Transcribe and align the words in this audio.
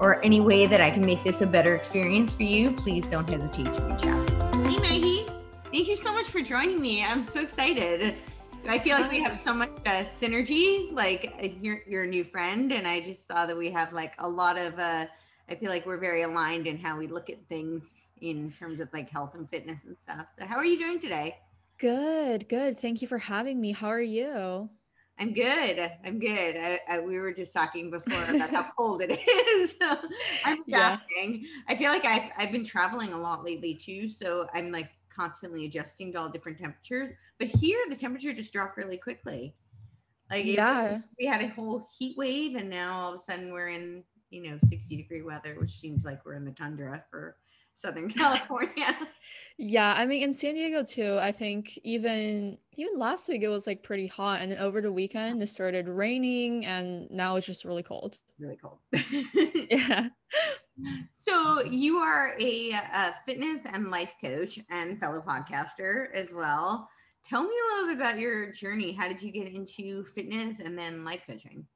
or 0.00 0.24
any 0.24 0.40
way 0.40 0.66
that 0.66 0.80
I 0.80 0.90
can 0.90 1.04
make 1.04 1.22
this 1.24 1.40
a 1.40 1.46
better 1.46 1.74
experience 1.74 2.32
for 2.32 2.44
you, 2.44 2.72
please 2.72 3.06
don't 3.06 3.28
hesitate 3.28 3.72
to 3.74 3.82
reach 3.82 4.06
out. 4.06 4.30
Hey, 4.66 4.78
Maggie. 4.78 5.26
Thank 5.72 5.88
you 5.88 5.96
so 5.96 6.12
much 6.12 6.26
for 6.26 6.40
joining 6.40 6.80
me. 6.80 7.04
I'm 7.04 7.26
so 7.26 7.40
excited. 7.40 8.16
I 8.68 8.78
feel 8.78 8.98
like 8.98 9.10
we 9.10 9.22
have 9.22 9.38
so 9.40 9.54
much 9.54 9.70
uh, 9.86 10.04
synergy. 10.04 10.92
Like 10.92 11.34
uh, 11.42 11.48
you're, 11.62 11.82
you're 11.86 12.04
a 12.04 12.08
new 12.08 12.24
friend, 12.24 12.72
and 12.72 12.86
I 12.86 13.00
just 13.00 13.26
saw 13.26 13.46
that 13.46 13.56
we 13.56 13.70
have 13.70 13.92
like 13.92 14.14
a 14.18 14.28
lot 14.28 14.56
of. 14.56 14.78
Uh, 14.78 15.06
I 15.50 15.54
feel 15.54 15.70
like 15.70 15.86
we're 15.86 15.98
very 15.98 16.22
aligned 16.22 16.66
in 16.66 16.76
how 16.76 16.98
we 16.98 17.06
look 17.06 17.30
at 17.30 17.38
things 17.48 18.08
in 18.20 18.52
terms 18.52 18.80
of 18.80 18.92
like 18.92 19.08
health 19.08 19.34
and 19.34 19.48
fitness 19.48 19.80
and 19.86 19.96
stuff. 19.96 20.26
So, 20.38 20.44
how 20.44 20.56
are 20.56 20.64
you 20.64 20.78
doing 20.78 21.00
today? 21.00 21.38
Good, 21.78 22.48
good. 22.48 22.80
Thank 22.80 23.02
you 23.02 23.08
for 23.08 23.18
having 23.18 23.60
me. 23.60 23.72
How 23.72 23.88
are 23.88 24.00
you? 24.00 24.68
I'm 25.20 25.32
good. 25.32 25.90
I'm 26.04 26.18
good. 26.18 26.56
I, 26.56 26.78
I, 26.88 27.00
we 27.00 27.18
were 27.18 27.32
just 27.32 27.52
talking 27.52 27.90
before 27.90 28.22
about 28.22 28.50
how 28.50 28.70
cold 28.76 29.02
it 29.02 29.10
is. 29.10 29.74
so 29.80 29.98
I'm 30.44 30.62
adapting. 30.68 31.42
Yeah. 31.42 31.48
I 31.68 31.74
feel 31.74 31.90
like 31.90 32.04
I've, 32.04 32.30
I've 32.36 32.52
been 32.52 32.64
traveling 32.64 33.12
a 33.12 33.18
lot 33.18 33.44
lately 33.44 33.74
too. 33.74 34.08
So 34.08 34.46
I'm 34.54 34.70
like 34.70 34.90
constantly 35.14 35.66
adjusting 35.66 36.12
to 36.12 36.18
all 36.20 36.28
different 36.28 36.58
temperatures. 36.58 37.14
But 37.38 37.48
here, 37.48 37.78
the 37.88 37.96
temperature 37.96 38.32
just 38.32 38.52
dropped 38.52 38.76
really 38.76 38.96
quickly. 38.96 39.54
Like, 40.30 40.44
yeah, 40.44 40.98
we 41.18 41.26
had 41.26 41.40
a 41.40 41.48
whole 41.48 41.88
heat 41.96 42.16
wave, 42.18 42.54
and 42.54 42.68
now 42.68 42.92
all 42.92 43.14
of 43.14 43.16
a 43.16 43.18
sudden 43.18 43.50
we're 43.50 43.68
in, 43.68 44.04
you 44.30 44.42
know, 44.42 44.58
60 44.68 44.94
degree 44.94 45.22
weather, 45.22 45.56
which 45.58 45.78
seems 45.78 46.04
like 46.04 46.24
we're 46.26 46.34
in 46.34 46.44
the 46.44 46.50
tundra 46.50 47.02
for 47.10 47.36
Southern 47.78 48.10
California. 48.22 48.96
yeah, 49.56 49.94
I 49.96 50.04
mean 50.04 50.22
in 50.22 50.34
San 50.34 50.54
Diego 50.54 50.84
too. 50.84 51.18
I 51.20 51.32
think 51.32 51.78
even 51.84 52.58
even 52.76 52.98
last 52.98 53.28
week 53.28 53.42
it 53.42 53.48
was 53.48 53.66
like 53.66 53.82
pretty 53.82 54.08
hot, 54.08 54.40
and 54.40 54.52
then 54.52 54.58
over 54.58 54.80
the 54.80 54.92
weekend 54.92 55.42
it 55.42 55.48
started 55.48 55.88
raining, 55.88 56.66
and 56.66 57.08
now 57.10 57.36
it's 57.36 57.46
just 57.46 57.64
really 57.64 57.82
cold. 57.82 58.18
Really 58.38 58.56
cold. 58.56 58.78
yeah. 59.70 60.08
So 61.14 61.62
you 61.64 61.98
are 61.98 62.34
a, 62.40 62.70
a 62.70 63.14
fitness 63.26 63.66
and 63.66 63.90
life 63.90 64.14
coach 64.20 64.58
and 64.70 64.98
fellow 65.00 65.22
podcaster 65.26 66.06
as 66.14 66.32
well. 66.32 66.88
Tell 67.24 67.42
me 67.42 67.50
a 67.50 67.74
little 67.74 67.88
bit 67.94 68.00
about 68.00 68.18
your 68.18 68.52
journey. 68.52 68.92
How 68.92 69.08
did 69.08 69.22
you 69.22 69.32
get 69.32 69.48
into 69.48 70.04
fitness 70.14 70.60
and 70.60 70.78
then 70.78 71.04
life 71.04 71.22
coaching? 71.26 71.66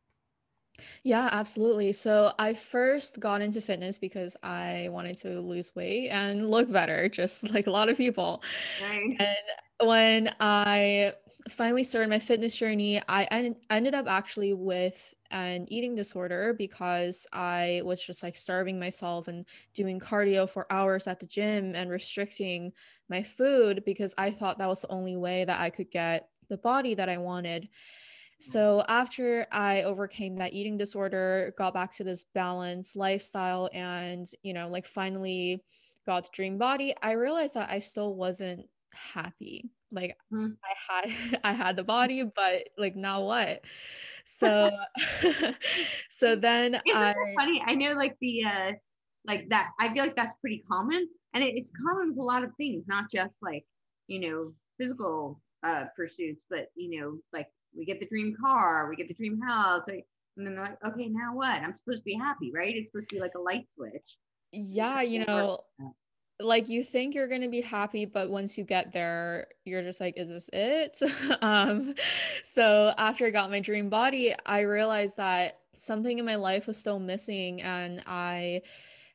Yeah, 1.03 1.29
absolutely. 1.33 1.93
So 1.93 2.33
I 2.39 2.55
first 2.55 3.21
got 3.21 3.43
into 3.43 3.61
fitness 3.61 3.99
because 3.99 4.37
I 4.43 4.89
wanted 4.91 5.17
to 5.19 5.41
lose 5.41 5.75
weight 5.75 6.11
and 6.11 6.51
look 6.51 6.71
better, 6.71 7.09
just 7.09 7.51
like 7.55 7.67
a 7.67 7.71
lot 7.71 7.89
of 7.89 7.97
people. 7.97 8.43
Right. 8.81 9.17
And 9.19 9.89
when 9.89 10.35
I 10.41 11.15
finally 11.49 11.85
started 11.85 12.09
my 12.11 12.19
fitness 12.19 12.57
journey, 12.57 13.03
I 13.09 13.25
en- 13.25 13.57
ended 13.71 13.95
up 13.95 14.07
actually 14.07 14.53
with 14.53 15.15
an 15.31 15.67
eating 15.69 15.95
disorder 15.95 16.55
because 16.57 17.27
I 17.33 17.81
was 17.85 18.05
just 18.05 18.23
like 18.23 18.37
starving 18.37 18.79
myself 18.79 19.29
and 19.29 19.47
doing 19.75 19.99
cardio 19.99 20.49
for 20.49 20.71
hours 20.71 21.07
at 21.07 21.21
the 21.21 21.27
gym 21.27 21.75
and 21.75 21.91
restricting 21.91 22.73
my 23.09 23.23
food 23.23 23.83
because 23.85 24.15
I 24.19 24.31
thought 24.31 24.59
that 24.59 24.69
was 24.69 24.83
the 24.83 24.89
only 24.93 25.17
way 25.17 25.45
that 25.45 25.61
I 25.61 25.71
could 25.71 25.91
get 25.91 26.29
the 26.49 26.59
body 26.59 26.95
that 26.95 27.09
I 27.09 27.17
wanted. 27.17 27.69
So 28.43 28.85
after 28.89 29.47
I 29.53 29.83
overcame 29.83 30.37
that 30.37 30.53
eating 30.53 30.77
disorder, 30.77 31.55
got 31.57 31.75
back 31.75 31.93
to 31.93 32.05
this 32.05 32.25
balanced 32.35 32.97
lifestyle 32.97 33.71
and, 33.73 34.27
you 34.43 34.53
know, 34.53 34.69
like 34.69 34.87
finally 34.87 35.63
got 36.07 36.25
the 36.25 36.31
dream 36.33 36.59
body, 36.59 36.95
I 37.01 37.13
realized 37.13 37.55
that 37.55 37.71
I 37.71 37.79
still 37.79 38.15
wasn't 38.15 38.67
happy. 38.93 39.71
Like 39.93 40.17
mm. 40.33 40.57
I 40.65 41.09
had 41.09 41.41
I 41.45 41.53
had 41.53 41.77
the 41.77 41.85
body, 41.85 42.25
but 42.25 42.69
like 42.77 42.97
now 42.97 43.23
what? 43.23 43.61
So 44.25 44.71
so 46.11 46.35
then 46.35 46.81
I 46.93 47.15
funny. 47.37 47.63
I 47.65 47.75
know 47.75 47.93
like 47.95 48.17
the 48.21 48.45
uh 48.45 48.73
like 49.25 49.49
that 49.51 49.71
I 49.79 49.93
feel 49.93 50.03
like 50.03 50.17
that's 50.17 50.35
pretty 50.41 50.65
common. 50.69 51.09
And 51.35 51.45
it, 51.45 51.57
it's 51.57 51.71
common 51.71 52.11
with 52.11 52.19
a 52.19 52.23
lot 52.23 52.45
of 52.45 52.51
things, 52.57 52.85
not 52.87 53.11
just 53.11 53.35
like, 53.41 53.65
you 54.09 54.19
know, 54.21 54.53
physical 54.81 55.41
uh 55.63 55.85
pursuits, 55.95 56.45
but 56.51 56.69
you 56.75 57.01
know, 57.01 57.19
like 57.33 57.49
we 57.77 57.85
get 57.85 58.01
the 58.01 58.07
dream 58.07 58.35
car, 58.41 58.89
we 58.89 58.97
get 58.97 59.09
the 59.09 59.15
dream 59.15 59.41
house, 59.41 59.85
and 59.89 60.03
then 60.37 60.55
they're 60.55 60.65
like, 60.65 60.85
okay, 60.87 61.09
now 61.09 61.35
what? 61.35 61.61
I'm 61.61 61.75
supposed 61.75 61.99
to 61.99 62.05
be 62.05 62.15
happy, 62.15 62.51
right? 62.55 62.75
It's 62.75 62.91
supposed 62.91 63.09
to 63.11 63.17
be 63.17 63.21
like 63.21 63.35
a 63.37 63.41
light 63.41 63.67
switch. 63.75 64.17
Yeah, 64.53 65.03
you 65.03 65.25
know, 65.25 65.61
like 66.41 66.69
you 66.69 66.85
think 66.85 67.15
you're 67.15 67.29
going 67.29 67.43
to 67.43 67.49
be 67.49 67.61
happy 67.61 68.05
but 68.05 68.29
once 68.29 68.59
you 68.59 68.65
get 68.65 68.93
there 68.93 69.47
you're 69.65 69.83
just 69.83 70.01
like 70.01 70.15
is 70.17 70.29
this 70.29 70.51
it 70.53 70.99
um 71.43 71.95
so 72.45 72.93
after 72.99 73.27
i 73.27 73.31
got 73.31 73.51
my 73.51 73.61
dream 73.61 73.89
body 73.89 74.35
i 74.47 74.61
realized 74.61 75.17
that 75.17 75.61
something 75.77 76.19
in 76.19 76.25
my 76.25 76.37
life 76.37 76.67
was 76.67 76.77
still 76.77 76.99
missing 76.99 77.63
and 77.63 78.03
i 78.07 78.61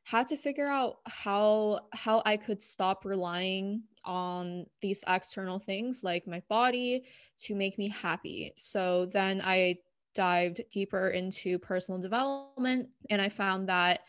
had 0.08 0.28
to 0.28 0.38
figure 0.38 0.68
out 0.68 1.00
how 1.06 1.80
how 1.94 2.22
i 2.26 2.38
could 2.38 2.62
stop 2.62 3.04
relying 3.06 3.84
on 4.08 4.66
these 4.82 5.04
external 5.08 5.60
things 5.60 6.04
like 6.04 6.26
my 6.26 6.42
body 6.48 7.04
to 7.38 7.54
make 7.54 7.78
me 7.78 7.90
happy. 7.90 8.54
So 8.56 9.06
then 9.06 9.42
I 9.44 9.80
dived 10.16 10.62
deeper 10.72 11.10
into 11.10 11.60
personal 11.60 12.00
development 12.00 12.90
and 13.10 13.22
I 13.22 13.30
found 13.30 13.70
that 13.70 14.00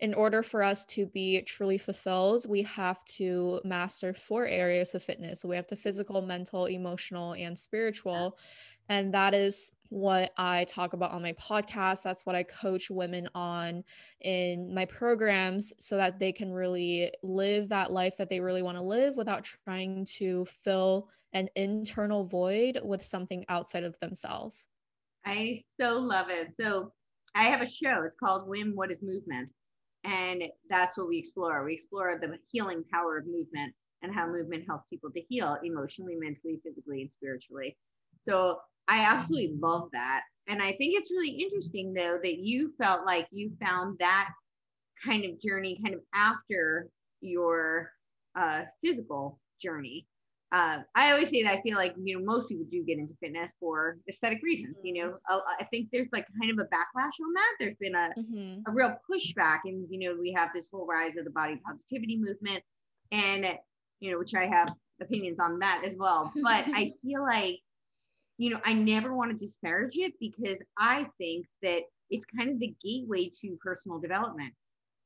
in 0.00 0.14
order 0.14 0.42
for 0.42 0.64
us 0.64 0.84
to 0.86 1.06
be 1.06 1.40
truly 1.42 1.78
fulfilled, 1.78 2.44
we 2.48 2.62
have 2.62 3.04
to 3.04 3.60
master 3.62 4.12
four 4.12 4.46
areas 4.46 4.96
of 4.96 5.02
fitness. 5.04 5.42
So 5.42 5.48
we 5.48 5.54
have 5.54 5.68
the 5.68 5.76
physical, 5.76 6.20
mental, 6.22 6.66
emotional, 6.66 7.34
and 7.34 7.56
spiritual. 7.56 8.36
And 8.88 9.14
that 9.14 9.32
is 9.32 9.72
what 9.92 10.32
I 10.38 10.64
talk 10.64 10.94
about 10.94 11.10
on 11.10 11.20
my 11.20 11.34
podcast. 11.34 12.02
That's 12.02 12.24
what 12.24 12.34
I 12.34 12.44
coach 12.44 12.90
women 12.90 13.28
on 13.34 13.84
in 14.22 14.72
my 14.72 14.86
programs 14.86 15.74
so 15.78 15.98
that 15.98 16.18
they 16.18 16.32
can 16.32 16.50
really 16.50 17.12
live 17.22 17.68
that 17.68 17.92
life 17.92 18.16
that 18.16 18.30
they 18.30 18.40
really 18.40 18.62
want 18.62 18.78
to 18.78 18.82
live 18.82 19.16
without 19.16 19.44
trying 19.44 20.06
to 20.16 20.46
fill 20.64 21.10
an 21.34 21.50
internal 21.56 22.24
void 22.24 22.80
with 22.82 23.04
something 23.04 23.44
outside 23.50 23.84
of 23.84 23.98
themselves. 24.00 24.66
I 25.26 25.60
so 25.78 25.98
love 25.98 26.30
it. 26.30 26.48
So 26.58 26.92
I 27.34 27.44
have 27.44 27.60
a 27.60 27.66
show. 27.66 28.02
It's 28.06 28.16
called 28.18 28.48
Win 28.48 28.72
What 28.74 28.90
is 28.90 29.02
Movement. 29.02 29.52
And 30.04 30.44
that's 30.70 30.96
what 30.96 31.08
we 31.08 31.18
explore. 31.18 31.64
We 31.64 31.74
explore 31.74 32.18
the 32.18 32.38
healing 32.50 32.82
power 32.90 33.18
of 33.18 33.26
movement 33.26 33.74
and 34.02 34.12
how 34.12 34.26
movement 34.26 34.64
helps 34.66 34.88
people 34.88 35.10
to 35.10 35.20
heal 35.28 35.58
emotionally, 35.62 36.16
mentally, 36.16 36.60
physically, 36.64 37.02
and 37.02 37.10
spiritually. 37.18 37.76
So 38.24 38.58
I 38.88 39.04
absolutely 39.04 39.56
love 39.58 39.88
that. 39.92 40.22
And 40.48 40.60
I 40.60 40.72
think 40.72 40.98
it's 40.98 41.10
really 41.10 41.30
interesting, 41.30 41.94
though, 41.94 42.18
that 42.22 42.38
you 42.38 42.72
felt 42.80 43.06
like 43.06 43.28
you 43.30 43.52
found 43.64 43.98
that 44.00 44.30
kind 45.04 45.24
of 45.24 45.40
journey 45.40 45.80
kind 45.82 45.94
of 45.94 46.00
after 46.14 46.88
your 47.20 47.92
uh, 48.34 48.64
physical 48.84 49.38
journey. 49.60 50.06
Uh, 50.50 50.82
I 50.94 51.12
always 51.12 51.30
say 51.30 51.42
that 51.44 51.58
I 51.58 51.62
feel 51.62 51.78
like 51.78 51.94
you 51.96 52.18
know 52.18 52.24
most 52.24 52.46
people 52.46 52.66
do 52.70 52.84
get 52.84 52.98
into 52.98 53.14
fitness 53.22 53.52
for 53.58 53.96
aesthetic 54.06 54.42
reasons. 54.42 54.76
You 54.82 55.02
know, 55.02 55.10
mm-hmm. 55.30 55.38
I 55.58 55.64
think 55.64 55.88
there's 55.90 56.08
like 56.12 56.26
kind 56.38 56.50
of 56.50 56.58
a 56.58 56.68
backlash 56.68 57.16
on 57.24 57.32
that. 57.34 57.54
There's 57.58 57.76
been 57.80 57.94
a 57.94 58.10
mm-hmm. 58.18 58.60
a 58.66 58.70
real 58.70 58.94
pushback, 59.10 59.60
and 59.64 59.86
you 59.88 59.98
know 59.98 60.20
we 60.20 60.34
have 60.36 60.50
this 60.54 60.66
whole 60.70 60.86
rise 60.86 61.16
of 61.16 61.24
the 61.24 61.30
body 61.30 61.58
positivity 61.64 62.18
movement, 62.18 62.62
and 63.12 63.46
you 64.00 64.10
know 64.10 64.18
which 64.18 64.34
I 64.34 64.44
have 64.44 64.74
opinions 65.00 65.38
on 65.40 65.58
that 65.60 65.84
as 65.86 65.94
well. 65.96 66.30
But 66.42 66.66
I 66.74 66.92
feel 67.02 67.22
like 67.22 67.60
you 68.38 68.50
know 68.50 68.60
I 68.64 68.72
never 68.72 69.14
want 69.14 69.30
to 69.30 69.46
disparage 69.46 69.96
it 69.96 70.14
because 70.20 70.58
I 70.78 71.06
think 71.18 71.46
that 71.62 71.82
it's 72.10 72.24
kind 72.24 72.50
of 72.50 72.58
the 72.58 72.74
gateway 72.84 73.30
to 73.40 73.58
personal 73.62 73.98
development. 73.98 74.52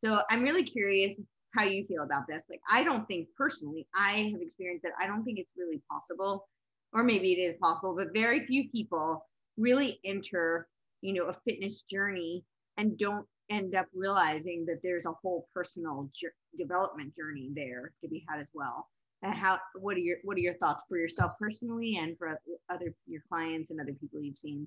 So 0.05 0.21
I'm 0.31 0.43
really 0.43 0.65
curious 0.65 1.17
how 1.57 1.65
you 1.65 1.87
feel 1.87 2.03
about 2.03 2.27
this. 2.29 2.45
Like, 2.51 2.61
I 2.71 2.85
don't 2.85 3.07
think 3.07 3.29
personally, 3.37 3.87
I 3.95 4.31
have 4.33 4.41
experienced 4.41 4.83
that 4.83 4.93
I 5.01 5.07
don't 5.07 5.25
think 5.25 5.39
it's 5.39 5.53
really 5.57 5.81
possible, 5.91 6.49
or 6.93 7.03
maybe 7.03 7.33
it 7.33 7.39
is 7.39 7.55
possible, 7.63 7.95
but 7.97 8.13
very 8.13 8.45
few 8.47 8.69
people 8.71 9.25
really 9.57 10.01
enter, 10.05 10.69
you 11.01 11.15
know, 11.15 11.27
a 11.27 11.35
fitness 11.49 11.83
journey 11.83 12.45
and 12.77 12.99
don't 12.99 13.27
end 13.49 13.75
up 13.75 13.87
realizing 13.95 14.67
that 14.67 14.81
there's 14.83 15.07
a 15.07 15.13
whole 15.23 15.49
personal 15.55 16.11
development 16.59 17.15
journey 17.17 17.51
there 17.55 17.93
to 18.03 18.09
be 18.09 18.25
had 18.29 18.41
as 18.41 18.49
well. 18.53 18.89
And 19.23 19.35
how 19.35 19.59
what 19.75 19.97
are 19.97 20.01
your 20.01 20.19
what 20.25 20.37
are 20.37 20.41
your 20.41 20.55
thoughts 20.55 20.83
for 20.89 20.99
yourself 20.99 21.33
personally 21.39 21.97
and 21.97 22.17
for 22.19 22.39
other 22.69 22.95
your 23.07 23.23
clients 23.29 23.71
and 23.71 23.81
other 23.81 23.95
people 23.95 24.21
you've 24.21 24.37
seen? 24.37 24.67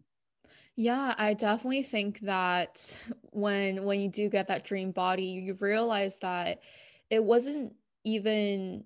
Yeah, 0.75 1.13
I 1.17 1.33
definitely 1.33 1.83
think 1.83 2.21
that 2.21 2.97
when 3.31 3.83
when 3.83 3.99
you 4.01 4.09
do 4.09 4.29
get 4.29 4.47
that 4.47 4.65
dream 4.65 4.91
body, 4.91 5.25
you 5.25 5.53
realize 5.55 6.19
that 6.19 6.61
it 7.09 7.23
wasn't 7.23 7.73
even 8.03 8.85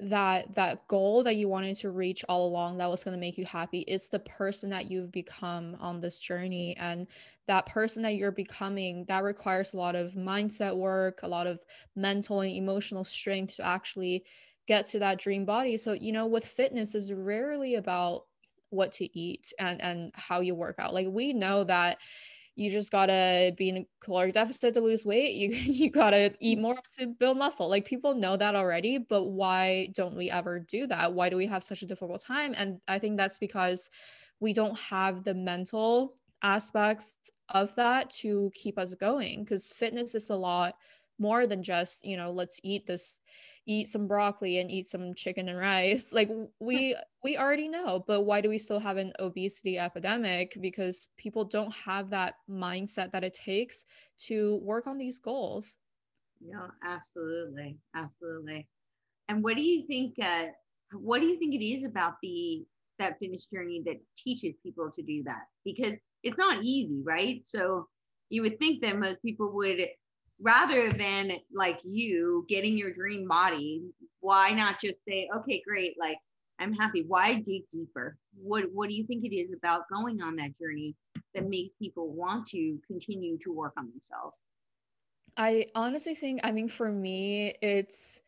that 0.00 0.54
that 0.56 0.86
goal 0.88 1.22
that 1.22 1.36
you 1.36 1.48
wanted 1.48 1.76
to 1.76 1.90
reach 1.90 2.24
all 2.28 2.46
along 2.46 2.78
that 2.78 2.90
was 2.90 3.04
going 3.04 3.14
to 3.14 3.20
make 3.20 3.38
you 3.38 3.44
happy 3.44 3.80
it's 3.80 4.08
the 4.08 4.18
person 4.18 4.70
that 4.70 4.90
you've 4.90 5.12
become 5.12 5.76
on 5.78 6.00
this 6.00 6.18
journey 6.18 6.76
and 6.78 7.06
that 7.46 7.66
person 7.66 8.02
that 8.02 8.16
you're 8.16 8.32
becoming 8.32 9.04
that 9.04 9.22
requires 9.22 9.74
a 9.74 9.76
lot 9.76 9.94
of 9.94 10.12
mindset 10.14 10.74
work 10.74 11.20
a 11.22 11.28
lot 11.28 11.46
of 11.46 11.60
mental 11.94 12.40
and 12.40 12.50
emotional 12.50 13.04
strength 13.04 13.54
to 13.56 13.64
actually 13.64 14.24
get 14.66 14.86
to 14.86 14.98
that 15.00 15.18
dream 15.18 15.44
body. 15.44 15.76
So 15.76 15.92
you 15.92 16.12
know 16.12 16.26
with 16.26 16.44
fitness 16.44 16.94
is 16.94 17.12
rarely 17.12 17.74
about 17.76 18.24
what 18.70 18.92
to 18.92 19.18
eat 19.18 19.52
and 19.58 19.80
and 19.82 20.12
how 20.14 20.40
you 20.40 20.54
work 20.54 20.76
out. 20.78 20.94
Like 20.94 21.08
we 21.10 21.32
know 21.32 21.64
that 21.64 21.98
you 22.54 22.70
just 22.70 22.90
gotta 22.90 23.52
be 23.56 23.70
in 23.70 23.76
a 23.78 23.86
caloric 24.00 24.34
deficit 24.34 24.74
to 24.74 24.80
lose 24.80 25.04
weight. 25.06 25.34
You 25.36 25.48
you 25.50 25.90
gotta 25.90 26.34
eat 26.40 26.58
more 26.58 26.78
to 26.98 27.06
build 27.06 27.38
muscle. 27.38 27.68
Like 27.68 27.84
people 27.84 28.14
know 28.14 28.36
that 28.36 28.54
already 28.54 28.98
but 28.98 29.24
why 29.24 29.88
don't 29.94 30.16
we 30.16 30.30
ever 30.30 30.58
do 30.60 30.86
that? 30.88 31.12
Why 31.14 31.28
do 31.28 31.36
we 31.36 31.46
have 31.46 31.64
such 31.64 31.82
a 31.82 31.86
difficult 31.86 32.22
time? 32.22 32.54
And 32.56 32.80
i 32.88 32.98
think 32.98 33.16
that's 33.16 33.38
because 33.38 33.88
we 34.40 34.52
don't 34.52 34.78
have 34.78 35.24
the 35.24 35.34
mental 35.34 36.16
aspects 36.42 37.14
of 37.48 37.74
that 37.76 38.10
to 38.10 38.50
keep 38.54 38.78
us 38.78 38.94
going 38.94 39.44
because 39.44 39.70
fitness 39.70 40.14
is 40.14 40.30
a 40.30 40.36
lot 40.36 40.74
more 41.18 41.46
than 41.46 41.62
just 41.62 42.04
you 42.04 42.16
know 42.16 42.32
let's 42.32 42.58
eat 42.64 42.86
this 42.86 43.20
eat 43.66 43.88
some 43.88 44.08
broccoli 44.08 44.58
and 44.58 44.70
eat 44.70 44.88
some 44.88 45.14
chicken 45.14 45.48
and 45.48 45.58
rice 45.58 46.12
like 46.12 46.28
we 46.60 46.96
we 47.22 47.36
already 47.36 47.68
know 47.68 48.02
but 48.06 48.22
why 48.22 48.40
do 48.40 48.48
we 48.48 48.58
still 48.58 48.80
have 48.80 48.96
an 48.96 49.12
obesity 49.18 49.78
epidemic? 49.78 50.56
Because 50.60 51.06
people 51.16 51.44
don't 51.44 51.72
have 51.72 52.10
that 52.10 52.34
mindset 52.50 53.12
that 53.12 53.24
it 53.24 53.34
takes 53.34 53.84
to 54.18 54.56
work 54.62 54.86
on 54.86 54.98
these 54.98 55.18
goals. 55.18 55.76
Yeah 56.40 56.68
absolutely 56.84 57.78
absolutely. 57.94 58.66
And 59.28 59.42
what 59.42 59.56
do 59.56 59.62
you 59.62 59.86
think 59.86 60.14
uh 60.22 60.46
what 60.94 61.20
do 61.20 61.26
you 61.26 61.38
think 61.38 61.54
it 61.54 61.64
is 61.64 61.84
about 61.84 62.14
the 62.22 62.64
that 62.98 63.18
fitness 63.18 63.46
journey 63.46 63.82
that 63.86 63.96
teaches 64.16 64.54
people 64.62 64.90
to 64.94 65.02
do 65.02 65.22
that? 65.24 65.44
Because 65.64 65.94
it's 66.22 66.38
not 66.38 66.62
easy 66.62 67.00
right? 67.04 67.42
So 67.46 67.88
you 68.28 68.42
would 68.42 68.58
think 68.58 68.82
that 68.82 68.98
most 68.98 69.22
people 69.22 69.52
would 69.52 69.78
rather 70.42 70.92
than 70.92 71.32
like 71.54 71.78
you 71.84 72.44
getting 72.48 72.76
your 72.76 72.92
dream 72.92 73.26
body 73.26 73.82
why 74.20 74.50
not 74.50 74.80
just 74.80 74.96
say 75.06 75.28
okay 75.34 75.62
great 75.66 75.96
like 75.98 76.18
i'm 76.58 76.72
happy. 76.72 77.04
Why 77.06 77.34
dig 77.34 77.62
deeper? 77.72 78.16
What 78.40 78.64
what 78.72 78.88
do 78.88 78.94
you 78.94 79.04
think 79.04 79.24
it 79.24 79.34
is 79.34 79.52
about 79.52 79.82
going 79.92 80.22
on 80.22 80.36
that 80.36 80.58
journey 80.58 80.94
that 81.34 81.48
makes 81.48 81.74
people 81.78 82.08
want 82.12 82.46
to 82.48 82.78
continue 82.86 83.38
to 83.38 83.52
work 83.52 83.72
on 83.76 83.90
themselves? 83.90 84.36
I 85.36 85.66
honestly 85.74 86.14
think 86.14 86.40
i 86.44 86.52
mean 86.52 86.68
for 86.68 86.90
me 86.90 87.54
it's 87.62 88.22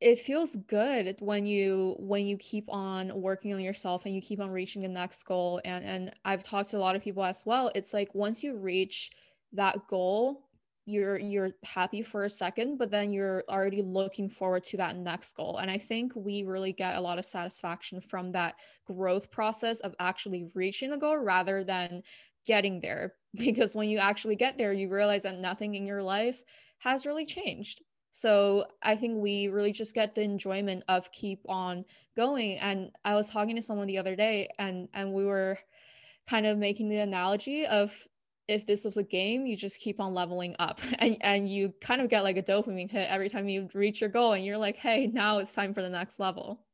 it 0.00 0.20
feels 0.20 0.56
good 0.56 1.16
when 1.20 1.44
you 1.44 1.96
when 1.98 2.24
you 2.24 2.36
keep 2.36 2.72
on 2.72 3.20
working 3.20 3.52
on 3.52 3.60
yourself 3.60 4.06
and 4.06 4.14
you 4.14 4.20
keep 4.20 4.40
on 4.40 4.50
reaching 4.50 4.82
the 4.82 4.88
next 4.88 5.24
goal. 5.24 5.60
And 5.64 5.84
and 5.84 6.12
I've 6.24 6.44
talked 6.44 6.70
to 6.70 6.78
a 6.78 6.78
lot 6.78 6.94
of 6.94 7.02
people 7.02 7.24
as 7.24 7.42
well. 7.44 7.72
It's 7.74 7.92
like 7.92 8.14
once 8.14 8.44
you 8.44 8.56
reach 8.56 9.10
that 9.52 9.86
goal 9.88 10.48
you're 10.88 11.18
you're 11.18 11.50
happy 11.64 12.00
for 12.00 12.24
a 12.24 12.30
second 12.30 12.78
but 12.78 12.90
then 12.90 13.10
you're 13.10 13.44
already 13.50 13.82
looking 13.82 14.26
forward 14.26 14.64
to 14.64 14.78
that 14.78 14.96
next 14.96 15.36
goal. 15.36 15.58
And 15.58 15.70
i 15.70 15.76
think 15.76 16.12
we 16.16 16.44
really 16.44 16.72
get 16.72 16.96
a 16.96 17.00
lot 17.00 17.18
of 17.18 17.26
satisfaction 17.26 18.00
from 18.00 18.32
that 18.32 18.54
growth 18.86 19.30
process 19.30 19.80
of 19.80 19.94
actually 20.00 20.48
reaching 20.54 20.90
the 20.90 20.96
goal 20.96 21.18
rather 21.18 21.62
than 21.62 22.02
getting 22.46 22.80
there. 22.80 23.14
Because 23.34 23.76
when 23.76 23.90
you 23.90 23.98
actually 23.98 24.36
get 24.36 24.56
there 24.56 24.72
you 24.72 24.88
realize 24.88 25.24
that 25.24 25.38
nothing 25.38 25.74
in 25.74 25.84
your 25.86 26.02
life 26.02 26.42
has 26.78 27.04
really 27.04 27.26
changed. 27.26 27.82
So 28.10 28.64
i 28.82 28.96
think 28.96 29.18
we 29.18 29.48
really 29.48 29.72
just 29.72 29.94
get 29.94 30.14
the 30.14 30.22
enjoyment 30.22 30.84
of 30.88 31.12
keep 31.12 31.40
on 31.46 31.84
going. 32.16 32.58
And 32.58 32.90
i 33.04 33.14
was 33.14 33.28
talking 33.28 33.56
to 33.56 33.62
someone 33.62 33.88
the 33.88 33.98
other 33.98 34.16
day 34.16 34.48
and 34.58 34.88
and 34.94 35.12
we 35.12 35.26
were 35.26 35.58
kind 36.26 36.46
of 36.46 36.56
making 36.56 36.88
the 36.88 36.98
analogy 36.98 37.66
of 37.66 38.08
if 38.48 38.66
this 38.66 38.84
was 38.84 38.96
a 38.96 39.02
game, 39.02 39.46
you 39.46 39.56
just 39.56 39.78
keep 39.78 40.00
on 40.00 40.14
leveling 40.14 40.56
up 40.58 40.80
and, 40.98 41.16
and 41.20 41.48
you 41.48 41.72
kind 41.80 42.00
of 42.00 42.08
get 42.08 42.24
like 42.24 42.36
a 42.36 42.42
dopamine 42.42 42.90
hit 42.90 43.08
every 43.10 43.28
time 43.28 43.48
you 43.48 43.68
reach 43.74 44.00
your 44.00 44.10
goal 44.10 44.32
and 44.32 44.44
you're 44.44 44.58
like, 44.58 44.76
hey, 44.76 45.06
now 45.06 45.38
it's 45.38 45.52
time 45.52 45.74
for 45.74 45.82
the 45.82 45.90
next 45.90 46.18
level. 46.18 46.64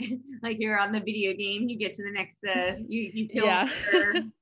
like 0.42 0.56
you're 0.58 0.78
on 0.78 0.92
the 0.92 1.00
video 1.00 1.32
game, 1.32 1.68
you 1.68 1.78
get 1.78 1.94
to 1.94 2.02
the 2.02 2.10
next 2.10 2.38
uh 2.44 2.72
you 2.88 3.10
you 3.12 3.28
kill 3.28 3.44
yeah. 3.44 3.68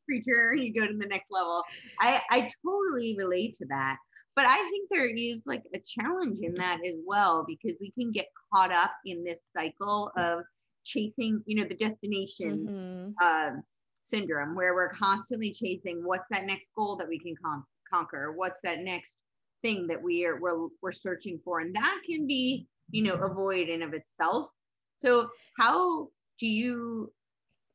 creature, 0.06 0.54
you 0.54 0.72
go 0.72 0.86
to 0.86 0.96
the 0.96 1.06
next 1.06 1.26
level. 1.30 1.62
I, 2.00 2.22
I 2.30 2.48
totally 2.64 3.16
relate 3.18 3.54
to 3.56 3.66
that. 3.66 3.98
But 4.36 4.46
I 4.46 4.56
think 4.70 4.88
there 4.88 5.06
is 5.06 5.42
like 5.46 5.64
a 5.74 5.80
challenge 5.80 6.38
in 6.40 6.54
that 6.54 6.78
as 6.86 6.94
well 7.04 7.44
because 7.44 7.76
we 7.80 7.90
can 7.90 8.12
get 8.12 8.26
caught 8.54 8.70
up 8.70 8.92
in 9.04 9.24
this 9.24 9.40
cycle 9.56 10.12
of 10.16 10.44
chasing, 10.84 11.42
you 11.44 11.56
know, 11.56 11.68
the 11.68 11.74
destination 11.74 12.66
mm-hmm. 12.68 13.10
uh, 13.20 13.60
syndrome 14.08 14.54
where 14.54 14.74
we're 14.74 14.90
constantly 14.90 15.52
chasing 15.52 16.02
what's 16.04 16.26
that 16.30 16.46
next 16.46 16.66
goal 16.76 16.96
that 16.96 17.08
we 17.08 17.18
can 17.18 17.34
con- 17.42 17.64
conquer? 17.92 18.32
What's 18.32 18.60
that 18.64 18.80
next 18.80 19.16
thing 19.62 19.86
that 19.88 20.02
we 20.02 20.24
are 20.24 20.40
we're, 20.40 20.68
we're 20.82 20.92
searching 20.92 21.40
for? 21.44 21.60
And 21.60 21.74
that 21.74 22.00
can 22.06 22.26
be 22.26 22.66
you 22.90 23.02
know 23.02 23.14
a 23.14 23.32
void 23.32 23.68
in 23.68 23.82
of 23.82 23.94
itself. 23.94 24.48
So 25.00 25.28
how 25.56 26.08
do 26.38 26.46
you 26.46 27.12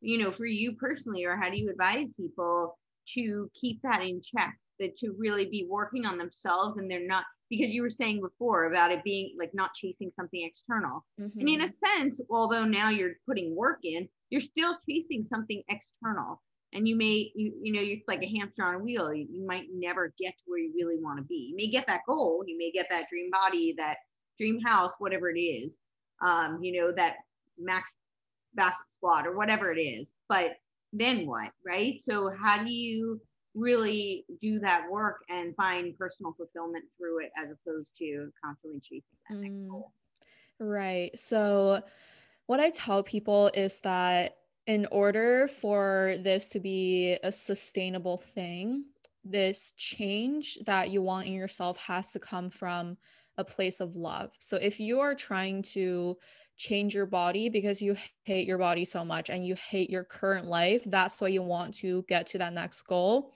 you 0.02 0.18
know 0.18 0.32
for 0.32 0.46
you 0.46 0.74
personally 0.74 1.24
or 1.26 1.36
how 1.36 1.50
do 1.50 1.58
you 1.58 1.70
advise 1.70 2.08
people 2.18 2.78
to 3.16 3.50
keep 3.54 3.82
that 3.82 4.02
in 4.02 4.22
check 4.22 4.58
that 4.80 4.98
to 4.98 5.16
really 5.18 5.46
be 5.46 5.68
working 5.70 6.06
on 6.06 6.18
themselves 6.18 6.78
and 6.78 6.90
they're 6.90 7.08
not 7.08 7.26
because 7.58 7.74
you 7.74 7.82
were 7.82 7.90
saying 7.90 8.22
before 8.22 8.66
about 8.66 8.92
it 8.92 9.04
being 9.04 9.36
like 9.38 9.54
not 9.54 9.74
chasing 9.74 10.12
something 10.16 10.44
external. 10.44 11.06
Mm-hmm. 11.20 11.40
and 11.40 11.50
in 11.50 11.62
a 11.62 11.66
mm-hmm. 11.66 12.02
sense 12.02 12.22
although 12.30 12.66
now 12.66 12.90
you're 12.90 13.14
putting 13.28 13.56
work 13.56 13.80
in 13.84 14.08
you're 14.30 14.42
still 14.42 14.76
chasing 14.90 15.24
something 15.24 15.62
external. 15.70 16.42
And 16.76 16.88
you 16.88 16.96
may 16.96 17.32
you, 17.36 17.54
you 17.62 17.72
know 17.72 17.82
you're 17.82 18.00
like 18.08 18.24
a 18.24 18.38
hamster 18.38 18.64
on 18.64 18.76
a 18.76 18.80
wheel. 18.80 19.14
You, 19.14 19.28
you 19.30 19.46
might 19.46 19.68
never 19.72 20.14
get 20.20 20.32
to 20.32 20.44
where 20.48 20.60
you 20.60 20.74
really 20.76 21.00
want 21.00 21.20
to 21.20 21.24
be. 21.24 21.50
You 21.52 21.56
may 21.56 21.68
get 21.68 21.86
that 21.88 22.02
goal 22.08 22.44
you 22.48 22.58
may 22.58 22.72
get 22.72 22.90
that 22.90 23.10
dream 23.10 23.30
body 23.32 23.76
that 23.78 23.98
dream 24.40 24.60
house 24.62 24.94
whatever 24.98 25.30
it 25.30 25.40
is 25.40 25.78
um 26.24 26.58
you 26.64 26.82
know 26.82 26.92
that 26.92 27.18
max 27.60 27.94
back 28.56 28.76
squat 28.96 29.28
or 29.28 29.36
whatever 29.36 29.72
it 29.72 29.80
is. 29.80 30.12
But 30.30 30.56
then 30.92 31.28
what 31.28 31.52
right? 31.66 32.02
So 32.02 32.32
how 32.42 32.64
do 32.64 32.72
you 32.72 33.22
really 33.56 34.26
do 34.42 34.60
that 34.60 34.90
work 34.90 35.22
and 35.30 35.56
find 35.56 35.98
personal 35.98 36.34
fulfillment 36.34 36.86
through 36.98 37.20
it 37.20 37.32
as 37.38 37.50
opposed 37.52 37.88
to 38.00 38.32
constantly 38.44 38.80
chasing 38.80 39.18
that 39.30 39.38
mm, 39.38 39.70
goal. 39.70 39.92
Right. 40.60 41.18
So 41.18 41.84
what 42.48 42.60
I 42.60 42.72
tell 42.72 43.04
people 43.04 43.52
is 43.54 43.80
that 43.82 44.38
in 44.66 44.88
order 44.92 45.48
for 45.48 46.16
this 46.20 46.50
to 46.50 46.60
be 46.60 47.18
a 47.24 47.32
sustainable 47.32 48.18
thing, 48.18 48.86
this 49.24 49.74
change 49.78 50.58
that 50.66 50.90
you 50.90 51.02
want 51.02 51.28
in 51.28 51.34
yourself 51.34 51.78
has 51.78 52.12
to 52.12 52.20
come 52.20 52.50
from 52.50 52.98
a 53.38 53.44
place 53.44 53.80
of 53.80 53.96
love. 53.96 54.32
So 54.40 54.58
if 54.58 54.80
you 54.80 55.00
are 55.00 55.16
trying 55.16 55.64
to 55.64 56.18
change 56.64 56.96
your 56.96 57.06
body 57.06 57.50
because 57.50 57.82
you 57.82 57.98
hate 58.24 58.48
your 58.48 58.58
body 58.58 58.86
so 58.86 59.04
much 59.04 59.30
and 59.30 59.46
you 59.46 59.56
hate 59.70 59.90
your 59.90 60.04
current 60.04 60.48
life, 60.48 60.82
that's 60.86 61.20
why 61.20 61.28
you 61.28 61.42
want 61.42 61.74
to 61.76 62.04
get 62.08 62.28
to 62.28 62.38
that 62.38 62.54
next 62.54 62.82
goal. 62.84 63.34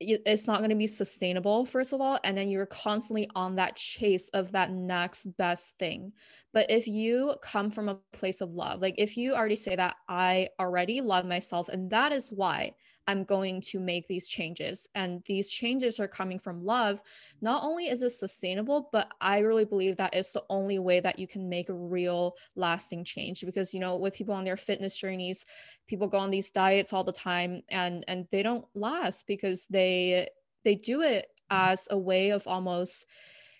It's 0.00 0.46
not 0.46 0.58
going 0.58 0.70
to 0.70 0.76
be 0.76 0.86
sustainable 0.86 1.66
first 1.66 1.92
of 1.92 2.00
all 2.00 2.20
and 2.22 2.38
then 2.38 2.48
you're 2.48 2.66
constantly 2.66 3.28
on 3.34 3.56
that 3.56 3.74
chase 3.74 4.28
of 4.28 4.52
that 4.52 4.70
next 4.70 5.24
best 5.36 5.76
thing. 5.78 6.12
But 6.52 6.70
if 6.70 6.86
you 6.86 7.34
come 7.42 7.70
from 7.70 7.88
a 7.88 7.98
place 8.12 8.40
of 8.40 8.52
love 8.52 8.80
like 8.80 8.94
if 8.98 9.16
you 9.16 9.34
already 9.34 9.56
say 9.56 9.74
that 9.74 9.96
i 10.08 10.48
already 10.60 11.00
love 11.00 11.24
myself 11.26 11.68
and 11.68 11.90
that 11.90 12.12
is 12.12 12.30
why 12.30 12.74
I'm 13.08 13.24
going 13.24 13.62
to 13.62 13.80
make 13.80 14.06
these 14.06 14.28
changes. 14.28 14.86
And 14.94 15.24
these 15.24 15.48
changes 15.48 15.98
are 15.98 16.06
coming 16.06 16.38
from 16.38 16.64
love. 16.64 17.02
Not 17.40 17.64
only 17.64 17.86
is 17.86 18.02
it 18.02 18.10
sustainable, 18.10 18.90
but 18.92 19.10
I 19.20 19.38
really 19.38 19.64
believe 19.64 19.96
that 19.96 20.14
it's 20.14 20.34
the 20.34 20.44
only 20.50 20.78
way 20.78 21.00
that 21.00 21.18
you 21.18 21.26
can 21.26 21.48
make 21.48 21.70
a 21.70 21.74
real 21.74 22.36
lasting 22.54 23.04
change. 23.04 23.44
Because, 23.44 23.72
you 23.72 23.80
know, 23.80 23.96
with 23.96 24.12
people 24.14 24.34
on 24.34 24.44
their 24.44 24.58
fitness 24.58 24.94
journeys, 24.94 25.46
people 25.86 26.06
go 26.06 26.18
on 26.18 26.30
these 26.30 26.50
diets 26.50 26.92
all 26.92 27.02
the 27.02 27.12
time 27.12 27.62
and 27.70 28.04
and 28.06 28.28
they 28.30 28.42
don't 28.42 28.66
last 28.74 29.26
because 29.26 29.66
they 29.68 30.28
they 30.64 30.74
do 30.74 31.00
it 31.00 31.28
mm-hmm. 31.50 31.72
as 31.72 31.88
a 31.90 31.96
way 31.96 32.28
of 32.28 32.46
almost 32.46 33.06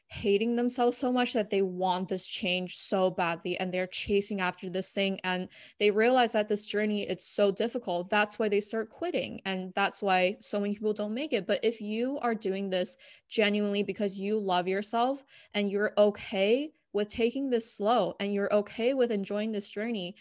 hating 0.08 0.56
themselves 0.56 0.96
so 0.96 1.12
much 1.12 1.34
that 1.34 1.50
they 1.50 1.62
want 1.62 2.08
this 2.08 2.26
change 2.26 2.76
so 2.76 3.10
badly 3.10 3.58
and 3.58 3.72
they're 3.72 3.86
chasing 3.86 4.40
after 4.40 4.70
this 4.70 4.90
thing 4.90 5.20
and 5.22 5.48
they 5.78 5.90
realize 5.90 6.32
that 6.32 6.48
this 6.48 6.66
journey 6.66 7.02
it's 7.02 7.26
so 7.26 7.50
difficult. 7.50 8.08
That's 8.08 8.38
why 8.38 8.48
they 8.48 8.60
start 8.60 8.88
quitting 8.90 9.42
and 9.44 9.72
that's 9.74 10.02
why 10.02 10.38
so 10.40 10.58
many 10.60 10.74
people 10.74 10.94
don't 10.94 11.14
make 11.14 11.32
it. 11.32 11.46
But 11.46 11.60
if 11.62 11.80
you 11.80 12.18
are 12.20 12.34
doing 12.34 12.70
this 12.70 12.96
genuinely 13.28 13.82
because 13.82 14.18
you 14.18 14.38
love 14.38 14.66
yourself 14.66 15.22
and 15.52 15.70
you're 15.70 15.92
okay 15.98 16.72
with 16.94 17.08
taking 17.08 17.50
this 17.50 17.70
slow 17.70 18.16
and 18.18 18.32
you're 18.32 18.52
okay 18.52 18.94
with 18.94 19.12
enjoying 19.12 19.52
this 19.52 19.68
journey 19.68 20.16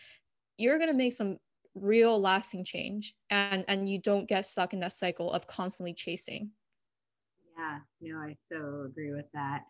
you're 0.57 0.77
going 0.77 0.89
to 0.89 0.95
make 0.95 1.13
some 1.13 1.37
real 1.75 2.19
lasting 2.19 2.65
change 2.65 3.15
and 3.29 3.63
and 3.67 3.87
you 3.87 3.99
don't 3.99 4.27
get 4.27 4.47
stuck 4.47 4.73
in 4.73 4.79
that 4.79 4.93
cycle 4.93 5.31
of 5.31 5.47
constantly 5.47 5.93
chasing. 5.93 6.51
Yeah. 7.57 7.79
No 8.01 8.17
i 8.17 8.35
so 8.51 8.83
agree 8.85 9.13
with 9.13 9.25
that 9.33 9.63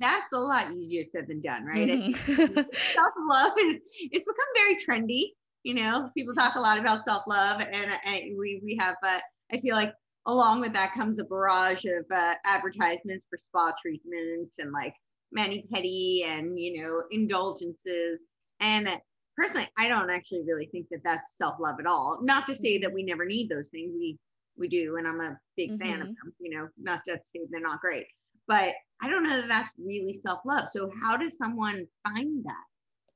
that's 0.00 0.26
a 0.32 0.38
lot 0.38 0.72
easier 0.72 1.04
said 1.10 1.26
than 1.28 1.40
done, 1.40 1.64
right? 1.64 1.88
Mm-hmm. 1.88 2.14
self 2.94 3.14
love 3.28 3.52
is 3.58 3.76
it's 3.98 4.24
become 4.24 4.46
very 4.54 4.76
trendy. 4.76 5.30
You 5.62 5.74
know, 5.74 6.10
people 6.16 6.34
talk 6.34 6.56
a 6.56 6.60
lot 6.60 6.78
about 6.78 7.04
self 7.04 7.24
love, 7.26 7.60
and, 7.60 7.90
and, 8.04 8.38
we 8.38 8.60
we 8.62 8.76
have. 8.80 8.96
Uh, 9.02 9.20
I 9.52 9.58
feel 9.58 9.76
like 9.76 9.92
along 10.26 10.60
with 10.60 10.72
that 10.72 10.94
comes 10.94 11.18
a 11.18 11.24
barrage 11.24 11.84
of 11.84 12.04
uh, 12.14 12.34
advertisements 12.44 13.26
for 13.28 13.38
spa 13.42 13.72
treatments 13.80 14.58
and 14.58 14.72
like 14.72 14.94
mani 15.32 15.66
pedi 15.72 16.24
and 16.24 16.58
you 16.58 16.82
know 16.82 17.02
indulgences. 17.10 18.20
And 18.60 18.88
personally, 19.36 19.68
I 19.78 19.88
don't 19.88 20.10
actually 20.10 20.44
really 20.46 20.66
think 20.66 20.86
that 20.90 21.00
that's 21.04 21.36
self 21.36 21.56
love 21.60 21.76
at 21.80 21.86
all. 21.86 22.20
Not 22.22 22.46
to 22.46 22.54
say 22.54 22.78
that 22.78 22.92
we 22.92 23.02
never 23.02 23.24
need 23.24 23.48
those 23.48 23.68
things. 23.68 23.92
We 23.94 24.18
we 24.56 24.68
do, 24.68 24.96
and 24.96 25.06
I'm 25.06 25.20
a 25.20 25.38
big 25.56 25.72
mm-hmm. 25.72 25.82
fan 25.82 26.00
of 26.00 26.08
mm-hmm. 26.08 26.26
them. 26.26 26.34
You 26.40 26.58
know, 26.58 26.68
not 26.78 27.00
to 27.08 27.18
say 27.24 27.40
they're 27.50 27.60
not 27.60 27.80
great, 27.80 28.06
but 28.46 28.74
I 29.02 29.10
don't 29.10 29.24
know 29.24 29.40
that 29.40 29.48
that's 29.48 29.70
really 29.78 30.14
self 30.14 30.40
love. 30.44 30.68
So, 30.70 30.90
how 31.02 31.16
does 31.16 31.36
someone 31.36 31.86
find 32.06 32.44
that? 32.44 32.64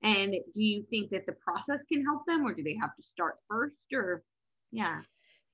And 0.03 0.33
do 0.55 0.63
you 0.63 0.85
think 0.91 1.11
that 1.11 1.27
the 1.27 1.33
process 1.33 1.83
can 1.91 2.05
help 2.05 2.27
them, 2.27 2.47
or 2.47 2.55
do 2.55 2.63
they 2.63 2.77
have 2.81 2.95
to 2.97 3.03
start 3.03 3.37
first? 3.49 3.77
Or, 3.93 4.23
yeah. 4.71 5.01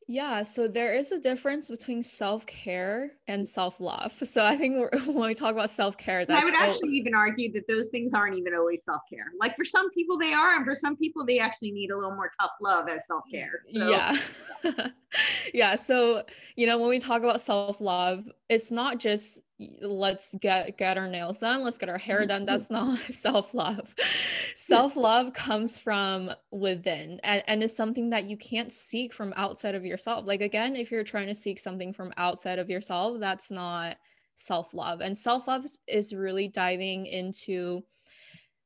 Yeah, 0.07 0.43
so 0.43 0.69
there 0.69 0.95
is 0.95 1.13
a 1.13 1.19
difference 1.19 1.71
between 1.71 2.03
self 2.03 2.45
care 2.45 3.13
and 3.27 3.49
self 3.49 3.81
love. 3.81 4.13
So 4.23 4.45
I 4.45 4.57
think 4.57 4.93
when 5.07 5.29
we 5.29 5.35
talk 5.35 5.53
about 5.53 5.71
self 5.71 5.97
care, 5.97 6.27
I 6.29 6.45
would 6.45 6.55
actually 6.55 6.91
even 6.91 7.15
argue 7.15 7.51
that 7.53 7.67
those 7.69 7.89
things 7.89 8.13
aren't 8.13 8.37
even 8.37 8.55
always 8.55 8.85
self 8.85 9.01
care. 9.11 9.33
Like 9.41 9.57
for 9.57 9.65
some 9.65 9.91
people 9.93 10.19
they 10.19 10.35
are, 10.35 10.57
and 10.57 10.65
for 10.65 10.75
some 10.75 10.97
people 10.97 11.25
they 11.25 11.39
actually 11.39 11.71
need 11.71 11.91
a 11.91 11.97
little 11.97 12.15
more 12.15 12.31
tough 12.39 12.51
love 12.61 12.89
as 12.89 13.07
self 13.07 13.23
care. 13.33 13.63
So, 13.75 13.89
yeah, 13.89 14.19
yeah. 15.55 15.75
So 15.77 16.25
you 16.55 16.67
know 16.67 16.79
when 16.79 16.91
we 16.91 16.99
talk 16.99 17.23
about 17.23 17.41
self 17.41 17.81
love, 17.81 18.29
it's 18.51 18.71
not 18.71 18.99
just 18.99 19.41
let's 19.83 20.35
get 20.41 20.77
get 20.77 20.99
our 20.99 21.07
nails 21.07 21.39
done 21.39 21.63
let's 21.63 21.79
get 21.79 21.89
our 21.89 21.99
hair 21.99 22.21
mm-hmm. 22.21 22.29
done. 22.29 22.47
That's 22.47 22.71
not 22.71 22.99
self-love. 23.11 23.95
Self-love 24.57 25.33
comes 25.33 25.79
from 25.79 26.31
within 26.51 27.21
and, 27.23 27.43
and 27.47 27.63
is 27.63 27.75
something 27.77 28.11
that 28.11 28.25
you 28.25 28.37
can't 28.37 28.73
seek 28.73 29.13
from 29.13 29.33
outside 29.37 29.75
of 29.75 29.85
yourself. 29.85 30.27
Like 30.27 30.41
again 30.41 30.77
if 30.77 30.91
you're 30.91 31.05
trying 31.05 31.29
to 31.29 31.35
seek 31.35 31.59
something 31.59 31.93
from 31.93 32.13
outside 32.17 32.59
of 32.59 32.71
yourself 32.71 33.21
that's 33.21 33.51
not 33.51 33.97
self-love. 34.37 35.01
And 35.01 35.17
self-love 35.17 35.65
is 35.87 36.15
really 36.15 36.49
diving 36.49 37.07
into 37.07 37.85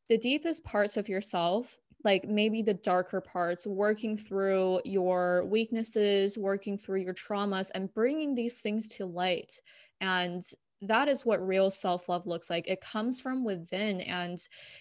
the 0.09 0.17
deepest 0.17 0.65
parts 0.65 0.97
of 0.97 1.09
yourself 1.09 1.79
like 2.05 2.29
maybe 2.29 2.63
the 2.63 2.75
darker 2.75 3.21
parts, 3.21 3.67
working 3.67 4.17
through 4.17 4.81
your 4.85 5.45
weaknesses, 5.45 6.39
working 6.39 6.79
through 6.79 7.01
your 7.01 7.15
traumas, 7.15 7.71
and 7.75 7.93
bringing 7.93 8.35
these 8.35 8.61
things 8.61 8.87
to 8.89 9.07
light. 9.07 9.61
And 10.01 10.45
that 10.83 11.09
is 11.09 11.27
what 11.27 11.47
real 11.47 11.71
self 11.71 12.09
love 12.09 12.27
looks 12.27 12.51
like. 12.51 12.69
It 12.69 12.81
comes 12.81 13.21
from 13.21 13.45
within, 13.45 14.01
and 14.03 14.39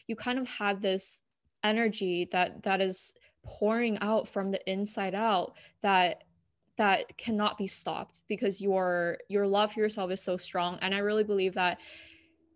you 0.07 0.15
kind 0.15 0.39
of 0.39 0.47
have 0.47 0.81
this 0.81 1.21
energy 1.63 2.27
that 2.31 2.63
that 2.63 2.81
is 2.81 3.13
pouring 3.43 3.97
out 4.01 4.27
from 4.27 4.51
the 4.51 4.69
inside 4.69 5.15
out 5.15 5.55
that 5.81 6.23
that 6.77 7.17
cannot 7.17 7.57
be 7.57 7.67
stopped 7.67 8.21
because 8.27 8.61
your 8.61 9.17
your 9.29 9.47
love 9.47 9.73
for 9.73 9.79
yourself 9.79 10.11
is 10.11 10.21
so 10.21 10.37
strong 10.37 10.77
and 10.81 10.93
i 10.93 10.99
really 10.99 11.23
believe 11.23 11.53
that 11.55 11.79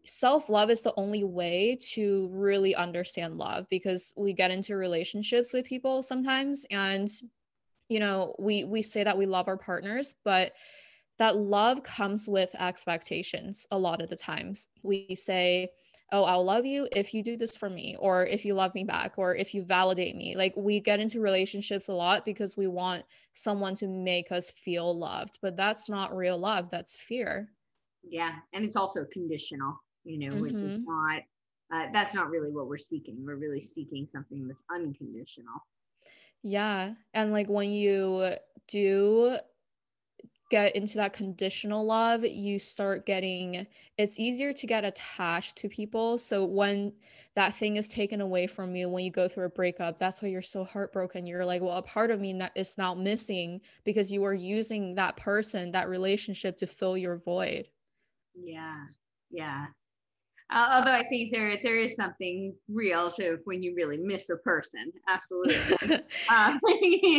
self 0.04 0.50
love 0.50 0.70
is 0.70 0.82
the 0.82 0.94
only 0.98 1.24
way 1.24 1.78
to 1.80 2.30
really 2.32 2.76
understand 2.76 3.38
love 3.38 3.66
because 3.70 4.14
we 4.16 4.34
get 4.34 4.52
into 4.52 4.76
relationships 4.76 5.54
with 5.54 5.66
people 5.66 6.04
sometimes 6.04 6.66
and 6.70 7.10
you 7.90 8.00
know 8.00 8.36
we 8.38 8.64
we 8.64 8.82
say 8.82 9.04
that 9.04 9.18
we 9.18 9.26
love 9.26 9.48
our 9.48 9.58
partners 9.58 10.16
but 10.24 10.54
that 11.22 11.38
love 11.38 11.84
comes 11.84 12.28
with 12.28 12.50
expectations 12.60 13.68
a 13.70 13.78
lot 13.78 14.02
of 14.02 14.10
the 14.10 14.16
times. 14.16 14.70
We 14.82 15.14
say, 15.14 15.70
oh, 16.12 16.24
I'll 16.24 16.44
love 16.44 16.66
you 16.66 16.88
if 16.92 17.14
you 17.14 17.22
do 17.22 17.38
this 17.38 17.56
for 17.56 17.70
me, 17.70 17.96
or 18.00 18.26
if 18.26 18.44
you 18.44 18.56
love 18.56 18.74
me 18.74 18.84
back, 18.84 19.14
or 19.18 19.36
if 19.36 19.54
you 19.54 19.62
validate 19.62 20.16
me. 20.16 20.36
Like 20.36 20.56
we 20.58 20.80
get 20.80 21.00
into 21.00 21.20
relationships 21.20 21.90
a 21.90 21.94
lot 21.94 22.26
because 22.26 22.58
we 22.58 22.66
want 22.66 23.04
someone 23.34 23.76
to 23.76 23.88
make 23.88 24.32
us 24.32 24.50
feel 24.50 24.98
loved, 24.98 25.38
but 25.44 25.56
that's 25.56 25.88
not 25.88 26.18
real 26.18 26.40
love, 26.40 26.72
that's 26.72 26.96
fear. 26.96 27.52
Yeah. 28.04 28.32
And 28.54 28.66
it's 28.66 28.76
also 28.76 29.06
conditional, 29.14 29.80
you 30.04 30.18
know, 30.28 30.36
mm-hmm. 30.36 30.56
mm-hmm. 30.56 30.84
not, 30.86 31.22
uh, 31.72 31.88
that's 31.94 32.16
not 32.16 32.32
really 32.32 32.50
what 32.50 32.68
we're 32.68 32.80
seeking. 32.80 33.24
We're 33.24 33.36
really 33.36 33.62
seeking 33.62 34.08
something 34.12 34.48
that's 34.48 34.64
unconditional. 34.74 35.54
Yeah. 36.42 36.96
And 37.14 37.32
like 37.32 37.48
when 37.48 37.72
you 37.72 38.38
do 38.68 39.38
get 40.52 40.76
into 40.76 40.98
that 40.98 41.14
conditional 41.14 41.86
love, 41.86 42.24
you 42.24 42.60
start 42.60 43.06
getting 43.06 43.66
it's 43.98 44.20
easier 44.20 44.54
to 44.54 44.68
get 44.68 44.84
attached 44.84 45.58
to 45.58 45.70
people. 45.70 46.18
So 46.18 46.46
when 46.46 46.94
that 47.36 47.56
thing 47.56 47.78
is 47.78 47.88
taken 47.88 48.20
away 48.22 48.46
from 48.46 48.76
you 48.76 48.90
when 48.90 49.06
you 49.06 49.12
go 49.12 49.28
through 49.28 49.46
a 49.46 49.50
breakup, 49.50 49.98
that's 49.98 50.22
why 50.22 50.28
you're 50.28 50.42
so 50.42 50.66
heartbroken. 50.66 51.26
You're 51.26 51.46
like, 51.46 51.62
well, 51.62 51.78
a 51.78 51.82
part 51.82 52.12
of 52.12 52.20
me 52.20 52.34
that 52.34 52.52
is 52.56 52.78
now 52.78 52.94
missing 52.94 53.62
because 53.86 54.12
you 54.12 54.22
were 54.22 54.34
using 54.34 54.96
that 54.96 55.18
person, 55.18 55.72
that 55.72 55.90
relationship 55.90 56.58
to 56.58 56.68
fill 56.68 56.98
your 56.98 57.18
void. 57.18 57.70
Yeah. 58.36 58.84
Yeah. 59.32 59.68
Uh, 60.54 60.74
although 60.76 60.92
I 60.92 61.04
think 61.08 61.34
there 61.34 61.56
there 61.64 61.78
is 61.78 61.96
something 61.96 62.54
real 62.68 63.10
to 63.12 63.38
when 63.46 63.64
you 63.64 63.74
really 63.74 63.98
miss 63.98 64.30
a 64.30 64.36
person. 64.38 64.92
Absolutely. 65.08 66.02
uh, 66.30 66.58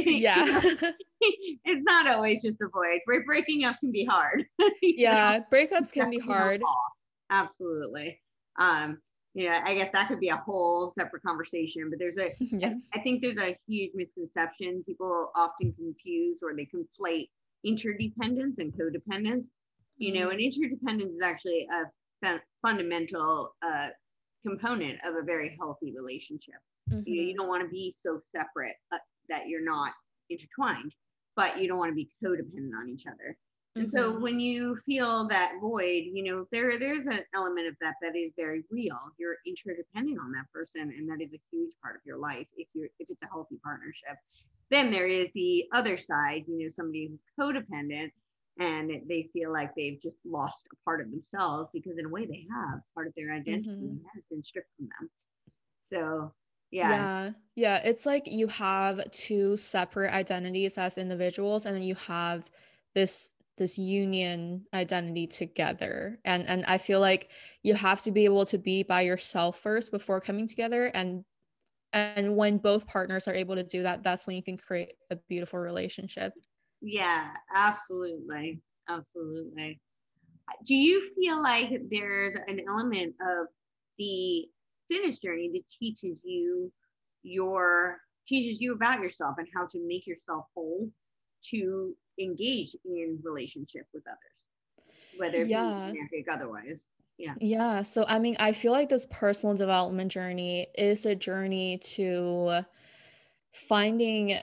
yeah. 0.04 0.60
it's 1.64 1.82
not 1.84 2.06
always 2.06 2.42
just 2.42 2.60
a 2.60 2.68
void. 2.68 3.00
Breaking 3.26 3.64
up 3.64 3.76
can 3.80 3.92
be 3.92 4.04
hard. 4.04 4.44
yeah, 4.82 5.38
know? 5.38 5.44
breakups 5.52 5.92
can 5.92 6.10
be 6.10 6.18
hard. 6.18 6.62
Absolutely. 7.30 8.20
Um, 8.58 8.98
yeah, 9.34 9.62
I 9.64 9.74
guess 9.74 9.90
that 9.92 10.08
could 10.08 10.20
be 10.20 10.28
a 10.28 10.36
whole 10.36 10.92
separate 10.98 11.22
conversation, 11.22 11.88
but 11.88 11.98
there's 11.98 12.18
a 12.18 12.34
yeah. 12.40 12.74
I, 12.92 12.98
I 12.98 13.02
think 13.02 13.22
there's 13.22 13.40
a 13.40 13.56
huge 13.66 13.92
misconception. 13.94 14.84
People 14.86 15.30
often 15.36 15.72
confuse 15.72 16.38
or 16.42 16.54
they 16.54 16.66
conflate 16.66 17.28
interdependence 17.64 18.58
and 18.58 18.72
codependence. 18.74 19.46
You 19.96 20.14
know, 20.14 20.20
mm-hmm. 20.28 20.30
and 20.32 20.40
interdependence 20.40 21.12
is 21.12 21.22
actually 21.22 21.68
a 21.72 22.38
fundamental 22.64 23.54
uh, 23.62 23.88
component 24.46 24.98
of 25.04 25.14
a 25.16 25.22
very 25.22 25.56
healthy 25.58 25.92
relationship. 25.96 26.54
Mm-hmm. 26.90 27.02
You, 27.06 27.16
know, 27.16 27.28
you 27.28 27.34
don't 27.36 27.48
want 27.48 27.62
to 27.62 27.68
be 27.68 27.94
so 28.04 28.20
separate 28.34 28.74
uh, 28.90 28.98
that 29.28 29.48
you're 29.48 29.64
not 29.64 29.92
intertwined, 30.30 30.94
but 31.36 31.60
you 31.60 31.68
don't 31.68 31.78
want 31.78 31.90
to 31.90 31.94
be 31.94 32.10
codependent 32.22 32.76
on 32.78 32.88
each 32.88 33.06
other. 33.06 33.36
And 33.74 33.86
mm-hmm. 33.86 33.96
so 33.96 34.18
when 34.18 34.38
you 34.38 34.76
feel 34.84 35.26
that 35.28 35.54
void, 35.60 36.04
you 36.12 36.24
know, 36.24 36.46
there 36.52 36.78
there's 36.78 37.06
an 37.06 37.20
element 37.34 37.68
of 37.68 37.74
that 37.80 37.94
that 38.02 38.16
is 38.16 38.32
very 38.36 38.64
real. 38.70 38.98
You're 39.18 39.36
interdependent 39.46 40.18
on 40.20 40.32
that 40.32 40.50
person, 40.52 40.82
and 40.82 41.08
that 41.08 41.24
is 41.24 41.32
a 41.32 41.40
huge 41.50 41.72
part 41.82 41.96
of 41.96 42.02
your 42.04 42.18
life 42.18 42.46
if 42.56 42.68
you're 42.74 42.88
if 42.98 43.08
it's 43.08 43.22
a 43.22 43.28
healthy 43.28 43.58
partnership. 43.64 44.16
Then 44.70 44.90
there 44.90 45.06
is 45.06 45.28
the 45.34 45.66
other 45.72 45.98
side, 45.98 46.44
you 46.46 46.64
know, 46.64 46.70
somebody 46.70 47.08
who's 47.08 47.20
codependent 47.38 48.10
and 48.58 48.90
they 49.08 49.28
feel 49.32 49.52
like 49.52 49.74
they've 49.74 50.00
just 50.02 50.16
lost 50.24 50.66
a 50.72 50.76
part 50.84 51.00
of 51.00 51.10
themselves 51.10 51.70
because 51.72 51.98
in 51.98 52.06
a 52.06 52.08
way 52.08 52.26
they 52.26 52.46
have 52.50 52.80
part 52.94 53.06
of 53.06 53.14
their 53.16 53.32
identity 53.32 53.70
mm-hmm. 53.70 54.04
has 54.14 54.22
been 54.30 54.44
stripped 54.44 54.68
from 54.76 54.88
them 54.98 55.10
so 55.80 56.32
yeah. 56.72 56.90
Yeah. 56.90 57.30
Yeah. 57.54 57.76
It's 57.84 58.06
like 58.06 58.26
you 58.26 58.48
have 58.48 59.08
two 59.12 59.56
separate 59.56 60.12
identities 60.12 60.78
as 60.78 60.98
individuals 60.98 61.66
and 61.66 61.76
then 61.76 61.82
you 61.82 61.94
have 61.94 62.50
this 62.94 63.32
this 63.58 63.78
union 63.78 64.64
identity 64.74 65.26
together. 65.26 66.18
And 66.24 66.48
and 66.48 66.64
i 66.66 66.78
feel 66.78 66.98
like 66.98 67.30
you 67.62 67.74
have 67.74 68.00
to 68.02 68.10
be 68.10 68.24
able 68.24 68.46
to 68.46 68.58
be 68.58 68.82
by 68.82 69.02
yourself 69.02 69.58
first 69.58 69.92
before 69.92 70.20
coming 70.20 70.48
together 70.48 70.86
and 70.86 71.24
and 71.92 72.34
when 72.36 72.56
both 72.56 72.86
partners 72.86 73.28
are 73.28 73.34
able 73.34 73.54
to 73.54 73.62
do 73.62 73.82
that 73.82 74.02
that's 74.02 74.26
when 74.26 74.34
you 74.34 74.42
can 74.42 74.56
create 74.56 74.94
a 75.10 75.16
beautiful 75.28 75.58
relationship. 75.58 76.32
Yeah, 76.80 77.34
absolutely. 77.54 78.60
Absolutely. 78.88 79.78
Do 80.66 80.74
you 80.74 81.10
feel 81.14 81.40
like 81.40 81.70
there's 81.90 82.34
an 82.48 82.60
element 82.66 83.14
of 83.20 83.46
the 83.98 84.48
fitness 84.88 85.18
journey 85.18 85.50
that 85.52 85.68
teaches 85.68 86.18
you 86.22 86.72
your 87.22 87.98
teaches 88.26 88.60
you 88.60 88.74
about 88.74 89.00
yourself 89.00 89.36
and 89.38 89.48
how 89.54 89.66
to 89.66 89.80
make 89.86 90.06
yourself 90.06 90.46
whole 90.54 90.88
to 91.50 91.96
engage 92.20 92.76
in 92.84 93.18
relationship 93.22 93.86
with 93.92 94.04
others, 94.06 94.88
whether 95.16 95.44
yeah. 95.44 95.88
romantic 95.88 96.26
otherwise. 96.30 96.84
Yeah. 97.18 97.34
Yeah. 97.40 97.82
So 97.82 98.04
I 98.08 98.18
mean, 98.18 98.36
I 98.38 98.52
feel 98.52 98.72
like 98.72 98.88
this 98.88 99.06
personal 99.10 99.54
development 99.54 100.10
journey 100.10 100.68
is 100.76 101.06
a 101.06 101.14
journey 101.14 101.78
to 101.78 102.64
finding 103.52 104.38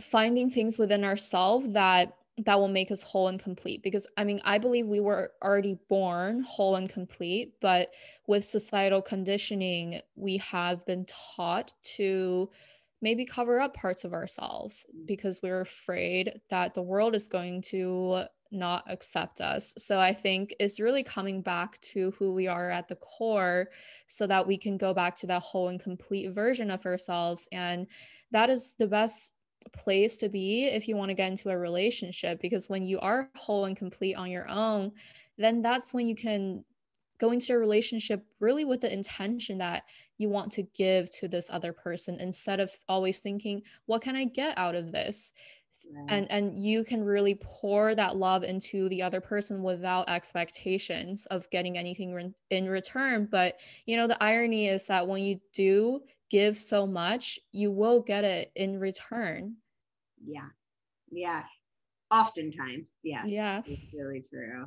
finding 0.00 0.50
things 0.50 0.78
within 0.78 1.04
ourselves 1.04 1.70
that 1.70 2.16
that 2.44 2.58
will 2.58 2.68
make 2.68 2.90
us 2.90 3.02
whole 3.02 3.28
and 3.28 3.40
complete 3.40 3.82
because 3.82 4.06
i 4.16 4.24
mean 4.24 4.40
i 4.44 4.58
believe 4.58 4.86
we 4.86 5.00
were 5.00 5.32
already 5.42 5.78
born 5.88 6.42
whole 6.42 6.76
and 6.76 6.90
complete 6.90 7.54
but 7.60 7.90
with 8.26 8.44
societal 8.44 9.00
conditioning 9.00 10.00
we 10.16 10.36
have 10.36 10.84
been 10.84 11.06
taught 11.06 11.72
to 11.82 12.50
maybe 13.00 13.24
cover 13.24 13.60
up 13.60 13.74
parts 13.74 14.04
of 14.04 14.12
ourselves 14.12 14.86
because 15.06 15.40
we're 15.42 15.60
afraid 15.60 16.40
that 16.50 16.74
the 16.74 16.82
world 16.82 17.14
is 17.14 17.28
going 17.28 17.62
to 17.62 18.24
not 18.50 18.84
accept 18.88 19.40
us. 19.40 19.74
So 19.78 20.00
I 20.00 20.12
think 20.12 20.54
it's 20.60 20.80
really 20.80 21.02
coming 21.02 21.42
back 21.42 21.80
to 21.92 22.12
who 22.18 22.32
we 22.32 22.46
are 22.46 22.70
at 22.70 22.88
the 22.88 22.96
core 22.96 23.68
so 24.06 24.26
that 24.26 24.46
we 24.46 24.56
can 24.56 24.76
go 24.76 24.94
back 24.94 25.16
to 25.16 25.26
that 25.28 25.42
whole 25.42 25.68
and 25.68 25.80
complete 25.80 26.32
version 26.32 26.70
of 26.70 26.86
ourselves. 26.86 27.48
And 27.52 27.86
that 28.30 28.50
is 28.50 28.74
the 28.78 28.86
best 28.86 29.34
place 29.72 30.16
to 30.18 30.28
be 30.28 30.66
if 30.66 30.88
you 30.88 30.96
want 30.96 31.10
to 31.10 31.14
get 31.14 31.30
into 31.30 31.50
a 31.50 31.58
relationship 31.58 32.40
because 32.40 32.68
when 32.68 32.84
you 32.84 32.98
are 33.00 33.30
whole 33.34 33.64
and 33.64 33.76
complete 33.76 34.14
on 34.14 34.30
your 34.30 34.48
own, 34.48 34.92
then 35.38 35.62
that's 35.62 35.92
when 35.92 36.08
you 36.08 36.14
can 36.14 36.64
go 37.18 37.30
into 37.30 37.52
a 37.54 37.58
relationship 37.58 38.24
really 38.40 38.64
with 38.64 38.80
the 38.80 38.92
intention 38.92 39.58
that 39.58 39.84
you 40.18 40.28
want 40.28 40.52
to 40.52 40.62
give 40.62 41.10
to 41.10 41.28
this 41.28 41.48
other 41.50 41.72
person 41.72 42.20
instead 42.20 42.60
of 42.60 42.70
always 42.88 43.18
thinking 43.20 43.62
what 43.86 44.02
can 44.02 44.16
i 44.16 44.24
get 44.24 44.56
out 44.58 44.74
of 44.74 44.92
this 44.92 45.32
right. 45.94 46.06
and 46.08 46.30
and 46.30 46.58
you 46.58 46.84
can 46.84 47.02
really 47.02 47.34
pour 47.34 47.94
that 47.94 48.16
love 48.16 48.44
into 48.44 48.88
the 48.88 49.02
other 49.02 49.20
person 49.20 49.62
without 49.62 50.08
expectations 50.08 51.26
of 51.26 51.48
getting 51.50 51.78
anything 51.78 52.34
in 52.50 52.68
return 52.68 53.26
but 53.30 53.58
you 53.86 53.96
know 53.96 54.06
the 54.06 54.22
irony 54.22 54.68
is 54.68 54.86
that 54.86 55.06
when 55.06 55.22
you 55.22 55.40
do 55.52 56.00
give 56.30 56.58
so 56.58 56.86
much 56.86 57.38
you 57.52 57.70
will 57.70 58.00
get 58.00 58.24
it 58.24 58.50
in 58.54 58.78
return 58.78 59.56
yeah 60.24 60.48
yeah 61.10 61.44
oftentimes 62.10 62.86
yeah 63.02 63.24
yeah 63.24 63.62
it's 63.66 63.92
really 63.94 64.24
true 64.28 64.66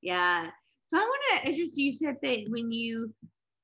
yeah 0.00 0.48
so 0.88 0.98
i 0.98 1.00
want 1.00 1.46
to 1.46 1.52
just 1.52 1.76
you 1.76 1.94
said 1.96 2.16
that 2.22 2.44
when 2.48 2.70
you 2.72 3.12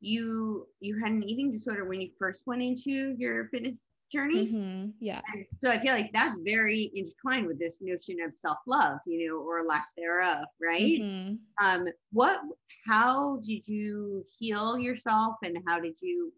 you 0.00 0.66
you 0.80 0.99
had 0.99 1.12
an 1.12 1.28
eating 1.28 1.50
disorder 1.50 1.85
when 1.85 2.00
you 2.00 2.11
first 2.18 2.44
went 2.47 2.62
into 2.62 3.14
your 3.18 3.49
fitness 3.49 3.80
journey. 4.11 4.47
Mm-hmm. 4.47 4.90
Yeah. 5.00 5.20
And 5.32 5.44
so 5.62 5.70
I 5.70 5.78
feel 5.78 5.92
like 5.92 6.12
that's 6.12 6.38
very 6.42 6.90
intertwined 6.94 7.47
with 7.47 7.58
this 7.58 7.75
notion 7.80 8.16
of 8.25 8.32
self-love, 8.40 8.99
you 9.06 9.28
know, 9.28 9.37
or 9.37 9.64
lack 9.64 9.87
thereof, 9.97 10.44
right? 10.61 11.00
Mm-hmm. 11.00 11.64
Um, 11.64 11.88
what 12.12 12.40
how 12.87 13.40
did 13.44 13.66
you 13.66 14.25
heal 14.38 14.78
yourself 14.78 15.37
and 15.42 15.58
how 15.66 15.80
did 15.80 15.94
you 16.00 16.32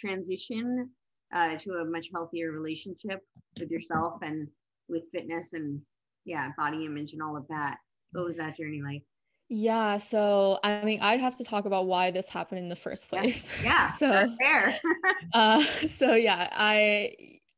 transition 0.00 0.90
uh, 1.34 1.56
to 1.56 1.70
a 1.74 1.84
much 1.84 2.08
healthier 2.12 2.52
relationship 2.52 3.20
with 3.58 3.70
yourself 3.70 4.14
and 4.22 4.48
with 4.88 5.04
fitness 5.12 5.50
and 5.52 5.80
yeah, 6.24 6.48
body 6.58 6.86
image 6.86 7.12
and 7.12 7.22
all 7.22 7.36
of 7.36 7.46
that? 7.48 7.78
What 8.12 8.24
was 8.24 8.36
that 8.36 8.56
journey 8.56 8.82
like? 8.82 9.02
Yeah, 9.48 9.96
so 9.96 10.60
I 10.62 10.84
mean, 10.84 11.00
I'd 11.02 11.20
have 11.20 11.36
to 11.38 11.44
talk 11.44 11.64
about 11.64 11.86
why 11.86 12.12
this 12.12 12.28
happened 12.28 12.60
in 12.60 12.68
the 12.68 12.76
first 12.76 13.08
place. 13.08 13.48
Yeah, 13.64 13.88
so 13.88 14.28
fair. 14.40 14.78
uh, 15.34 15.64
so 15.88 16.14
yeah, 16.14 16.48
I 16.52 17.14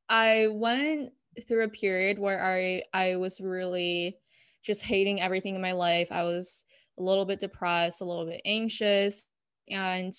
I 0.09 0.49
went 0.49 1.13
through 1.47 1.65
a 1.65 1.69
period 1.69 2.19
where 2.19 2.43
I 2.43 2.83
I 2.95 3.17
was 3.17 3.41
really 3.41 4.17
just 4.63 4.83
hating 4.83 5.21
everything 5.21 5.55
in 5.55 5.61
my 5.61 5.73
life. 5.73 6.09
I 6.11 6.23
was 6.23 6.65
a 6.99 7.03
little 7.03 7.27
bit 7.27 7.41
depressed, 7.41 8.01
a 8.01 8.05
little 8.05 8.27
bit 8.27 8.41
anxious, 8.47 9.25
and 9.69 10.15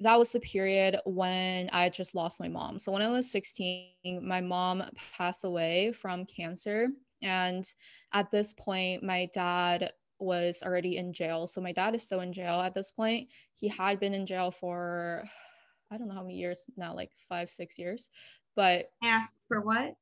that 0.00 0.18
was 0.18 0.32
the 0.32 0.40
period 0.40 0.98
when 1.04 1.70
I 1.72 1.88
just 1.88 2.14
lost 2.14 2.40
my 2.40 2.48
mom. 2.48 2.78
So 2.78 2.92
when 2.92 3.02
I 3.02 3.08
was 3.08 3.30
16, 3.30 3.92
my 4.22 4.40
mom 4.40 4.84
passed 5.16 5.44
away 5.44 5.92
from 5.92 6.26
cancer. 6.26 6.88
And 7.22 7.66
at 8.12 8.30
this 8.30 8.52
point, 8.52 9.02
my 9.02 9.28
dad 9.32 9.92
was 10.18 10.62
already 10.62 10.96
in 10.96 11.12
jail. 11.12 11.46
So 11.46 11.60
my 11.60 11.72
dad 11.72 11.94
is 11.94 12.04
still 12.04 12.20
in 12.20 12.32
jail 12.32 12.60
at 12.60 12.74
this 12.74 12.92
point. 12.92 13.28
He 13.52 13.68
had 13.68 14.00
been 14.00 14.14
in 14.14 14.26
jail 14.26 14.50
for 14.50 15.24
I 15.90 15.98
don't 15.98 16.08
know 16.08 16.14
how 16.14 16.22
many 16.22 16.34
years 16.34 16.64
now, 16.76 16.94
like 16.94 17.12
five, 17.28 17.48
six 17.48 17.78
years. 17.78 18.08
But 18.56 18.90
ask 19.04 19.32
for 19.46 19.60
what? 19.60 19.94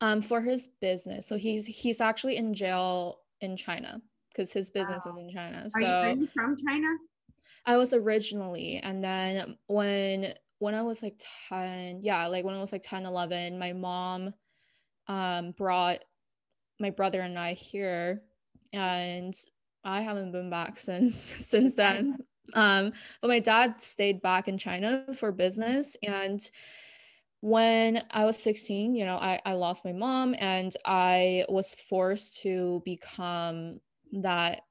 Um, 0.00 0.22
for 0.22 0.40
his 0.40 0.68
business. 0.80 1.28
So 1.28 1.36
he's 1.36 1.66
he's 1.66 2.00
actually 2.00 2.36
in 2.36 2.52
jail 2.52 3.20
in 3.40 3.56
China 3.56 4.02
because 4.30 4.50
his 4.50 4.70
business 4.70 5.06
is 5.06 5.16
in 5.16 5.30
China. 5.30 5.68
So 5.70 5.86
are 5.86 6.10
you 6.10 6.26
from 6.34 6.56
China? 6.56 6.88
I 7.66 7.76
was 7.76 7.94
originally, 7.94 8.80
and 8.82 9.02
then 9.02 9.56
when 9.66 10.34
when 10.58 10.74
I 10.74 10.82
was 10.82 11.02
like 11.02 11.20
10, 11.48 12.00
yeah, 12.02 12.26
like 12.26 12.44
when 12.44 12.54
I 12.54 12.60
was 12.60 12.72
like 12.72 12.82
10, 12.82 13.06
11, 13.06 13.58
my 13.58 13.72
mom 13.72 14.34
um 15.06 15.52
brought 15.52 16.02
my 16.80 16.90
brother 16.90 17.20
and 17.20 17.38
I 17.38 17.52
here 17.52 18.22
and 18.72 19.34
I 19.84 20.00
haven't 20.00 20.32
been 20.32 20.50
back 20.50 20.78
since 20.78 21.16
since 21.16 21.74
then. 21.74 22.18
Um, 22.54 22.92
but 23.20 23.28
my 23.28 23.38
dad 23.40 23.82
stayed 23.82 24.20
back 24.20 24.48
in 24.48 24.58
China 24.58 25.06
for 25.14 25.32
business 25.32 25.96
and 26.02 26.40
when 27.40 28.02
I 28.10 28.24
was 28.24 28.38
16, 28.38 28.94
you 28.94 29.04
know, 29.04 29.18
I, 29.18 29.38
I 29.44 29.52
lost 29.52 29.84
my 29.84 29.92
mom 29.92 30.34
and 30.38 30.74
I 30.86 31.44
was 31.46 31.74
forced 31.74 32.40
to 32.40 32.80
become 32.86 33.80
that 34.12 34.62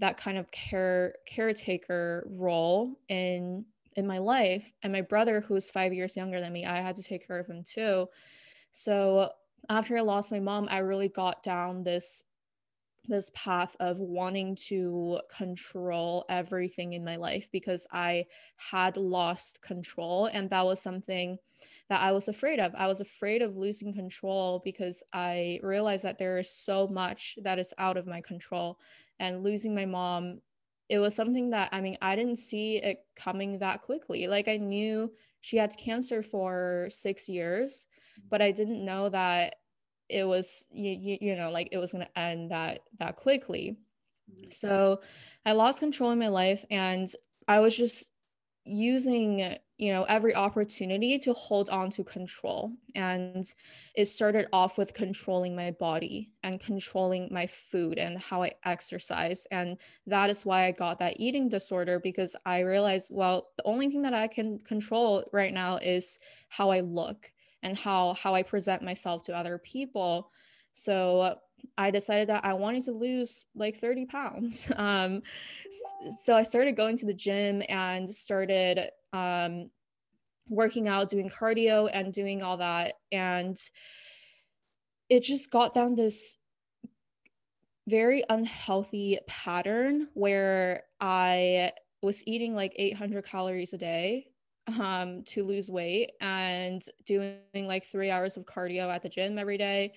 that 0.00 0.16
kind 0.16 0.36
of 0.36 0.50
care 0.50 1.14
caretaker 1.26 2.26
role 2.28 2.98
in 3.08 3.64
in 3.96 4.06
my 4.06 4.18
life. 4.18 4.72
And 4.82 4.92
my 4.92 5.02
brother, 5.02 5.40
who's 5.40 5.70
five 5.70 5.92
years 5.92 6.16
younger 6.16 6.40
than 6.40 6.52
me, 6.52 6.66
I 6.66 6.80
had 6.80 6.96
to 6.96 7.02
take 7.02 7.26
care 7.26 7.38
of 7.38 7.46
him 7.46 7.62
too. 7.62 8.08
So 8.72 9.30
after 9.68 9.96
I 9.96 10.00
lost 10.00 10.30
my 10.30 10.40
mom, 10.40 10.68
I 10.70 10.78
really 10.78 11.08
got 11.08 11.42
down 11.42 11.84
this 11.84 12.24
this 13.08 13.30
path 13.34 13.76
of 13.80 13.98
wanting 13.98 14.54
to 14.54 15.20
control 15.34 16.24
everything 16.28 16.92
in 16.92 17.04
my 17.04 17.16
life 17.16 17.48
because 17.50 17.86
I 17.90 18.26
had 18.56 18.96
lost 18.96 19.62
control. 19.62 20.26
And 20.26 20.50
that 20.50 20.66
was 20.66 20.80
something 20.82 21.38
that 21.88 22.02
I 22.02 22.12
was 22.12 22.28
afraid 22.28 22.60
of. 22.60 22.74
I 22.74 22.86
was 22.86 23.00
afraid 23.00 23.42
of 23.42 23.56
losing 23.56 23.92
control 23.94 24.60
because 24.64 25.02
I 25.12 25.60
realized 25.62 26.04
that 26.04 26.18
there 26.18 26.38
is 26.38 26.50
so 26.50 26.86
much 26.88 27.38
that 27.42 27.58
is 27.58 27.74
out 27.78 27.96
of 27.96 28.06
my 28.06 28.20
control. 28.20 28.78
And 29.20 29.44
losing 29.44 29.74
my 29.74 29.86
mom, 29.86 30.40
it 30.88 30.98
was 30.98 31.14
something 31.14 31.50
that, 31.50 31.68
I 31.70 31.80
mean, 31.80 31.96
I 32.02 32.16
didn't 32.16 32.40
see 32.40 32.78
it 32.78 33.04
coming 33.14 33.60
that 33.60 33.82
quickly. 33.82 34.26
Like 34.26 34.48
I 34.48 34.56
knew 34.56 35.12
she 35.40 35.56
had 35.56 35.76
cancer 35.76 36.22
for 36.22 36.88
six 36.90 37.28
years, 37.28 37.86
but 38.28 38.42
I 38.42 38.50
didn't 38.50 38.84
know 38.84 39.08
that 39.10 39.54
it 40.10 40.24
was 40.24 40.66
you, 40.72 40.90
you, 40.90 41.18
you 41.20 41.36
know 41.36 41.50
like 41.50 41.68
it 41.70 41.78
was 41.78 41.92
going 41.92 42.04
to 42.04 42.18
end 42.18 42.50
that 42.50 42.80
that 42.98 43.16
quickly 43.16 43.76
mm-hmm. 44.30 44.50
so 44.50 45.00
i 45.46 45.52
lost 45.52 45.78
control 45.78 46.10
in 46.10 46.18
my 46.18 46.28
life 46.28 46.64
and 46.70 47.12
i 47.46 47.60
was 47.60 47.76
just 47.76 48.10
using 48.64 49.56
you 49.80 49.92
know 49.92 50.04
every 50.04 50.34
opportunity 50.34 51.18
to 51.18 51.32
hold 51.32 51.68
on 51.70 51.90
to 51.90 52.04
control 52.04 52.72
and 52.94 53.54
it 53.94 54.06
started 54.06 54.46
off 54.52 54.76
with 54.76 54.92
controlling 54.94 55.56
my 55.56 55.70
body 55.72 56.30
and 56.42 56.60
controlling 56.60 57.28
my 57.30 57.46
food 57.46 57.98
and 57.98 58.18
how 58.18 58.42
i 58.42 58.50
exercise 58.64 59.46
and 59.50 59.78
that 60.06 60.28
is 60.30 60.44
why 60.44 60.64
i 60.64 60.70
got 60.70 60.98
that 60.98 61.18
eating 61.18 61.48
disorder 61.48 61.98
because 61.98 62.36
i 62.44 62.60
realized 62.60 63.08
well 63.10 63.48
the 63.56 63.64
only 63.64 63.88
thing 63.88 64.02
that 64.02 64.14
i 64.14 64.26
can 64.26 64.58
control 64.58 65.24
right 65.32 65.54
now 65.54 65.76
is 65.76 66.20
how 66.48 66.70
i 66.70 66.80
look 66.80 67.32
and 67.62 67.76
how 67.76 68.14
how 68.14 68.34
I 68.34 68.42
present 68.42 68.82
myself 68.82 69.24
to 69.26 69.36
other 69.36 69.58
people. 69.58 70.30
So 70.72 71.38
I 71.76 71.90
decided 71.90 72.28
that 72.28 72.44
I 72.44 72.54
wanted 72.54 72.84
to 72.84 72.92
lose 72.92 73.44
like 73.54 73.76
30 73.76 74.06
pounds. 74.06 74.70
Um, 74.76 75.22
so 76.22 76.36
I 76.36 76.42
started 76.42 76.76
going 76.76 76.96
to 76.98 77.06
the 77.06 77.14
gym 77.14 77.62
and 77.68 78.08
started 78.08 78.90
um, 79.12 79.70
working 80.48 80.88
out, 80.88 81.08
doing 81.08 81.30
cardio, 81.30 81.88
and 81.92 82.12
doing 82.12 82.42
all 82.42 82.58
that. 82.58 82.94
And 83.12 83.58
it 85.08 85.22
just 85.22 85.50
got 85.50 85.74
down 85.74 85.94
this 85.94 86.36
very 87.88 88.22
unhealthy 88.28 89.18
pattern 89.26 90.08
where 90.14 90.84
I 91.00 91.72
was 92.02 92.22
eating 92.26 92.54
like 92.54 92.72
800 92.76 93.24
calories 93.24 93.72
a 93.72 93.78
day 93.78 94.28
um, 94.78 95.22
to 95.24 95.44
lose 95.44 95.68
weight 95.68 96.12
and 96.20 96.82
doing 97.04 97.40
like 97.54 97.84
three 97.84 98.10
hours 98.10 98.36
of 98.36 98.44
cardio 98.44 98.88
at 98.94 99.02
the 99.02 99.08
gym 99.08 99.38
every 99.38 99.58
day. 99.58 99.92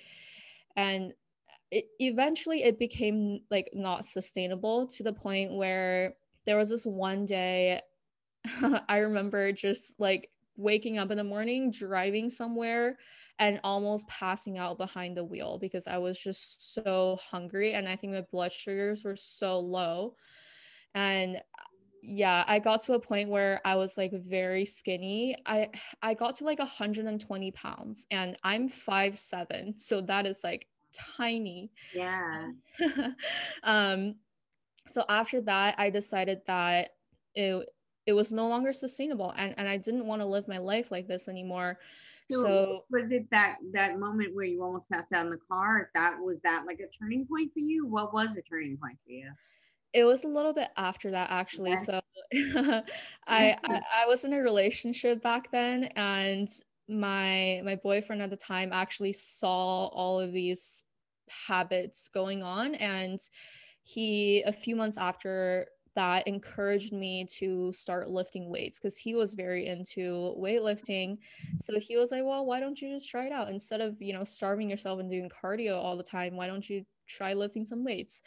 And 0.76 1.14
it, 1.72 1.86
eventually 2.00 2.64
it 2.64 2.80
became 2.80 3.42
like 3.52 3.70
not 3.74 4.06
sustainable 4.06 4.88
to 4.88 5.04
the 5.04 5.14
point 5.14 5.54
where 5.54 6.16
there 6.46 6.58
was 6.58 6.70
this 6.70 6.86
one 6.86 7.26
day 7.26 7.82
I 8.90 8.98
remember 9.00 9.52
just 9.52 10.00
like 10.00 10.30
waking 10.56 10.98
up 10.98 11.12
in 11.12 11.18
the 11.18 11.24
morning, 11.24 11.72
driving 11.72 12.30
somewhere, 12.30 12.98
and 13.40 13.60
almost 13.64 14.08
passing 14.08 14.58
out 14.58 14.78
behind 14.78 15.18
the 15.18 15.24
wheel 15.24 15.58
because 15.58 15.88
I 15.88 15.98
was 15.98 16.20
just 16.20 16.74
so 16.74 17.20
hungry. 17.32 17.74
And 17.74 17.88
I 17.88 17.96
think 17.96 18.14
my 18.14 18.22
blood 18.22 18.52
sugars 18.52 19.04
were 19.04 19.16
so 19.16 19.60
low. 19.60 20.16
And 20.94 21.42
yeah, 22.02 22.44
I 22.48 22.60
got 22.60 22.84
to 22.84 22.94
a 22.94 23.00
point 23.00 23.30
where 23.30 23.62
I 23.66 23.76
was 23.76 23.98
like 23.98 24.12
very 24.14 24.66
skinny. 24.66 25.38
I 25.46 25.70
I 26.02 26.14
got 26.14 26.36
to 26.36 26.44
like 26.44 26.60
120 26.60 27.52
pounds 27.52 28.06
and 28.12 28.38
I'm 28.44 28.68
five 28.68 29.18
seven, 29.18 29.80
so 29.80 30.02
that 30.02 30.28
is 30.28 30.42
like 30.44 30.68
tiny. 31.18 31.72
Yeah. 31.96 32.52
um 33.64 34.16
so 34.88 35.06
after 35.08 35.42
that 35.42 35.76
I 35.78 35.90
decided 35.90 36.42
that 36.48 36.92
it 37.36 37.68
it 38.06 38.14
was 38.14 38.32
no 38.32 38.48
longer 38.48 38.74
sustainable 38.74 39.34
and 39.38 39.54
and 39.58 39.68
I 39.68 39.78
didn't 39.78 40.06
want 40.06 40.22
to 40.22 40.26
live 40.26 40.48
my 40.48 40.58
life 40.58 40.92
like 40.92 41.08
this 41.08 41.28
anymore. 41.28 41.80
So, 42.32 42.48
so 42.48 42.86
was 42.90 43.12
it 43.12 43.30
that 43.32 43.58
that 43.74 44.00
moment 44.00 44.36
where 44.36 44.46
you 44.46 44.64
almost 44.64 44.90
passed 44.90 45.12
out 45.14 45.26
in 45.26 45.32
the 45.32 45.40
car? 45.50 45.90
That 45.94 46.18
was 46.20 46.38
that 46.44 46.66
like 46.66 46.80
a 46.80 46.90
turning 46.98 47.26
point 47.26 47.52
for 47.54 47.60
you? 47.60 47.86
What 47.86 48.14
was 48.14 48.30
a 48.38 48.42
turning 48.42 48.78
point 48.78 48.98
for 49.06 49.12
you? 49.12 49.32
It 49.94 50.06
was 50.06 50.24
a 50.24 50.28
little 50.28 50.54
bit 50.54 50.70
after 50.76 51.12
that 51.12 51.30
actually. 51.30 51.78
So 51.78 52.02
I, 52.34 52.84
I 53.28 53.82
I 53.96 54.06
was 54.08 54.24
in 54.24 54.34
a 54.34 54.42
relationship 54.42 55.22
back 55.22 55.52
then 55.52 55.86
and 55.96 56.50
my 56.90 57.62
my 57.64 57.76
boyfriend 57.76 58.22
at 58.22 58.30
the 58.30 58.38
time 58.38 58.72
actually 58.74 59.14
saw 59.14 59.88
all 59.88 60.20
of 60.20 60.34
these 60.34 60.84
habits 61.48 62.10
going 62.10 62.44
on 62.44 62.76
and 62.76 63.20
he 63.84 64.42
a 64.44 64.54
few 64.54 64.76
months 64.76 64.98
after 64.98 65.68
that 65.96 66.28
encouraged 66.28 66.94
me 66.94 67.26
to 67.38 67.72
start 67.74 68.10
lifting 68.10 68.50
weights 68.50 68.80
because 68.80 68.98
he 68.98 69.16
was 69.16 69.34
very 69.34 69.68
into 69.68 70.36
weightlifting. 70.40 71.18
So 71.60 71.80
he 71.80 71.98
was 71.98 72.12
like, 72.12 72.24
Well, 72.24 72.46
why 72.46 72.60
don't 72.60 72.82
you 72.82 72.90
just 72.90 73.10
try 73.10 73.26
it 73.26 73.32
out? 73.32 73.50
Instead 73.50 73.82
of, 73.82 74.02
you 74.02 74.14
know, 74.14 74.24
starving 74.24 74.70
yourself 74.70 75.00
and 75.00 75.10
doing 75.10 75.30
cardio 75.30 75.76
all 75.76 75.98
the 75.98 76.04
time, 76.04 76.36
why 76.36 76.48
don't 76.48 76.68
you 76.68 76.86
try 77.08 77.34
lifting 77.34 77.66
some 77.66 77.84
weights? 77.84 78.22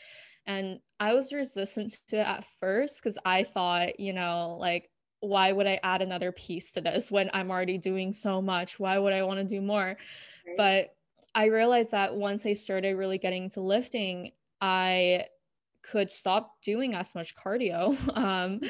And 0.46 0.78
I 1.00 1.14
was 1.14 1.32
resistant 1.32 1.96
to 2.08 2.16
it 2.18 2.26
at 2.26 2.46
first 2.60 3.02
because 3.02 3.18
I 3.24 3.42
thought, 3.44 3.98
you 4.00 4.12
know, 4.12 4.56
like, 4.60 4.90
why 5.20 5.50
would 5.50 5.66
I 5.66 5.80
add 5.82 6.02
another 6.02 6.30
piece 6.30 6.72
to 6.72 6.80
this 6.80 7.10
when 7.10 7.30
I'm 7.32 7.50
already 7.50 7.78
doing 7.78 8.12
so 8.12 8.40
much? 8.40 8.78
Why 8.78 8.98
would 8.98 9.12
I 9.12 9.22
want 9.22 9.40
to 9.40 9.44
do 9.44 9.60
more? 9.60 9.96
Right. 10.46 10.56
But 10.56 10.94
I 11.34 11.46
realized 11.46 11.90
that 11.90 12.14
once 12.14 12.46
I 12.46 12.52
started 12.52 12.96
really 12.96 13.18
getting 13.18 13.44
into 13.44 13.60
lifting, 13.60 14.32
I 14.60 15.26
could 15.90 16.10
stop 16.10 16.60
doing 16.62 16.94
as 16.94 17.14
much 17.14 17.34
cardio 17.34 17.96
um, 18.16 18.60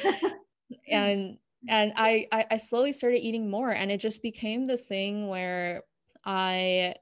and 0.91 1.39
and 1.69 1.93
I, 1.97 2.27
I 2.31 2.47
i 2.53 2.57
slowly 2.59 2.93
started 2.93 3.21
eating 3.21 3.51
more 3.51 3.71
and 3.71 3.91
it 3.91 4.01
just 4.01 4.23
became 4.23 4.67
this 4.67 4.87
thing 4.87 5.29
where 5.29 5.83
i 6.25 6.95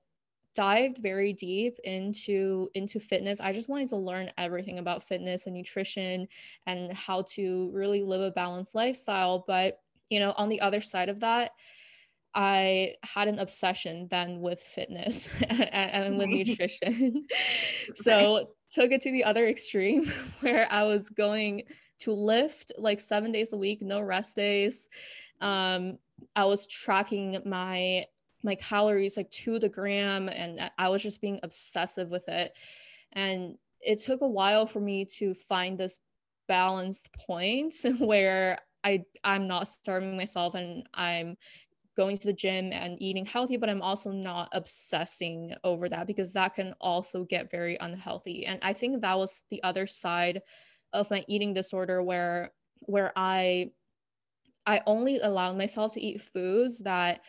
dived 0.55 0.99
very 0.99 1.33
deep 1.33 1.79
into 1.85 2.71
into 2.75 3.01
fitness. 3.01 3.41
I 3.41 3.53
just 3.53 3.69
wanted 3.69 3.89
to 3.89 3.97
learn 3.97 4.31
everything 4.39 4.79
about 4.79 5.03
fitness 5.03 5.47
and 5.47 5.55
nutrition 5.55 6.29
and 6.67 6.93
how 6.93 7.23
to 7.33 7.71
really 7.73 8.03
live 8.03 8.21
a 8.21 8.31
balanced 8.31 8.75
lifestyle 8.75 9.45
but 9.47 9.81
you 10.09 10.21
know 10.21 10.33
on 10.37 10.49
the 10.49 10.61
other 10.61 10.81
side 10.81 11.09
of 11.09 11.21
that 11.21 11.51
I 12.35 12.95
had 13.05 13.29
an 13.29 13.39
obsession 13.39 14.09
then 14.11 14.41
with 14.41 14.61
fitness 14.61 15.29
and, 15.49 15.71
and 15.73 16.19
with 16.19 16.29
nutrition. 16.29 17.27
so 17.95 18.51
took 18.71 18.91
it 18.91 19.03
to 19.03 19.13
the 19.13 19.25
other 19.25 19.47
extreme 19.47 20.07
where 20.41 20.67
I 20.71 20.85
was 20.85 21.09
going 21.09 21.63
to 22.01 22.13
lift 22.13 22.73
like 22.77 23.01
seven 23.01 23.33
days 23.33 23.53
a 23.53 23.57
week, 23.57 23.83
no 23.83 24.01
rest 24.01 24.37
days. 24.37 24.89
Um, 25.41 25.99
I 26.35 26.45
was 26.45 26.67
tracking 26.67 27.41
my 27.45 28.07
my 28.43 28.57
calories 28.57 29.17
like 29.17 29.31
to 29.31 29.59
the 29.59 29.71
gram 29.71 30.29
and 30.29 30.71
I 30.77 30.91
was 30.91 31.03
just 31.03 31.23
being 31.23 31.41
obsessive 31.43 32.11
with 32.11 32.29
it. 32.29 32.53
And 33.13 33.55
it 33.81 34.01
took 34.01 34.21
a 34.21 34.29
while 34.29 34.67
for 34.67 34.81
me 34.81 35.07
to 35.17 35.33
find 35.33 35.79
this 35.79 35.99
balanced 36.47 37.09
point 37.27 37.75
where 37.99 38.59
I 38.85 39.05
I'm 39.23 39.47
not 39.49 39.67
starving 39.67 40.17
myself 40.17 40.55
and 40.55 40.87
I'm 40.93 41.37
going 41.97 42.17
to 42.19 42.27
the 42.27 42.33
gym 42.33 42.73
and 42.73 43.01
eating 43.01 43.27
healthy, 43.27 43.57
but 43.57 43.71
I'm 43.71 43.83
also 43.83 44.11
not 44.13 44.49
obsessing 44.53 45.55
over 45.65 45.89
that 45.89 46.07
because 46.07 46.33
that 46.35 46.55
can 46.55 46.75
also 46.81 47.25
get 47.25 47.51
very 47.51 47.77
unhealthy. 47.81 48.47
And 48.47 48.59
I 48.63 48.73
think 48.73 49.01
that 49.03 49.19
was 49.19 49.45
the 49.51 49.63
other 49.63 49.87
side 49.87 50.43
of 50.93 51.11
my 51.11 51.25
eating 51.29 51.55
disorder 51.55 52.03
where 52.03 52.53
where 52.81 53.13
I 53.17 53.73
I 54.67 54.83
only 54.87 55.19
allowed 55.21 55.57
myself 55.59 55.95
to 55.95 56.01
eat 56.01 56.21
foods 56.21 56.81
that 56.81 57.23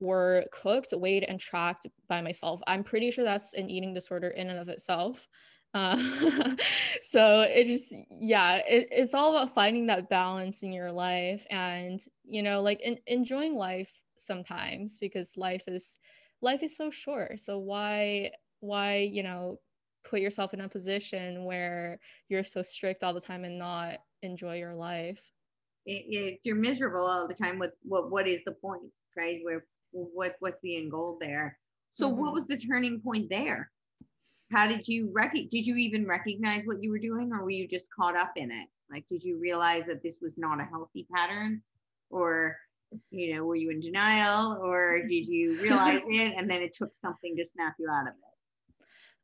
were 0.00 0.46
cooked, 0.52 0.92
weighed, 0.92 1.24
and 1.24 1.40
tracked 1.40 1.86
by 2.08 2.20
myself. 2.22 2.60
I'm 2.66 2.84
pretty 2.84 3.10
sure 3.10 3.24
that's 3.24 3.54
an 3.54 3.70
eating 3.70 3.94
disorder 3.94 4.28
in 4.28 4.50
and 4.50 4.58
of 4.58 4.68
itself. 4.68 5.28
Uh, 5.74 5.98
so 7.02 7.40
it 7.40 7.66
just, 7.66 7.92
yeah, 8.20 8.56
it, 8.58 8.88
it's 8.90 9.12
all 9.12 9.36
about 9.36 9.54
finding 9.54 9.86
that 9.86 10.08
balance 10.08 10.62
in 10.62 10.72
your 10.72 10.92
life 10.92 11.44
and, 11.50 12.00
you 12.24 12.42
know, 12.42 12.62
like 12.62 12.80
in, 12.80 12.98
enjoying 13.06 13.56
life 13.56 14.00
sometimes 14.16 14.96
because 14.98 15.36
life 15.36 15.64
is, 15.66 15.96
life 16.40 16.62
is 16.62 16.76
so 16.76 16.90
short. 16.90 17.40
So 17.40 17.58
why, 17.58 18.30
why, 18.60 18.98
you 18.98 19.24
know, 19.24 19.58
put 20.04 20.20
yourself 20.20 20.54
in 20.54 20.60
a 20.60 20.68
position 20.68 21.44
where 21.44 21.98
you're 22.28 22.44
so 22.44 22.62
strict 22.62 23.02
all 23.02 23.12
the 23.12 23.20
time 23.20 23.44
and 23.44 23.58
not 23.58 23.98
enjoy 24.22 24.58
your 24.58 24.74
life? 24.74 25.20
If 25.86 26.38
you're 26.44 26.56
miserable 26.56 27.04
all 27.04 27.28
the 27.28 27.34
time, 27.34 27.58
what's 27.58 27.76
what, 27.82 28.10
what 28.10 28.26
is 28.26 28.40
the 28.46 28.52
point, 28.52 28.84
right? 29.18 29.40
Where, 29.42 29.66
what, 29.90 30.36
what's 30.38 30.60
the 30.62 30.76
end 30.76 30.92
goal 30.92 31.18
there? 31.20 31.58
So 31.92 32.08
mm-hmm. 32.08 32.20
what 32.20 32.32
was 32.32 32.46
the 32.46 32.56
turning 32.56 33.00
point 33.00 33.28
there? 33.28 33.70
How 34.54 34.68
did 34.68 34.86
you 34.86 35.10
rec- 35.12 35.32
did 35.32 35.66
you 35.66 35.76
even 35.76 36.06
recognize 36.06 36.62
what 36.64 36.82
you 36.82 36.90
were 36.90 36.98
doing 36.98 37.32
or 37.32 37.42
were 37.42 37.50
you 37.50 37.66
just 37.66 37.86
caught 37.90 38.18
up 38.18 38.32
in 38.36 38.50
it? 38.50 38.68
Like 38.90 39.06
did 39.08 39.22
you 39.22 39.38
realize 39.38 39.84
that 39.86 40.02
this 40.02 40.18
was 40.20 40.32
not 40.36 40.60
a 40.60 40.64
healthy 40.64 41.06
pattern? 41.14 41.62
Or 42.10 42.56
you 43.10 43.34
know 43.34 43.44
were 43.44 43.56
you 43.56 43.70
in 43.70 43.80
denial 43.80 44.58
or 44.62 45.00
did 45.08 45.26
you 45.26 45.60
realize 45.60 46.00
it 46.08 46.34
and 46.36 46.48
then 46.48 46.62
it 46.62 46.74
took 46.74 46.94
something 46.94 47.36
to 47.36 47.44
snap 47.44 47.74
you 47.78 47.88
out 47.90 48.06
of 48.06 48.14
it 48.14 48.33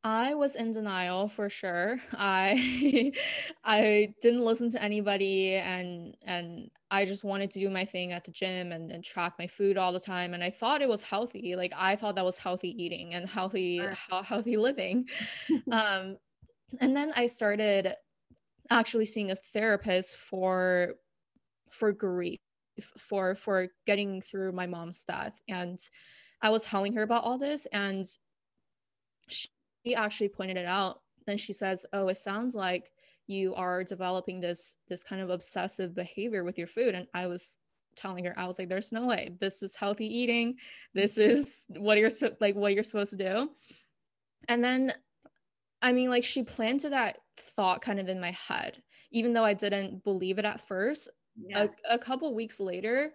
I 0.03 0.33
was 0.33 0.55
in 0.55 0.71
denial 0.71 1.27
for 1.27 1.49
sure. 1.49 2.01
I 2.13 3.11
I 3.63 4.13
didn't 4.21 4.43
listen 4.45 4.69
to 4.71 4.81
anybody 4.81 5.55
and 5.55 6.15
and 6.23 6.69
I 6.89 7.05
just 7.05 7.23
wanted 7.23 7.51
to 7.51 7.59
do 7.59 7.69
my 7.69 7.85
thing 7.85 8.11
at 8.11 8.25
the 8.25 8.31
gym 8.31 8.71
and, 8.71 8.91
and 8.91 9.03
track 9.03 9.33
my 9.39 9.47
food 9.47 9.77
all 9.77 9.93
the 9.93 9.99
time. 9.99 10.33
And 10.33 10.43
I 10.43 10.49
thought 10.49 10.81
it 10.81 10.89
was 10.89 11.01
healthy. 11.01 11.55
Like 11.55 11.73
I 11.75 11.95
thought 11.95 12.15
that 12.15 12.25
was 12.25 12.37
healthy 12.37 12.69
eating 12.83 13.13
and 13.13 13.29
healthy 13.29 13.81
healthy 14.09 14.57
living. 14.57 15.07
um, 15.71 16.17
and 16.79 16.95
then 16.95 17.13
I 17.15 17.27
started 17.27 17.93
actually 18.69 19.05
seeing 19.05 19.31
a 19.31 19.35
therapist 19.35 20.15
for 20.15 20.95
for 21.69 21.91
grief 21.91 22.39
for 22.97 23.35
for 23.35 23.67
getting 23.85 24.21
through 24.21 24.51
my 24.51 24.65
mom's 24.65 25.03
death 25.03 25.39
and 25.47 25.79
i 26.41 26.49
was 26.49 26.63
telling 26.63 26.93
her 26.93 27.03
about 27.03 27.23
all 27.23 27.37
this 27.37 27.67
and 27.73 28.07
she 29.27 29.49
actually 29.95 30.29
pointed 30.29 30.57
it 30.57 30.65
out. 30.65 31.01
Then 31.25 31.37
she 31.37 31.53
says, 31.53 31.85
"Oh, 31.93 32.07
it 32.07 32.17
sounds 32.17 32.55
like 32.55 32.91
you 33.27 33.55
are 33.55 33.83
developing 33.83 34.39
this 34.39 34.77
this 34.87 35.03
kind 35.03 35.21
of 35.21 35.29
obsessive 35.29 35.93
behavior 35.93 36.43
with 36.43 36.57
your 36.57 36.67
food." 36.67 36.95
And 36.95 37.07
I 37.13 37.27
was 37.27 37.57
telling 37.95 38.25
her, 38.25 38.37
I 38.37 38.47
was 38.47 38.57
like, 38.57 38.69
"There's 38.69 38.91
no 38.91 39.05
way. 39.05 39.35
This 39.39 39.63
is 39.63 39.75
healthy 39.75 40.07
eating. 40.07 40.57
This 40.93 41.17
is 41.17 41.65
what 41.69 41.97
you're 41.97 42.09
so, 42.09 42.35
like 42.39 42.55
what 42.55 42.73
you're 42.73 42.83
supposed 42.83 43.11
to 43.11 43.17
do." 43.17 43.51
And 44.47 44.63
then, 44.63 44.93
I 45.81 45.93
mean, 45.93 46.09
like 46.09 46.23
she 46.23 46.43
planted 46.43 46.91
that 46.91 47.19
thought 47.37 47.81
kind 47.81 47.99
of 47.99 48.09
in 48.09 48.19
my 48.19 48.31
head, 48.31 48.81
even 49.11 49.33
though 49.33 49.45
I 49.45 49.53
didn't 49.53 50.03
believe 50.03 50.39
it 50.39 50.45
at 50.45 50.67
first. 50.67 51.09
Yeah. 51.37 51.67
A, 51.89 51.95
a 51.95 51.99
couple 51.99 52.33
weeks 52.33 52.59
later, 52.59 53.13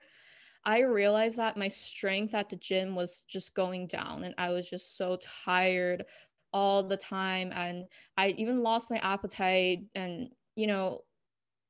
I 0.65 0.81
realized 0.81 1.37
that 1.37 1.57
my 1.57 1.69
strength 1.69 2.35
at 2.35 2.49
the 2.49 2.57
gym 2.57 2.97
was 2.97 3.21
just 3.23 3.55
going 3.55 3.87
down 3.87 4.25
and 4.25 4.35
I 4.37 4.51
was 4.51 4.69
just 4.69 4.97
so 4.97 5.17
tired 5.45 6.05
all 6.57 6.83
the 6.83 6.97
time 6.97 7.53
and 7.55 7.85
i 8.17 8.29
even 8.39 8.63
lost 8.63 8.91
my 8.91 8.97
appetite 8.99 9.81
and 9.95 10.31
you 10.55 10.67
know 10.67 11.03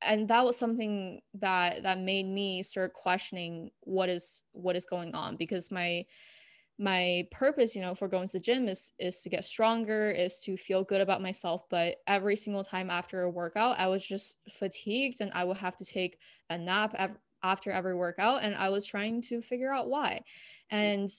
and 0.01 0.29
that 0.29 0.44
was 0.44 0.57
something 0.57 1.20
that 1.35 1.83
that 1.83 1.99
made 1.99 2.25
me 2.25 2.62
start 2.62 2.92
questioning 2.92 3.68
what 3.81 4.09
is 4.09 4.44
what 4.53 4.77
is 4.77 4.87
going 4.87 5.12
on 5.12 5.35
because 5.35 5.72
my 5.72 6.05
my 6.79 7.27
purpose 7.33 7.75
you 7.75 7.83
know 7.83 7.96
for 7.96 8.07
going 8.07 8.29
to 8.29 8.35
the 8.35 8.40
gym 8.40 8.68
is 8.68 8.92
is 9.01 9.22
to 9.22 9.29
get 9.29 9.44
stronger 9.44 10.09
is 10.09 10.38
to 10.38 10.57
feel 10.57 10.85
good 10.85 11.01
about 11.01 11.20
myself 11.20 11.64
but 11.68 11.96
every 12.07 12.37
single 12.37 12.62
time 12.62 12.88
after 12.88 13.22
a 13.22 13.31
workout 13.31 13.81
i 13.81 13.88
was 13.88 14.07
just 14.07 14.37
fatigued 14.49 15.20
and 15.20 15.33
i 15.35 15.42
would 15.42 15.57
have 15.57 15.77
to 15.77 15.85
take 15.85 16.16
a 16.51 16.57
nap 16.57 16.94
ev- 16.96 17.18
after 17.42 17.72
every 17.72 17.94
workout 17.94 18.44
and 18.44 18.55
i 18.55 18.68
was 18.68 18.85
trying 18.85 19.20
to 19.20 19.42
figure 19.42 19.72
out 19.72 19.88
why. 19.88 20.20
And 20.70 21.11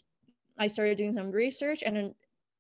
i 0.58 0.68
started 0.68 0.98
doing 0.98 1.14
some 1.14 1.32
research 1.32 1.84
and 1.84 2.14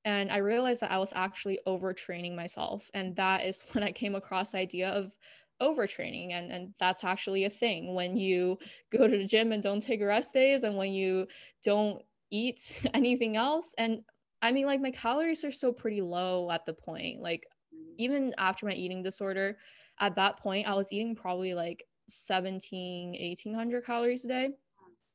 and 0.07 0.31
I 0.31 0.37
realized 0.37 0.79
that 0.79 0.91
I 0.91 0.99
was 0.99 1.11
actually 1.13 1.59
overtraining 1.67 2.33
myself. 2.33 2.89
And 2.93 3.13
that 3.17 3.45
is 3.45 3.65
when 3.73 3.83
I 3.83 3.91
came 3.91 4.15
across 4.15 4.51
the 4.51 4.59
idea 4.59 4.89
of 4.89 5.15
overtraining 5.59 6.33
and 6.33 6.51
and 6.51 6.71
that's 6.77 7.03
actually 7.03 7.45
a 7.45 7.49
thing 7.49 7.95
when 7.95 8.15
you 8.15 8.59
go 8.91 9.07
to 9.07 9.17
the 9.17 9.25
gym 9.25 9.51
and 9.51 9.63
don't 9.63 9.81
take 9.81 9.99
rest 10.03 10.31
days 10.31 10.61
and 10.61 10.77
when 10.77 10.93
you 10.93 11.25
don't 11.63 12.03
eat 12.29 12.75
anything 12.93 13.35
else 13.35 13.73
and 13.79 14.01
i 14.43 14.51
mean 14.51 14.67
like 14.67 14.79
my 14.79 14.91
calories 14.91 15.43
are 15.43 15.49
still 15.49 15.73
pretty 15.73 15.99
low 15.99 16.51
at 16.51 16.63
the 16.67 16.73
point 16.73 17.23
like 17.23 17.47
mm. 17.75 17.91
even 17.97 18.35
after 18.37 18.67
my 18.67 18.71
eating 18.73 19.01
disorder 19.01 19.57
at 19.99 20.15
that 20.15 20.37
point 20.37 20.67
i 20.67 20.75
was 20.75 20.91
eating 20.91 21.15
probably 21.15 21.55
like 21.55 21.83
17 22.07 23.13
1800 23.19 23.83
calories 23.83 24.25
a 24.25 24.27
day 24.27 24.49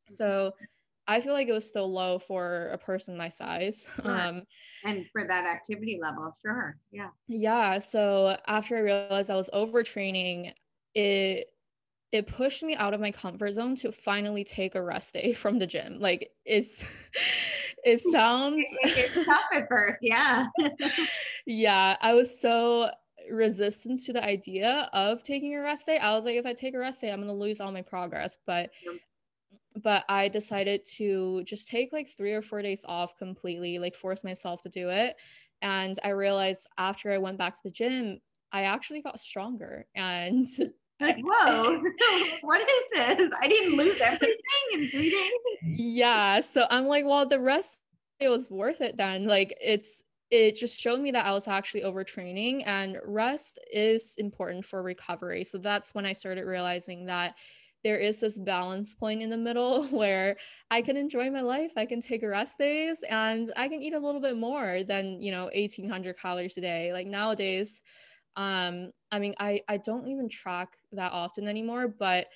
so 0.08 0.50
I 1.06 1.20
feel 1.20 1.32
like 1.32 1.48
it 1.48 1.52
was 1.52 1.68
still 1.68 1.92
low 1.92 2.18
for 2.18 2.68
a 2.68 2.78
person 2.78 3.16
my 3.16 3.28
size. 3.28 3.86
Sure. 4.02 4.20
Um, 4.20 4.42
and 4.84 5.06
for 5.12 5.26
that 5.28 5.46
activity 5.46 5.98
level, 6.02 6.36
sure. 6.42 6.76
Yeah. 6.90 7.08
Yeah. 7.28 7.78
So 7.78 8.36
after 8.46 8.76
I 8.76 8.80
realized 8.80 9.30
I 9.30 9.36
was 9.36 9.50
overtraining, 9.52 10.52
it 10.94 11.46
it 12.10 12.26
pushed 12.26 12.62
me 12.62 12.74
out 12.76 12.92
of 12.92 13.00
my 13.00 13.10
comfort 13.10 13.52
zone 13.52 13.74
to 13.76 13.90
finally 13.90 14.44
take 14.44 14.74
a 14.74 14.82
rest 14.82 15.14
day 15.14 15.32
from 15.34 15.58
the 15.58 15.66
gym. 15.66 16.00
Like 16.00 16.30
it's 16.44 16.84
it 17.84 18.00
sounds 18.00 18.64
it's 18.82 19.24
tough 19.24 19.44
at 19.52 19.68
first, 19.68 19.98
yeah. 20.02 20.46
yeah. 21.46 21.96
I 22.00 22.14
was 22.14 22.40
so 22.40 22.90
resistant 23.30 24.02
to 24.04 24.12
the 24.12 24.24
idea 24.24 24.90
of 24.92 25.22
taking 25.22 25.54
a 25.54 25.60
rest 25.60 25.86
day. 25.86 25.98
I 25.98 26.14
was 26.14 26.24
like, 26.24 26.36
if 26.36 26.46
I 26.46 26.54
take 26.54 26.74
a 26.74 26.78
rest 26.78 27.00
day, 27.00 27.12
I'm 27.12 27.20
gonna 27.20 27.34
lose 27.34 27.60
all 27.60 27.72
my 27.72 27.82
progress. 27.82 28.38
But 28.46 28.70
but 29.80 30.04
I 30.08 30.28
decided 30.28 30.84
to 30.96 31.42
just 31.44 31.68
take 31.68 31.92
like 31.92 32.08
three 32.08 32.32
or 32.32 32.42
four 32.42 32.62
days 32.62 32.84
off 32.86 33.16
completely, 33.16 33.78
like 33.78 33.94
force 33.94 34.24
myself 34.24 34.62
to 34.62 34.68
do 34.68 34.90
it. 34.90 35.16
And 35.60 35.96
I 36.04 36.10
realized 36.10 36.66
after 36.76 37.12
I 37.12 37.18
went 37.18 37.38
back 37.38 37.54
to 37.54 37.60
the 37.64 37.70
gym, 37.70 38.20
I 38.52 38.62
actually 38.62 39.00
got 39.00 39.20
stronger. 39.20 39.86
And 39.94 40.46
like, 41.00 41.18
whoa, 41.22 41.82
what 42.42 42.60
is 42.60 42.82
this? 42.94 43.30
I 43.40 43.48
didn't 43.48 43.76
lose 43.76 44.00
everything 44.00 44.36
in 44.74 44.88
three 44.88 45.10
days. 45.10 45.30
Yeah. 45.62 46.40
So 46.40 46.66
I'm 46.70 46.86
like, 46.86 47.04
well, 47.04 47.26
the 47.26 47.40
rest 47.40 47.76
it 48.20 48.28
was 48.28 48.50
worth 48.50 48.80
it 48.80 48.96
then. 48.96 49.26
Like 49.26 49.56
it's 49.60 50.02
it 50.30 50.56
just 50.56 50.80
showed 50.80 50.98
me 50.98 51.10
that 51.10 51.26
I 51.26 51.32
was 51.32 51.46
actually 51.46 51.82
overtraining 51.82 52.62
and 52.64 52.96
rest 53.04 53.58
is 53.70 54.14
important 54.16 54.64
for 54.64 54.82
recovery. 54.82 55.44
So 55.44 55.58
that's 55.58 55.94
when 55.94 56.06
I 56.06 56.14
started 56.14 56.46
realizing 56.46 57.06
that 57.06 57.34
there 57.84 57.98
is 57.98 58.20
this 58.20 58.38
balance 58.38 58.94
point 58.94 59.22
in 59.22 59.30
the 59.30 59.36
middle 59.36 59.84
where 59.88 60.36
I 60.70 60.82
can 60.82 60.96
enjoy 60.96 61.30
my 61.30 61.40
life, 61.40 61.72
I 61.76 61.86
can 61.86 62.00
take 62.00 62.22
rest 62.22 62.58
days, 62.58 63.02
and 63.08 63.52
I 63.56 63.68
can 63.68 63.82
eat 63.82 63.94
a 63.94 63.98
little 63.98 64.20
bit 64.20 64.36
more 64.36 64.82
than, 64.84 65.20
you 65.20 65.30
know, 65.32 65.50
1800 65.52 66.18
calories 66.18 66.56
a 66.56 66.60
day. 66.60 66.92
Like 66.92 67.06
nowadays, 67.06 67.82
um, 68.36 68.92
I 69.12 69.18
mean, 69.18 69.34
I, 69.40 69.62
I 69.68 69.78
don't 69.78 70.08
even 70.08 70.28
track 70.28 70.78
that 70.92 71.12
often 71.12 71.48
anymore, 71.48 71.88
but 71.88 72.28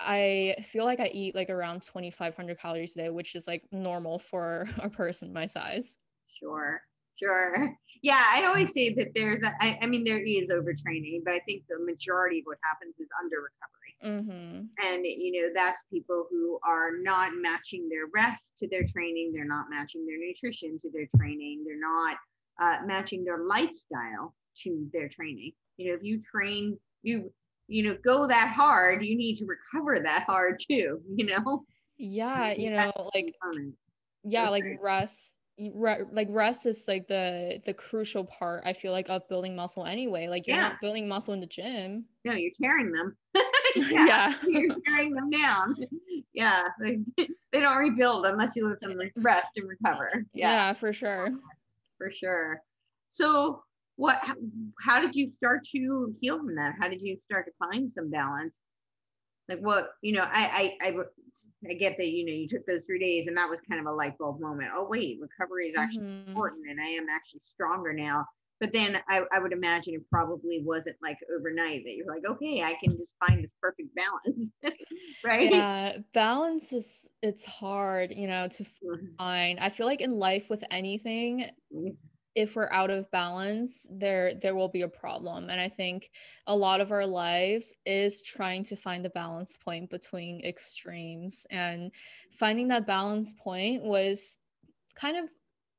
I 0.00 0.56
feel 0.64 0.84
like 0.84 1.00
I 1.00 1.08
eat 1.12 1.34
like 1.34 1.50
around 1.50 1.82
2500 1.82 2.58
calories 2.58 2.96
a 2.96 3.00
day, 3.00 3.10
which 3.10 3.34
is 3.34 3.46
like 3.46 3.64
normal 3.72 4.18
for 4.18 4.68
a 4.78 4.88
person 4.90 5.32
my 5.32 5.46
size. 5.46 5.98
Sure. 6.38 6.80
Sure. 7.16 7.76
Yeah, 8.02 8.22
I 8.34 8.46
always 8.46 8.72
say 8.72 8.94
that 8.94 9.08
there's, 9.14 9.42
a, 9.44 9.52
I, 9.60 9.78
I 9.82 9.86
mean, 9.86 10.04
there 10.04 10.22
is 10.22 10.48
overtraining, 10.48 11.20
but 11.24 11.34
I 11.34 11.40
think 11.40 11.64
the 11.68 11.84
majority 11.84 12.38
of 12.38 12.44
what 12.46 12.58
happens 12.64 12.94
is 12.98 13.08
under 13.22 13.36
recovery. 13.36 13.94
Mm-hmm. 14.02 14.86
And, 14.86 15.04
you 15.04 15.32
know, 15.32 15.52
that's 15.54 15.82
people 15.92 16.26
who 16.30 16.58
are 16.64 16.92
not 16.98 17.32
matching 17.34 17.88
their 17.90 18.06
rest 18.14 18.46
to 18.60 18.68
their 18.68 18.84
training. 18.84 19.32
They're 19.34 19.44
not 19.44 19.66
matching 19.68 20.06
their 20.06 20.18
nutrition 20.18 20.80
to 20.80 20.90
their 20.90 21.08
training. 21.18 21.64
They're 21.66 21.78
not 21.78 22.16
uh, 22.60 22.86
matching 22.86 23.22
their 23.22 23.44
lifestyle 23.44 24.34
to 24.62 24.88
their 24.94 25.08
training. 25.10 25.52
You 25.76 25.88
know, 25.88 25.94
if 25.94 26.02
you 26.02 26.20
train, 26.20 26.78
you, 27.02 27.30
you 27.68 27.82
know, 27.82 27.96
go 28.02 28.26
that 28.26 28.48
hard, 28.48 29.04
you 29.04 29.16
need 29.16 29.36
to 29.36 29.46
recover 29.46 30.00
that 30.00 30.24
hard 30.24 30.62
too, 30.66 31.02
you 31.14 31.26
know? 31.26 31.64
Yeah, 31.98 32.54
you 32.56 32.70
know, 32.70 33.10
like, 33.14 33.34
yeah, 34.24 34.48
like 34.48 34.64
rest 34.80 35.34
re- 35.34 35.39
like 35.68 36.28
rest 36.30 36.66
is 36.66 36.84
like 36.88 37.06
the 37.08 37.60
the 37.64 37.74
crucial 37.74 38.24
part 38.24 38.62
i 38.64 38.72
feel 38.72 38.92
like 38.92 39.08
of 39.10 39.28
building 39.28 39.54
muscle 39.54 39.84
anyway 39.84 40.28
like 40.28 40.46
you're 40.46 40.56
yeah. 40.56 40.68
not 40.68 40.80
building 40.80 41.06
muscle 41.08 41.34
in 41.34 41.40
the 41.40 41.46
gym. 41.46 42.04
No 42.24 42.32
you're 42.32 42.52
tearing 42.60 42.92
them. 42.92 43.16
Yeah, 43.76 44.06
yeah. 44.06 44.34
you're 44.48 44.74
tearing 44.84 45.14
them 45.14 45.30
down. 45.30 45.76
Yeah 46.32 46.68
they, 46.80 46.98
they 47.52 47.60
don't 47.60 47.76
rebuild 47.76 48.26
unless 48.26 48.56
you 48.56 48.68
let 48.68 48.80
them 48.80 48.98
rest 49.16 49.52
and 49.56 49.68
recover. 49.68 50.24
Yeah, 50.32 50.50
yeah 50.50 50.72
for 50.72 50.92
sure. 50.92 51.30
For 51.98 52.10
sure. 52.10 52.62
So 53.10 53.62
what 53.96 54.18
how 54.80 55.00
did 55.00 55.14
you 55.14 55.30
start 55.36 55.62
to 55.72 56.14
heal 56.20 56.38
from 56.38 56.56
that? 56.56 56.74
How 56.80 56.88
did 56.88 57.02
you 57.02 57.18
start 57.26 57.46
to 57.46 57.52
find 57.58 57.88
some 57.88 58.10
balance 58.10 58.58
like 59.50 59.60
what 59.60 59.90
you 60.00 60.12
know 60.12 60.22
I, 60.22 60.76
I 60.80 60.88
i 60.88 60.96
I 61.68 61.74
get 61.74 61.98
that 61.98 62.08
you 62.08 62.24
know 62.24 62.32
you 62.32 62.48
took 62.48 62.66
those 62.66 62.82
three 62.86 62.98
days 62.98 63.26
and 63.26 63.36
that 63.36 63.50
was 63.50 63.60
kind 63.60 63.80
of 63.80 63.86
a 63.86 63.94
light 63.94 64.16
bulb 64.18 64.40
moment. 64.40 64.70
Oh 64.74 64.86
wait, 64.88 65.18
recovery 65.20 65.68
is 65.68 65.78
actually 65.78 66.06
mm-hmm. 66.06 66.30
important 66.30 66.70
and 66.70 66.80
I 66.80 66.86
am 66.86 67.06
actually 67.14 67.40
stronger 67.44 67.92
now. 67.92 68.24
But 68.60 68.72
then 68.72 69.00
I, 69.08 69.22
I 69.32 69.38
would 69.38 69.54
imagine 69.54 69.94
it 69.94 70.02
probably 70.10 70.62
wasn't 70.62 70.96
like 71.02 71.16
overnight 71.34 71.82
that 71.86 71.96
you're 71.96 72.06
like, 72.06 72.26
okay, 72.28 72.62
I 72.62 72.76
can 72.82 72.94
just 72.98 73.14
find 73.18 73.42
this 73.42 73.50
perfect 73.60 73.88
balance. 73.94 74.50
right. 75.24 75.50
Yeah. 75.50 75.96
Balance 76.12 76.74
is 76.74 77.08
it's 77.22 77.46
hard, 77.46 78.12
you 78.14 78.28
know, 78.28 78.48
to 78.48 78.62
mm-hmm. 78.62 79.14
find. 79.16 79.60
I 79.60 79.70
feel 79.70 79.86
like 79.86 80.02
in 80.02 80.12
life 80.12 80.50
with 80.50 80.62
anything, 80.70 81.46
mm-hmm 81.74 81.88
if 82.34 82.56
we're 82.56 82.70
out 82.70 82.90
of 82.90 83.10
balance 83.10 83.86
there 83.90 84.34
there 84.34 84.54
will 84.54 84.68
be 84.68 84.82
a 84.82 84.88
problem. 84.88 85.50
And 85.50 85.60
i 85.60 85.68
think 85.68 86.10
a 86.46 86.54
lot 86.56 86.80
of 86.80 86.92
our 86.92 87.06
lives 87.06 87.74
is 87.86 88.22
trying 88.22 88.64
to 88.64 88.76
find 88.76 89.04
the 89.04 89.10
balance 89.10 89.56
point 89.56 89.90
between 89.90 90.44
extremes. 90.44 91.46
And 91.50 91.92
finding 92.32 92.68
that 92.68 92.86
balance 92.86 93.34
point 93.34 93.82
was 93.82 94.38
kind 94.94 95.16
of 95.16 95.30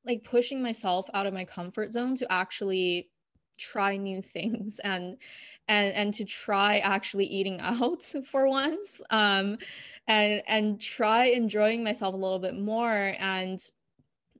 like 0.05 0.23
pushing 0.23 0.61
myself 0.61 1.07
out 1.13 1.25
of 1.25 1.33
my 1.33 1.45
comfort 1.45 1.91
zone 1.91 2.15
to 2.15 2.31
actually 2.31 3.09
try 3.57 3.95
new 3.95 4.21
things 4.21 4.79
and 4.83 5.17
and 5.67 5.93
and 5.93 6.13
to 6.15 6.25
try 6.25 6.79
actually 6.79 7.25
eating 7.25 7.61
out 7.61 8.01
for 8.25 8.47
once 8.47 9.01
um 9.11 9.57
and 10.07 10.41
and 10.47 10.81
try 10.81 11.25
enjoying 11.25 11.83
myself 11.83 12.13
a 12.13 12.17
little 12.17 12.39
bit 12.39 12.57
more. 12.57 13.15
And 13.19 13.59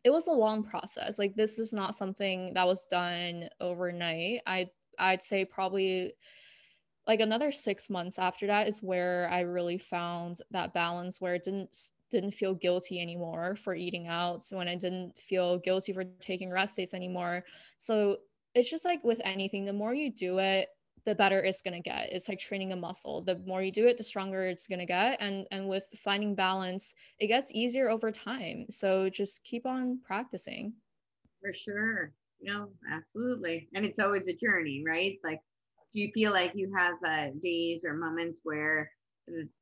it 0.03 0.09
was 0.11 0.27
a 0.27 0.31
long 0.31 0.63
process. 0.63 1.19
Like 1.19 1.35
this 1.35 1.59
is 1.59 1.73
not 1.73 1.95
something 1.95 2.53
that 2.55 2.67
was 2.67 2.85
done 2.87 3.49
overnight. 3.59 4.41
I 4.47 4.69
I'd 4.99 5.23
say 5.23 5.45
probably 5.45 6.13
like 7.07 7.19
another 7.19 7.51
6 7.51 7.89
months 7.89 8.19
after 8.19 8.47
that 8.47 8.67
is 8.67 8.81
where 8.83 9.29
I 9.29 9.41
really 9.41 9.77
found 9.77 10.37
that 10.51 10.73
balance 10.73 11.19
where 11.19 11.35
it 11.35 11.43
didn't 11.43 11.89
didn't 12.11 12.31
feel 12.33 12.53
guilty 12.53 12.99
anymore 13.01 13.55
for 13.55 13.73
eating 13.73 14.07
out 14.07 14.43
so 14.45 14.57
when 14.57 14.67
I 14.67 14.75
didn't 14.75 15.19
feel 15.19 15.57
guilty 15.57 15.93
for 15.93 16.03
taking 16.03 16.49
rest 16.51 16.75
days 16.75 16.93
anymore. 16.93 17.45
So 17.77 18.17
it's 18.53 18.69
just 18.69 18.85
like 18.85 19.03
with 19.03 19.21
anything 19.23 19.65
the 19.65 19.73
more 19.73 19.93
you 19.93 20.11
do 20.11 20.39
it 20.39 20.69
the 21.05 21.15
better 21.15 21.39
it's 21.41 21.61
going 21.61 21.73
to 21.73 21.89
get. 21.89 22.09
It's 22.11 22.29
like 22.29 22.39
training 22.39 22.71
a 22.73 22.75
muscle. 22.75 23.21
The 23.21 23.39
more 23.45 23.61
you 23.61 23.71
do 23.71 23.87
it 23.87 23.97
the 23.97 24.03
stronger 24.03 24.43
it's 24.43 24.67
going 24.67 24.79
to 24.79 24.85
get 24.85 25.21
and 25.21 25.45
and 25.51 25.67
with 25.67 25.85
finding 25.95 26.35
balance 26.35 26.93
it 27.19 27.27
gets 27.27 27.51
easier 27.53 27.89
over 27.89 28.11
time. 28.11 28.65
So 28.69 29.09
just 29.09 29.43
keep 29.43 29.65
on 29.65 29.99
practicing. 30.05 30.73
For 31.41 31.53
sure. 31.53 32.13
No 32.41 32.69
absolutely. 32.91 33.69
And 33.73 33.85
it's 33.85 33.99
always 33.99 34.27
a 34.27 34.35
journey 34.35 34.83
right? 34.85 35.17
Like 35.23 35.39
do 35.93 35.99
you 35.99 36.11
feel 36.13 36.31
like 36.31 36.53
you 36.55 36.71
have 36.77 36.95
uh, 37.05 37.27
days 37.43 37.81
or 37.83 37.93
moments 37.93 38.39
where 38.43 38.89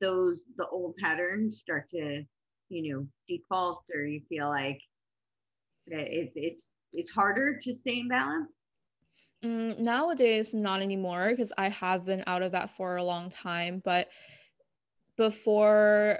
those 0.02 0.43
the 0.58 0.67
old 0.67 0.95
patterns 0.97 1.60
start 1.60 1.89
to 1.91 2.23
you 2.69 2.93
know 2.93 3.08
default 3.28 3.84
or 3.93 4.04
you 4.04 4.21
feel 4.30 4.47
like 4.47 4.80
it's 5.88 6.34
it's 6.36 6.67
it's 6.93 7.10
harder 7.10 7.60
to 7.62 7.73
stay 7.73 7.99
in 7.99 8.08
balance 8.08 8.52
Mm, 9.43 9.80
nowadays, 9.80 10.54
not 10.54 10.82
anymore 10.82 11.30
because 11.30 11.54
I 11.58 11.69
have 11.69 12.06
been 12.06 12.23
out 12.28 12.41
of 12.41 12.52
that 12.52 12.71
for 12.71 12.97
a 12.97 13.04
long 13.04 13.30
time. 13.30 13.82
But 13.84 14.10
before, 15.17 16.19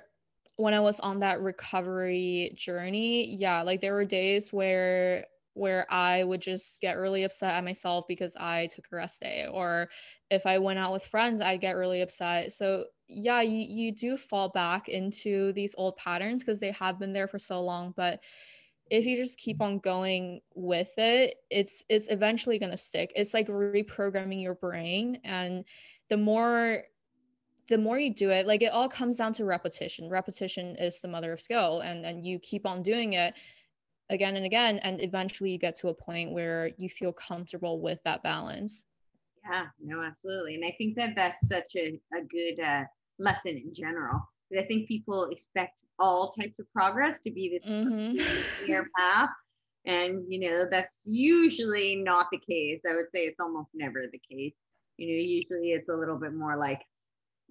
when 0.58 0.74
I 0.74 0.80
was 0.80 1.00
on 1.00 1.20
that 1.20 1.42
recovery 1.42 2.52
journey, 2.56 3.36
yeah, 3.36 3.62
like 3.62 3.82
there 3.82 3.94
were 3.94 4.06
days 4.06 4.52
where 4.52 5.26
where 5.54 5.86
I 5.92 6.24
would 6.24 6.42
just 6.42 6.80
get 6.80 6.98
really 6.98 7.24
upset 7.24 7.56
at 7.56 7.66
myself 7.66 8.06
because 8.08 8.36
I 8.38 8.68
took 8.68 8.88
a 8.92 8.96
rest 8.96 9.22
day, 9.22 9.48
or 9.52 9.90
if 10.30 10.46
I 10.46 10.60
went 10.60 10.80
out 10.80 10.94
with 10.94 11.04
friends, 11.04 11.42
I'd 11.42 11.62
get 11.62 11.76
really 11.76 12.02
upset. 12.02 12.54
So 12.54 12.86
yeah, 13.08 13.42
you 13.42 13.66
you 13.68 13.92
do 13.92 14.18
fall 14.18 14.50
back 14.50 14.88
into 14.90 15.52
these 15.54 15.76
old 15.78 15.98
patterns 15.98 16.44
because 16.44 16.60
they 16.60 16.72
have 16.72 17.00
been 17.00 17.14
there 17.14 17.28
for 17.28 17.40
so 17.40 17.62
long, 17.62 17.94
but 17.96 18.22
if 18.90 19.06
you 19.06 19.16
just 19.16 19.38
keep 19.38 19.62
on 19.62 19.80
going 19.80 20.42
with 20.56 20.92
it 20.98 21.36
it's 21.50 21.84
it's 21.90 22.08
eventually 22.10 22.60
going 22.60 22.72
to 22.72 22.78
stick. 22.78 23.12
It's 23.16 23.34
like 23.34 23.48
reprogramming 23.48 24.42
your 24.42 24.56
brain 24.56 25.20
and 25.24 25.66
the 26.10 26.18
more 26.18 26.84
the 27.68 27.78
more 27.78 28.00
you 28.00 28.14
do 28.14 28.32
it 28.32 28.48
like 28.48 28.64
it 28.64 28.72
all 28.72 28.90
comes 28.90 29.18
down 29.18 29.34
to 29.34 29.46
repetition. 29.46 30.10
Repetition 30.10 30.76
is 30.78 31.02
the 31.02 31.08
mother 31.08 31.32
of 31.34 31.42
skill 31.42 31.82
and 31.82 32.06
and 32.06 32.26
you 32.26 32.40
keep 32.40 32.66
on 32.66 32.82
doing 32.82 33.14
it 33.14 33.34
again 34.10 34.36
and 34.36 34.46
again 34.46 34.80
and 34.80 35.02
eventually 35.02 35.52
you 35.52 35.58
get 35.58 35.76
to 35.76 35.90
a 35.90 35.94
point 35.94 36.32
where 36.32 36.72
you 36.78 36.90
feel 36.90 37.14
comfortable 37.14 37.80
with 37.80 38.00
that 38.06 38.24
balance. 38.24 38.86
Yeah 39.48 39.68
no 39.84 40.02
absolutely 40.02 40.56
and 40.56 40.66
i 40.66 40.76
think 40.78 40.96
that 40.98 41.16
that's 41.16 41.48
such 41.48 41.76
a, 41.76 42.00
a 42.14 42.22
good 42.22 42.60
uh, 42.64 42.84
lesson 43.18 43.58
in 43.58 43.74
general 43.74 44.20
i 44.58 44.62
think 44.62 44.88
people 44.88 45.26
expect 45.26 45.74
all 46.00 46.32
types 46.32 46.60
of 46.60 46.72
progress 46.74 47.22
to 47.22 47.32
be 47.32 47.50
this 47.50 47.70
mm-hmm. 47.70 48.18
clear 48.64 48.88
path. 48.98 49.30
And 49.86 50.24
you 50.28 50.40
know 50.40 50.66
that's 50.70 51.00
usually 51.06 51.96
not 51.96 52.28
the 52.32 52.40
case. 52.40 52.82
I 52.90 52.96
would 52.96 53.08
say 53.14 53.24
it's 53.24 53.40
almost 53.40 53.70
never 53.74 54.04
the 54.12 54.22
case. 54.30 54.54
You 54.98 55.08
know 55.08 55.14
usually 55.14 55.72
it's 55.72 55.90
a 55.90 55.96
little 55.96 56.18
bit 56.18 56.34
more 56.34 56.58
like 56.58 56.82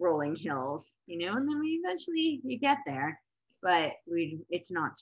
rolling 0.01 0.37
hills 0.37 0.95
you 1.07 1.19
know 1.19 1.35
and 1.35 1.49
then 1.49 1.59
we 1.59 1.81
eventually 1.83 2.41
you 2.45 2.59
get 2.59 2.79
there. 2.87 3.21
But 3.63 3.95
we 4.11 4.41
it's 4.51 4.71
not 4.71 4.93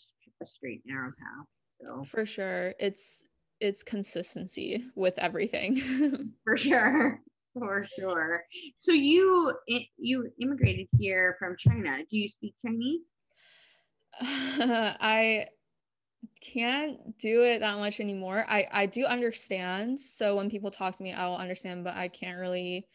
a 0.43 0.47
straight 0.47 0.83
narrow 0.87 1.13
path 1.19 1.47
so. 1.81 2.05
For 2.05 2.27
sure. 2.27 2.75
It's 2.79 3.25
it's 3.61 3.83
consistency 3.83 4.85
with 4.95 5.15
everything. 5.19 6.33
For 6.45 6.57
sure. 6.57 7.21
For 7.59 7.87
sure. 7.99 8.45
So 8.79 8.93
you 8.93 9.55
you 9.97 10.31
immigrated 10.41 10.89
here 10.99 11.37
from 11.39 11.57
china. 11.57 11.97
Do 11.99 12.19
you 12.19 12.29
speak 12.29 12.55
chinese 12.65 13.01
i 14.23 15.47
can't 16.41 17.19
do 17.19 17.43
it 17.45 17.61
that 17.61 17.79
much 17.79 18.01
anymore. 18.01 18.45
I 18.49 18.67
i 18.73 18.87
do 18.87 19.05
understand. 19.05 20.01
So 20.01 20.37
when 20.37 20.51
people 20.51 20.71
talk 20.71 20.97
to 20.97 21.03
me 21.03 21.13
i 21.13 21.27
will 21.27 21.37
understand 21.37 21.85
but 21.85 21.95
i 21.95 22.09
can't 22.09 22.39
really 22.39 22.87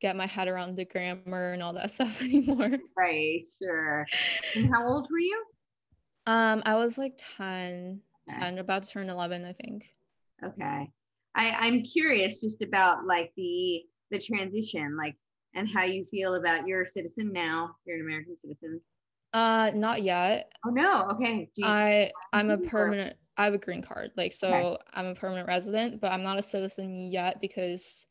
get 0.00 0.16
my 0.16 0.26
head 0.26 0.46
around 0.48 0.76
the 0.76 0.84
grammar 0.84 1.52
and 1.52 1.62
all 1.62 1.72
that 1.74 1.90
stuff 1.90 2.20
anymore. 2.20 2.70
Right 2.96 3.42
sure. 3.60 4.06
And 4.54 4.70
how 4.74 4.86
old 4.86 5.08
were 5.10 5.18
you? 5.18 5.44
Um 6.26 6.62
i 6.66 6.76
was 6.76 6.98
like 6.98 7.20
10 7.36 8.00
okay. 8.30 8.40
10 8.40 8.58
about 8.58 8.82
to 8.84 8.90
turn 8.90 9.08
11 9.10 9.44
i 9.44 9.52
think. 9.52 9.84
Okay. 10.44 10.90
I 11.34 11.56
i'm 11.60 11.82
curious 11.82 12.40
just 12.40 12.62
about 12.62 13.06
like 13.06 13.32
the 13.36 13.82
the 14.10 14.18
transition 14.18 14.96
like 14.96 15.16
and 15.54 15.68
how 15.68 15.84
you 15.84 16.06
feel 16.10 16.34
about 16.34 16.66
you're 16.66 16.82
a 16.82 16.86
citizen 16.86 17.32
now. 17.32 17.76
You're 17.84 17.96
an 17.96 18.02
american 18.02 18.36
citizen 18.36 18.80
uh 19.32 19.70
not 19.74 20.02
yet. 20.02 20.50
Oh 20.66 20.70
no. 20.70 21.08
Okay. 21.12 21.50
You, 21.54 21.66
i 21.66 22.12
i'm 22.32 22.50
a 22.50 22.58
permanent 22.58 23.16
i 23.36 23.44
have 23.44 23.54
a 23.54 23.58
green 23.58 23.82
card 23.82 24.10
like 24.16 24.32
so 24.32 24.48
okay. 24.48 24.76
i'm 24.94 25.06
a 25.06 25.14
permanent 25.14 25.46
resident 25.46 26.00
but 26.00 26.12
i'm 26.12 26.22
not 26.22 26.38
a 26.38 26.42
citizen 26.42 27.10
yet 27.10 27.40
because 27.40 28.06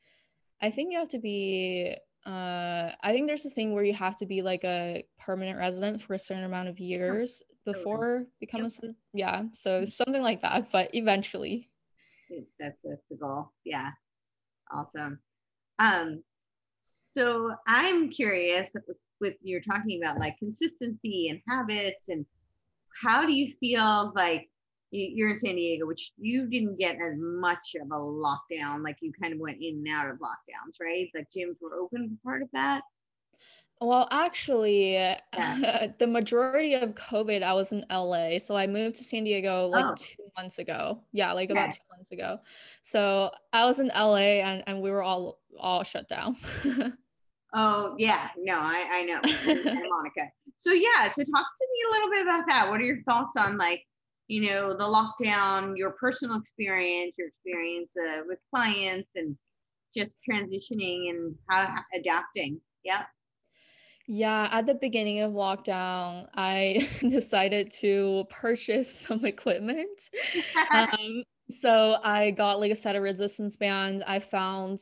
i 0.61 0.69
think 0.69 0.91
you 0.91 0.99
have 0.99 1.09
to 1.09 1.19
be 1.19 1.95
uh 2.25 2.91
i 3.01 3.11
think 3.11 3.27
there's 3.27 3.45
a 3.45 3.49
thing 3.49 3.73
where 3.73 3.83
you 3.83 3.93
have 3.93 4.17
to 4.17 4.25
be 4.25 4.41
like 4.41 4.63
a 4.63 5.03
permanent 5.19 5.57
resident 5.57 6.01
for 6.01 6.13
a 6.13 6.19
certain 6.19 6.43
amount 6.43 6.69
of 6.69 6.79
years 6.79 7.43
before 7.65 8.15
okay. 8.15 8.25
become 8.39 8.61
yep. 8.61 8.71
a 8.83 8.87
yeah 9.13 9.43
so 9.53 9.81
mm-hmm. 9.81 9.89
something 9.89 10.23
like 10.23 10.41
that 10.41 10.71
but 10.71 10.89
eventually. 10.93 11.69
That's, 12.59 12.75
that's 12.83 13.01
the 13.09 13.15
goal. 13.15 13.53
Yeah. 13.63 13.91
Awesome. 14.69 15.19
Um 15.79 16.23
so 17.13 17.53
i'm 17.65 18.09
curious 18.09 18.73
with 19.19 19.35
you're 19.41 19.61
talking 19.61 20.01
about 20.01 20.19
like 20.19 20.37
consistency 20.37 21.29
and 21.29 21.41
habits 21.47 22.09
and 22.09 22.25
how 23.01 23.25
do 23.25 23.33
you 23.33 23.53
feel 23.59 24.11
like 24.15 24.49
you're 24.91 25.31
in 25.31 25.37
San 25.37 25.55
Diego, 25.55 25.85
which 25.85 26.13
you 26.17 26.47
didn't 26.47 26.79
get 26.79 26.95
as 26.95 27.13
much 27.17 27.75
of 27.79 27.87
a 27.87 27.95
lockdown, 27.95 28.83
like 28.83 28.97
you 29.01 29.11
kind 29.21 29.33
of 29.33 29.39
went 29.39 29.57
in 29.61 29.83
and 29.85 29.87
out 29.89 30.09
of 30.09 30.17
lockdowns, 30.17 30.79
right? 30.81 31.09
Like 31.13 31.27
gyms 31.35 31.55
were 31.61 31.75
open 31.75 32.17
for 32.23 32.29
part 32.29 32.41
of 32.41 32.49
that. 32.53 32.83
Well, 33.79 34.07
actually, 34.09 34.93
yeah. 34.93 35.87
the 35.99 36.07
majority 36.07 36.73
of 36.73 36.95
COVID, 36.95 37.43
I 37.43 37.53
was 37.53 37.71
in 37.71 37.85
LA. 37.91 38.39
So 38.39 38.55
I 38.55 38.65
moved 38.65 38.95
to 38.95 39.03
San 39.03 39.23
Diego 39.23 39.67
like 39.67 39.85
oh. 39.85 39.95
two 39.95 40.23
months 40.35 40.57
ago. 40.57 41.01
Yeah, 41.11 41.33
like 41.33 41.51
okay. 41.51 41.59
about 41.59 41.73
two 41.73 41.81
months 41.91 42.11
ago. 42.11 42.39
So 42.81 43.31
I 43.53 43.65
was 43.65 43.79
in 43.79 43.91
LA 43.95 44.41
and, 44.41 44.63
and 44.65 44.81
we 44.81 44.89
were 44.89 45.03
all 45.03 45.39
all 45.59 45.83
shut 45.83 46.07
down. 46.07 46.37
Oh 47.53 47.95
yeah, 47.97 48.29
no, 48.37 48.57
I, 48.59 48.85
I 48.91 49.03
know 49.03 49.21
Monica. 49.89 50.29
So 50.57 50.71
yeah, 50.71 51.03
so 51.03 51.23
talk 51.23 51.45
to 51.45 51.67
me 51.71 51.79
a 51.87 51.91
little 51.91 52.09
bit 52.09 52.21
about 52.23 52.47
that. 52.49 52.69
What 52.69 52.81
are 52.81 52.85
your 52.85 53.01
thoughts 53.03 53.31
on 53.37 53.57
like, 53.57 53.83
you 54.27 54.49
know, 54.49 54.73
the 54.73 54.83
lockdown, 54.83 55.77
your 55.77 55.91
personal 55.91 56.37
experience, 56.37 57.13
your 57.17 57.29
experience 57.29 57.93
uh, 57.97 58.21
with 58.27 58.39
clients, 58.53 59.11
and 59.15 59.37
just 59.95 60.17
transitioning 60.29 61.09
and 61.09 61.35
how 61.49 61.75
adapting? 61.95 62.59
Yeah. 62.83 63.03
Yeah, 64.09 64.47
at 64.51 64.65
the 64.65 64.73
beginning 64.73 65.19
of 65.19 65.33
lockdown, 65.33 66.27
I 66.33 66.87
decided 67.01 67.71
to 67.81 68.25
purchase 68.29 68.93
some 69.01 69.25
equipment. 69.25 70.09
um, 70.71 71.23
so 71.49 71.97
I 72.03 72.31
got 72.31 72.59
like 72.59 72.71
a 72.71 72.75
set 72.75 72.95
of 72.95 73.03
resistance 73.03 73.57
bands. 73.57 74.03
I 74.05 74.19
found 74.19 74.79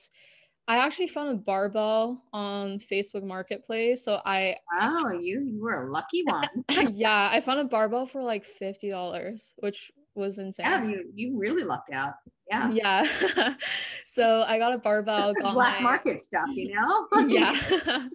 I 0.68 0.78
actually 0.78 1.08
found 1.08 1.30
a 1.30 1.36
barbell 1.36 2.24
on 2.34 2.80
Facebook 2.80 3.24
Marketplace. 3.24 4.04
So 4.04 4.22
I 4.26 4.56
Wow, 4.80 5.10
you 5.10 5.42
you 5.42 5.62
were 5.62 5.86
a 5.86 5.92
lucky 5.92 6.24
one. 6.24 6.48
yeah, 6.94 7.30
I 7.32 7.42
found 7.42 7.60
a 7.60 7.66
barbell 7.66 8.08
for 8.08 8.24
like 8.24 8.44
fifty 8.44 8.90
dollars, 8.90 9.54
which 9.58 9.92
was 10.16 10.40
insane. 10.40 10.66
Yeah, 10.66 10.84
you 10.84 11.12
you 11.14 11.38
really 11.38 11.64
lucked 11.64 11.94
out. 11.94 12.16
Yeah. 12.50 12.72
Yeah. 12.72 13.54
so 14.06 14.44
I 14.48 14.58
got 14.58 14.74
a 14.74 14.78
barbell. 14.78 15.34
Got 15.34 15.54
black 15.54 15.78
my... 15.78 15.84
market 15.84 16.22
stuff, 16.22 16.48
you 16.54 16.74
know? 16.74 17.08
yeah. 17.28 18.08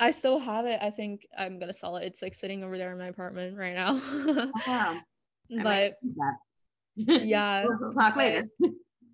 I 0.00 0.12
still 0.12 0.38
have 0.38 0.66
it. 0.66 0.78
I 0.80 0.90
think 0.90 1.26
I'm 1.36 1.58
gonna 1.58 1.72
sell 1.72 1.96
it. 1.96 2.06
It's 2.06 2.22
like 2.22 2.34
sitting 2.34 2.64
over 2.64 2.78
there 2.78 2.92
in 2.92 2.98
my 2.98 3.06
apartment 3.06 3.56
right 3.56 3.74
now. 3.74 4.00
wow. 4.66 4.98
But 5.62 5.94
yeah. 6.96 7.64
we'll 7.66 7.92
talk 7.92 8.16
later. 8.16 8.48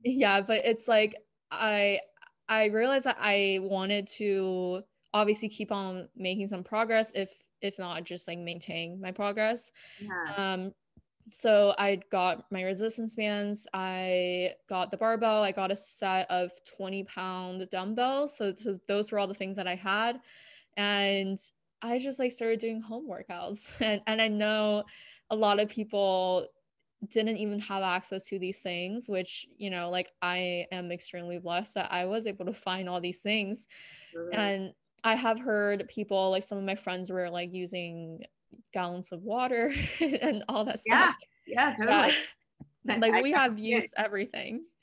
yeah, 0.02 0.40
but 0.40 0.64
it's 0.64 0.88
like 0.88 1.14
I 1.50 2.00
I 2.48 2.66
realized 2.66 3.06
that 3.06 3.16
I 3.20 3.60
wanted 3.62 4.08
to 4.18 4.82
obviously 5.12 5.48
keep 5.48 5.70
on 5.70 6.08
making 6.16 6.48
some 6.48 6.64
progress 6.64 7.12
if 7.14 7.30
if 7.60 7.78
not 7.78 8.04
just 8.04 8.28
like 8.28 8.38
maintain 8.38 9.00
my 9.00 9.12
progress. 9.12 9.70
Yeah. 10.00 10.34
Um 10.36 10.72
so 11.32 11.74
I 11.78 12.00
got 12.10 12.44
my 12.52 12.62
resistance 12.62 13.16
bands, 13.16 13.66
I 13.72 14.52
got 14.68 14.90
the 14.90 14.98
barbell, 14.98 15.42
I 15.42 15.52
got 15.52 15.72
a 15.72 15.76
set 15.76 16.30
of 16.30 16.50
20 16.76 17.04
pound 17.04 17.66
dumbbells. 17.70 18.36
So 18.36 18.54
those 18.86 19.10
were 19.10 19.18
all 19.18 19.26
the 19.26 19.34
things 19.34 19.56
that 19.56 19.66
I 19.66 19.74
had. 19.74 20.20
And 20.76 21.38
I 21.80 21.98
just 21.98 22.18
like 22.18 22.32
started 22.32 22.60
doing 22.60 22.82
home 22.82 23.08
workouts. 23.08 23.70
And 23.80 24.02
and 24.06 24.20
I 24.20 24.28
know 24.28 24.84
a 25.30 25.36
lot 25.36 25.60
of 25.60 25.68
people 25.68 26.46
didn't 27.10 27.36
even 27.36 27.58
have 27.58 27.82
access 27.82 28.24
to 28.24 28.38
these 28.38 28.60
things 28.60 29.08
which 29.08 29.46
you 29.56 29.70
know 29.70 29.90
like 29.90 30.10
i 30.22 30.66
am 30.72 30.90
extremely 30.90 31.38
blessed 31.38 31.74
that 31.74 31.92
i 31.92 32.04
was 32.04 32.26
able 32.26 32.46
to 32.46 32.52
find 32.52 32.88
all 32.88 33.00
these 33.00 33.20
things. 33.20 33.66
And 34.32 34.72
i 35.02 35.14
have 35.14 35.38
heard 35.38 35.88
people 35.88 36.30
like 36.30 36.44
some 36.44 36.58
of 36.58 36.64
my 36.64 36.76
friends 36.76 37.10
were 37.10 37.30
like 37.30 37.52
using 37.52 38.20
gallons 38.72 39.12
of 39.12 39.22
water 39.22 39.74
and 40.00 40.44
all 40.48 40.64
that 40.64 40.80
yeah, 40.86 41.02
stuff. 41.02 41.16
Yeah 41.46 41.74
totally. 41.80 42.14
Yeah. 42.86 42.96
like 42.96 43.22
we 43.22 43.32
have 43.32 43.58
used 43.58 43.94
everything. 43.96 44.64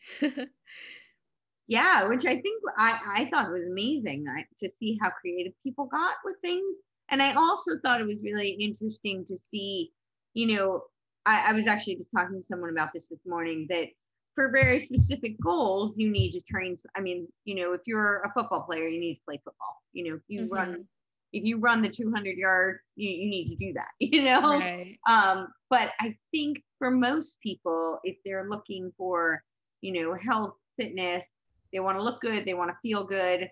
Yeah 1.67 2.08
which 2.10 2.26
i 2.26 2.32
think 2.32 2.62
i 2.78 3.00
i 3.15 3.26
thought 3.26 3.50
was 3.52 3.63
amazing 3.71 4.26
to 4.60 4.69
see 4.69 5.00
how 5.02 5.10
creative 5.10 5.54
people 5.63 5.86
got 5.86 6.15
with 6.26 6.36
things. 6.41 6.76
And 7.10 7.21
i 7.21 7.34
also 7.34 7.71
thought 7.82 8.02
it 8.02 8.08
was 8.08 8.17
really 8.21 8.50
interesting 8.50 9.26
to 9.28 9.38
see 9.50 9.93
you 10.34 10.56
know 10.56 10.84
I, 11.25 11.49
I 11.49 11.53
was 11.53 11.67
actually 11.67 11.95
just 11.95 12.10
talking 12.15 12.41
to 12.41 12.47
someone 12.47 12.71
about 12.71 12.93
this 12.93 13.03
this 13.10 13.19
morning 13.25 13.67
that 13.69 13.89
for 14.36 14.49
very 14.49 14.79
specific 14.79 15.39
goals, 15.41 15.93
you 15.97 16.10
need 16.10 16.31
to 16.31 16.41
train. 16.41 16.77
I 16.95 17.01
mean, 17.01 17.27
you 17.45 17.55
know, 17.55 17.73
if 17.73 17.81
you're 17.86 18.21
a 18.21 18.31
football 18.34 18.62
player, 18.62 18.88
you 18.88 18.99
need 18.99 19.15
to 19.15 19.21
play 19.27 19.39
football. 19.43 19.81
You 19.93 20.10
know, 20.10 20.15
if 20.15 20.21
you 20.27 20.41
mm-hmm. 20.41 20.53
run, 20.53 20.86
if 21.34 21.43
you 21.43 21.57
run 21.57 21.81
the 21.81 21.89
200 21.89 22.38
yard, 22.38 22.79
you, 22.95 23.10
you 23.10 23.29
need 23.29 23.49
to 23.49 23.55
do 23.55 23.73
that, 23.73 23.89
you 23.99 24.23
know? 24.23 24.57
Right. 24.57 24.97
Um, 25.10 25.47
but 25.69 25.91
I 25.99 26.15
think 26.31 26.63
for 26.79 26.91
most 26.91 27.38
people, 27.41 27.99
if 28.03 28.17
they're 28.25 28.49
looking 28.49 28.91
for, 28.97 29.43
you 29.81 29.91
know, 29.91 30.13
health, 30.15 30.53
fitness, 30.79 31.29
they 31.71 31.79
want 31.79 31.97
to 31.97 32.03
look 32.03 32.21
good, 32.21 32.45
they 32.45 32.53
want 32.53 32.69
to 32.69 32.77
feel 32.81 33.03
good. 33.03 33.49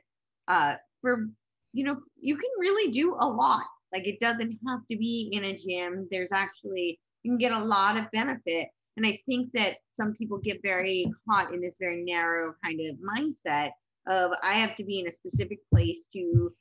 Uh, 0.47 0.75
for, 1.01 1.27
you 1.73 1.83
know, 1.83 1.97
you 2.19 2.35
can 2.35 2.49
really 2.59 2.91
do 2.91 3.15
a 3.19 3.27
lot. 3.27 3.63
Like 3.93 4.07
it 4.07 4.19
doesn't 4.19 4.57
have 4.67 4.79
to 4.91 4.97
be 4.97 5.29
in 5.31 5.45
a 5.45 5.55
gym. 5.55 6.07
There's 6.11 6.29
actually 6.33 6.99
you 7.23 7.31
can 7.31 7.37
get 7.37 7.51
a 7.51 7.63
lot 7.63 7.97
of 7.97 8.09
benefit. 8.11 8.69
And 8.97 9.05
I 9.05 9.19
think 9.25 9.51
that 9.53 9.77
some 9.91 10.13
people 10.13 10.37
get 10.37 10.61
very 10.63 11.09
caught 11.29 11.53
in 11.53 11.61
this 11.61 11.75
very 11.79 12.03
narrow 12.03 12.53
kind 12.63 12.79
of 12.81 12.97
mindset 12.97 13.71
of 14.07 14.31
I 14.43 14.53
have 14.53 14.75
to 14.77 14.83
be 14.83 14.99
in 14.99 15.07
a 15.07 15.11
specific 15.11 15.59
place 15.73 16.03
to 16.13 16.51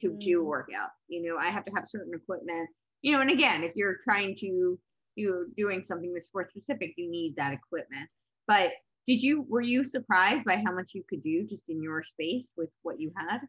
to 0.00 0.10
mm. 0.10 0.20
do 0.20 0.40
a 0.40 0.44
workout. 0.44 0.90
You 1.08 1.22
know, 1.22 1.36
I 1.38 1.46
have 1.46 1.64
to 1.64 1.72
have 1.74 1.88
certain 1.88 2.14
equipment. 2.14 2.68
You 3.02 3.12
know, 3.12 3.20
and 3.20 3.30
again, 3.30 3.62
if 3.62 3.72
you're 3.74 3.96
trying 4.04 4.36
to 4.36 4.78
you're 5.16 5.46
doing 5.56 5.84
something 5.84 6.12
that's 6.12 6.26
sport 6.26 6.50
specific, 6.50 6.94
you 6.96 7.10
need 7.10 7.34
that 7.36 7.52
equipment. 7.52 8.08
But 8.46 8.72
did 9.06 9.22
you 9.22 9.44
were 9.48 9.60
you 9.60 9.84
surprised 9.84 10.44
by 10.44 10.62
how 10.64 10.72
much 10.72 10.92
you 10.94 11.02
could 11.08 11.22
do 11.22 11.44
just 11.44 11.64
in 11.68 11.82
your 11.82 12.02
space 12.02 12.50
with 12.56 12.70
what 12.82 13.00
you 13.00 13.12
had? 13.16 13.40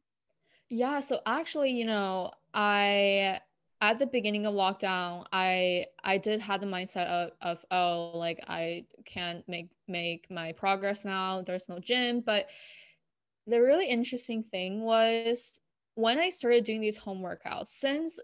Yeah, 0.69 0.99
so 0.99 1.21
actually, 1.25 1.71
you 1.71 1.85
know, 1.85 2.31
I 2.53 3.39
at 3.81 3.99
the 3.99 4.05
beginning 4.05 4.45
of 4.45 4.53
lockdown 4.53 5.25
i 5.33 5.85
i 6.03 6.17
did 6.17 6.39
have 6.39 6.61
the 6.61 6.67
mindset 6.67 7.07
of, 7.07 7.31
of 7.41 7.65
oh 7.71 8.11
like 8.15 8.39
i 8.47 8.85
can't 9.05 9.47
make 9.47 9.69
make 9.87 10.29
my 10.29 10.51
progress 10.53 11.05
now 11.05 11.41
there's 11.41 11.69
no 11.69 11.79
gym. 11.79 12.21
But 12.21 12.47
the 13.47 13.61
really 13.61 13.87
interesting 13.87 14.43
thing 14.43 14.81
was 14.81 15.61
when 15.95 16.19
i 16.19 16.29
started 16.29 16.63
doing 16.63 16.81
these 16.81 16.97
home 16.97 17.21
workouts 17.21 17.67
since 17.67 18.19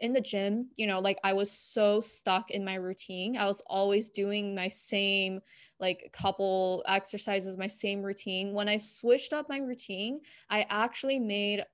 in 0.00 0.12
the 0.12 0.20
gym 0.20 0.68
you 0.76 0.86
know 0.86 1.00
like 1.00 1.18
i 1.24 1.32
was 1.32 1.50
so 1.50 2.00
stuck 2.00 2.50
in 2.50 2.64
my 2.64 2.74
routine 2.74 3.36
i 3.36 3.46
was 3.46 3.60
always 3.66 4.10
doing 4.10 4.54
my 4.54 4.68
same 4.68 5.40
like 5.80 6.10
couple 6.12 6.84
exercises 6.86 7.56
my 7.56 7.66
same 7.66 8.02
routine. 8.02 8.52
When 8.52 8.68
i 8.68 8.76
switched 8.76 9.32
up 9.32 9.48
my 9.48 9.58
routine 9.58 10.20
i 10.50 10.66
actually 10.68 11.18
made 11.18 11.64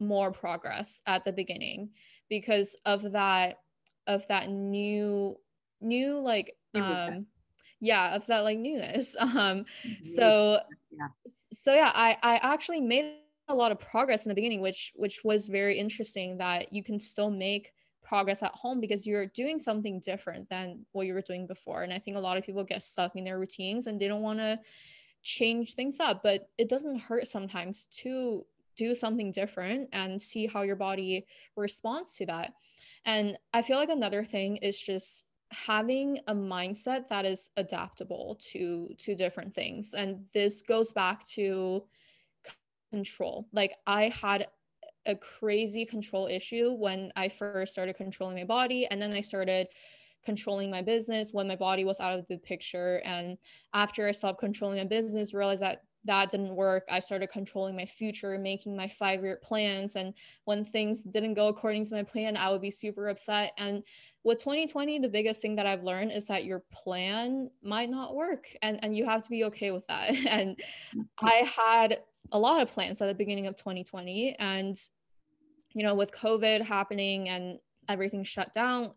more 0.00 0.30
progress 0.30 1.02
at 1.06 1.24
the 1.24 1.32
beginning 1.32 1.90
because 2.28 2.76
of 2.84 3.12
that 3.12 3.58
of 4.06 4.26
that 4.28 4.48
new 4.50 5.36
new 5.80 6.18
like 6.20 6.56
um 6.74 7.26
yeah 7.80 8.14
of 8.14 8.26
that 8.26 8.40
like 8.40 8.58
newness 8.58 9.16
um 9.20 9.30
mm-hmm. 9.30 10.04
so 10.04 10.60
yeah. 10.90 11.08
so 11.52 11.74
yeah 11.74 11.92
i 11.94 12.16
i 12.22 12.36
actually 12.42 12.80
made 12.80 13.14
a 13.48 13.54
lot 13.54 13.72
of 13.72 13.78
progress 13.78 14.24
in 14.24 14.30
the 14.30 14.34
beginning 14.34 14.60
which 14.60 14.92
which 14.96 15.22
was 15.22 15.46
very 15.46 15.78
interesting 15.78 16.38
that 16.38 16.72
you 16.72 16.82
can 16.82 16.98
still 16.98 17.30
make 17.30 17.72
progress 18.02 18.42
at 18.42 18.54
home 18.54 18.80
because 18.80 19.06
you're 19.06 19.26
doing 19.26 19.58
something 19.58 19.98
different 20.00 20.48
than 20.50 20.84
what 20.92 21.06
you 21.06 21.14
were 21.14 21.22
doing 21.22 21.46
before 21.46 21.82
and 21.82 21.92
i 21.92 21.98
think 21.98 22.16
a 22.16 22.20
lot 22.20 22.36
of 22.36 22.44
people 22.44 22.64
get 22.64 22.82
stuck 22.82 23.16
in 23.16 23.24
their 23.24 23.38
routines 23.38 23.86
and 23.86 24.00
they 24.00 24.08
don't 24.08 24.22
want 24.22 24.38
to 24.38 24.58
change 25.22 25.74
things 25.74 26.00
up 26.00 26.22
but 26.22 26.48
it 26.58 26.68
doesn't 26.68 26.98
hurt 26.98 27.26
sometimes 27.26 27.86
to 27.86 28.44
do 28.76 28.94
something 28.94 29.30
different 29.30 29.88
and 29.92 30.20
see 30.20 30.46
how 30.46 30.62
your 30.62 30.76
body 30.76 31.26
responds 31.56 32.16
to 32.16 32.26
that. 32.26 32.52
And 33.04 33.38
I 33.52 33.62
feel 33.62 33.76
like 33.76 33.90
another 33.90 34.24
thing 34.24 34.56
is 34.56 34.80
just 34.80 35.26
having 35.50 36.18
a 36.26 36.34
mindset 36.34 37.08
that 37.08 37.24
is 37.24 37.50
adaptable 37.56 38.38
to 38.52 38.88
to 38.98 39.14
different 39.14 39.54
things. 39.54 39.94
And 39.94 40.24
this 40.32 40.62
goes 40.62 40.92
back 40.92 41.26
to 41.30 41.84
control. 42.90 43.48
Like 43.52 43.74
i 43.86 44.08
had 44.08 44.48
a 45.06 45.14
crazy 45.14 45.84
control 45.84 46.26
issue 46.28 46.72
when 46.72 47.12
i 47.14 47.28
first 47.28 47.72
started 47.72 47.94
controlling 47.94 48.36
my 48.36 48.44
body 48.44 48.86
and 48.90 49.02
then 49.02 49.12
i 49.12 49.20
started 49.20 49.66
controlling 50.24 50.70
my 50.70 50.80
business 50.80 51.30
when 51.32 51.46
my 51.46 51.56
body 51.56 51.84
was 51.84 52.00
out 52.00 52.18
of 52.18 52.26
the 52.28 52.38
picture. 52.38 53.02
And 53.04 53.36
after 53.74 54.08
i 54.08 54.12
stopped 54.12 54.40
controlling 54.40 54.78
my 54.78 54.84
business 54.84 55.34
realized 55.34 55.62
that 55.62 55.82
that 56.04 56.30
didn't 56.30 56.54
work. 56.54 56.84
I 56.90 57.00
started 57.00 57.28
controlling 57.28 57.76
my 57.76 57.86
future, 57.86 58.38
making 58.38 58.76
my 58.76 58.88
five 58.88 59.22
year 59.22 59.38
plans. 59.42 59.96
And 59.96 60.14
when 60.44 60.64
things 60.64 61.02
didn't 61.02 61.34
go 61.34 61.48
according 61.48 61.84
to 61.86 61.94
my 61.94 62.02
plan, 62.02 62.36
I 62.36 62.50
would 62.50 62.60
be 62.60 62.70
super 62.70 63.08
upset. 63.08 63.52
And 63.58 63.82
with 64.22 64.38
2020, 64.38 64.98
the 64.98 65.08
biggest 65.08 65.40
thing 65.40 65.56
that 65.56 65.66
I've 65.66 65.82
learned 65.82 66.12
is 66.12 66.26
that 66.26 66.44
your 66.44 66.62
plan 66.72 67.50
might 67.62 67.90
not 67.90 68.14
work 68.14 68.48
and, 68.62 68.78
and 68.82 68.96
you 68.96 69.04
have 69.04 69.22
to 69.22 69.30
be 69.30 69.44
okay 69.44 69.70
with 69.70 69.86
that. 69.88 70.14
And 70.34 70.56
mm-hmm. 70.56 71.00
I 71.26 71.50
had 71.56 71.98
a 72.32 72.38
lot 72.38 72.60
of 72.60 72.70
plans 72.70 73.00
at 73.00 73.06
the 73.06 73.14
beginning 73.14 73.46
of 73.46 73.56
2020. 73.56 74.36
And, 74.38 74.76
you 75.74 75.82
know, 75.82 75.94
with 75.94 76.12
COVID 76.12 76.62
happening 76.62 77.28
and 77.28 77.58
everything 77.88 78.24
shut 78.24 78.54
down 78.54 78.92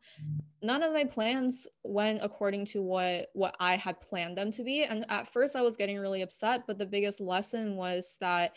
none 0.68 0.84
of 0.84 0.91
my 0.91 1.05
plans 1.05 1.65
went 1.84 2.20
according 2.22 2.65
to 2.65 2.82
what 2.82 3.30
what 3.34 3.55
i 3.59 3.76
had 3.76 3.99
planned 4.01 4.38
them 4.38 4.51
to 4.51 4.63
be. 4.63 4.84
And 4.84 5.05
at 5.09 5.28
first 5.28 5.55
i 5.55 5.61
was 5.61 5.78
getting 5.78 5.97
really 5.97 6.22
upset 6.22 6.68
but 6.68 6.78
the 6.78 6.86
biggest 6.86 7.20
lesson 7.20 7.76
was 7.76 8.18
that 8.20 8.53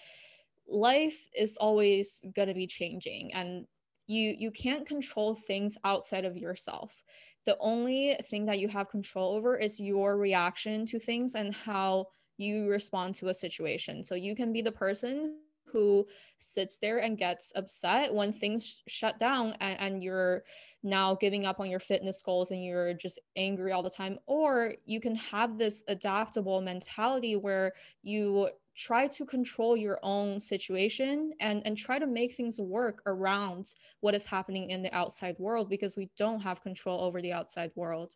life 0.68 1.28
is 1.34 1.56
always 1.56 2.24
going 2.36 2.48
to 2.48 2.54
be 2.54 2.66
changing 2.66 3.32
and 3.32 3.66
you 4.06 4.34
you 4.38 4.50
can't 4.50 4.86
control 4.86 5.34
things 5.34 5.78
outside 5.84 6.24
of 6.24 6.36
yourself. 6.36 7.04
The 7.46 7.56
only 7.60 8.16
thing 8.30 8.46
that 8.46 8.58
you 8.58 8.68
have 8.68 8.90
control 8.90 9.34
over 9.36 9.56
is 9.56 9.80
your 9.80 10.16
reaction 10.16 10.84
to 10.86 10.98
things 10.98 11.34
and 11.34 11.54
how 11.54 12.08
you 12.36 12.68
respond 12.68 13.14
to 13.16 13.28
a 13.28 13.34
situation. 13.34 14.04
So 14.04 14.14
you 14.14 14.34
can 14.34 14.52
be 14.52 14.62
the 14.62 14.72
person 14.72 15.36
who 15.72 16.06
sits 16.38 16.78
there 16.78 16.98
and 16.98 17.16
gets 17.16 17.52
upset 17.54 18.12
when 18.12 18.32
things 18.32 18.82
shut 18.88 19.18
down 19.20 19.54
and, 19.60 19.80
and, 19.80 20.02
you're 20.02 20.42
now 20.82 21.14
giving 21.14 21.46
up 21.46 21.60
on 21.60 21.70
your 21.70 21.80
fitness 21.80 22.22
goals 22.22 22.50
and 22.50 22.64
you're 22.64 22.94
just 22.94 23.18
angry 23.36 23.72
all 23.72 23.82
the 23.82 23.90
time 23.90 24.18
or 24.26 24.74
you 24.86 25.00
can 25.00 25.14
have 25.14 25.58
this 25.58 25.82
adaptable 25.88 26.60
mentality 26.60 27.36
where 27.36 27.72
you 28.02 28.48
try 28.76 29.06
to 29.06 29.26
control 29.26 29.76
your 29.76 29.98
own 30.02 30.40
situation 30.40 31.32
and 31.40 31.62
and 31.66 31.76
try 31.76 31.98
to 31.98 32.06
make 32.06 32.34
things 32.34 32.58
work 32.58 33.02
around 33.04 33.74
what 34.00 34.14
is 34.14 34.24
happening 34.24 34.70
in 34.70 34.82
the 34.82 34.94
outside 34.94 35.36
world 35.38 35.68
because 35.68 35.96
we 35.96 36.08
don't 36.16 36.40
have 36.40 36.62
control 36.62 37.00
over 37.02 37.20
the 37.20 37.32
outside 37.32 37.70
world. 37.74 38.14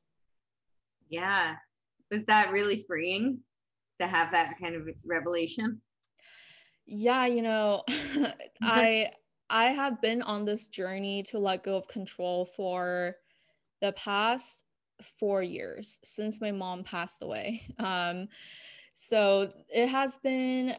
Yeah. 1.10 1.56
Was 2.10 2.24
that 2.28 2.50
really 2.50 2.84
freeing 2.86 3.40
to 4.00 4.06
have 4.06 4.32
that 4.32 4.54
kind 4.60 4.74
of 4.74 4.88
revelation? 5.04 5.80
Yeah, 6.86 7.26
you 7.26 7.42
know, 7.42 7.82
mm-hmm. 7.90 8.24
I 8.62 9.10
I 9.50 9.66
have 9.66 10.00
been 10.00 10.22
on 10.22 10.44
this 10.44 10.66
journey 10.66 11.22
to 11.24 11.38
let 11.38 11.62
go 11.62 11.76
of 11.76 11.88
control 11.88 12.44
for 12.44 13.16
the 13.80 13.92
past 13.92 14.62
4 15.18 15.42
years 15.42 16.00
since 16.04 16.40
my 16.40 16.52
mom 16.52 16.84
passed 16.84 17.22
away. 17.22 17.62
Um 17.78 18.28
so 18.96 19.52
it 19.68 19.88
has 19.88 20.18
been 20.18 20.76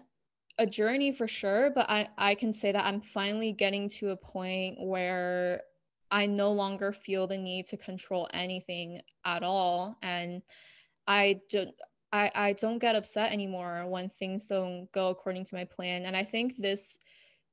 a 0.57 0.65
journey 0.65 1.11
for 1.11 1.27
sure, 1.27 1.69
but 1.69 1.89
I 1.89 2.07
I 2.17 2.35
can 2.35 2.53
say 2.53 2.71
that 2.71 2.85
I'm 2.85 3.01
finally 3.01 3.51
getting 3.51 3.89
to 3.89 4.11
a 4.11 4.17
point 4.17 4.77
where 4.79 5.63
I 6.11 6.27
no 6.27 6.53
longer 6.53 6.93
feel 6.93 7.27
the 7.27 7.37
need 7.37 7.65
to 7.67 7.77
control 7.77 8.29
anything 8.33 9.01
at 9.25 9.43
all 9.43 9.97
and 10.01 10.41
I 11.07 11.41
don't 11.49 11.75
I, 12.13 12.31
I 12.33 12.53
don't 12.53 12.79
get 12.79 12.95
upset 12.95 13.33
anymore 13.33 13.85
when 13.87 14.07
things 14.07 14.47
don't 14.47 14.89
go 14.93 15.09
according 15.09 15.43
to 15.45 15.55
my 15.55 15.65
plan. 15.65 16.05
And 16.05 16.15
I 16.15 16.23
think 16.23 16.55
this 16.57 16.97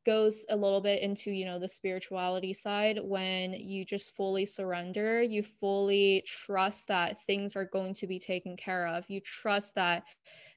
goes 0.05 0.44
a 0.50 0.57
little 0.57 0.80
bit 0.80 1.03
into, 1.03 1.30
you 1.30 1.44
know, 1.44 1.59
the 1.59 1.68
spirituality 1.68 2.53
side 2.55 2.98
when 3.03 3.53
you 3.55 3.84
just 3.84 4.14
fully 4.16 4.46
surrender, 4.46 5.22
you 5.22 5.42
fully 5.42 6.24
trust 6.26 6.88
that 6.88 7.22
things 7.26 7.57
are 7.57 7.64
going 7.64 7.94
to 7.94 8.07
be 8.07 8.18
taken 8.18 8.57
care 8.57 8.86
of. 8.86 9.09
You 9.09 9.20
trust 9.20 9.74
that 9.76 10.05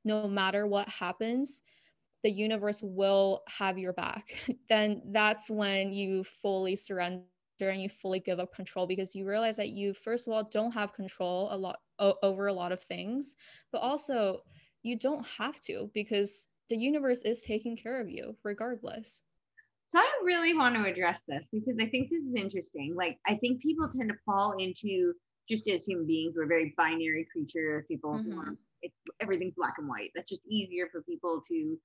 no 0.04 0.28
matter 0.28 0.66
what 0.68 0.88
happens, 0.90 1.64
the 2.24 2.32
universe 2.32 2.80
will 2.82 3.44
have 3.48 3.78
your 3.78 3.94
back. 3.94 4.28
then 4.70 5.02
that's 5.12 5.50
when 5.50 5.94
you 5.94 6.24
fully 6.24 6.76
surrender 6.76 7.26
and 7.60 7.82
you 7.82 7.90
fully 7.90 8.20
give 8.20 8.40
up 8.40 8.54
control 8.54 8.86
because 8.88 9.16
you 9.16 9.26
realize 9.26 9.58
that 9.58 9.70
you 9.70 9.94
first 9.94 10.28
of 10.28 10.34
all 10.34 10.44
don't 10.44 10.74
have 10.74 10.94
control 10.94 11.48
a 11.52 11.58
lot 11.58 11.80
o- 12.00 12.18
over 12.22 12.48
a 12.48 12.54
lot 12.54 12.74
of 12.74 12.82
things 12.82 13.36
but 13.72 13.82
also 13.82 14.42
you 14.84 14.98
don't 14.98 15.26
have 15.38 15.60
to 15.62 15.90
because 15.94 16.48
the 16.70 16.76
universe 16.76 17.22
is 17.22 17.44
taking 17.44 17.78
care 17.78 18.02
of 18.02 18.10
you 18.10 18.36
regardless 18.44 19.24
so 19.90 20.00
i 20.00 20.12
really 20.24 20.54
want 20.54 20.76
to 20.76 20.86
address 20.86 21.24
this 21.28 21.44
because 21.52 21.76
i 21.82 21.86
think 21.86 22.10
this 22.10 22.24
is 22.24 22.36
interesting 22.36 22.94
like 22.96 23.18
i 23.28 23.36
think 23.36 23.62
people 23.62 23.90
tend 23.90 24.10
to 24.10 24.16
fall 24.26 24.54
into 24.58 25.14
just 25.48 25.68
as 25.68 25.86
human 25.86 26.06
beings 26.06 26.34
we're 26.36 26.48
very 26.48 26.74
binary 26.78 27.28
creature 27.32 27.86
people 27.88 28.14
mm-hmm. 28.14 28.54
it, 28.82 28.92
everything's 29.22 29.54
black 29.56 29.76
and 29.78 29.88
white 29.88 30.12
that's 30.16 30.30
just 30.30 30.46
easier 30.48 30.88
for 30.92 31.02
people 31.04 31.42
to 31.48 31.78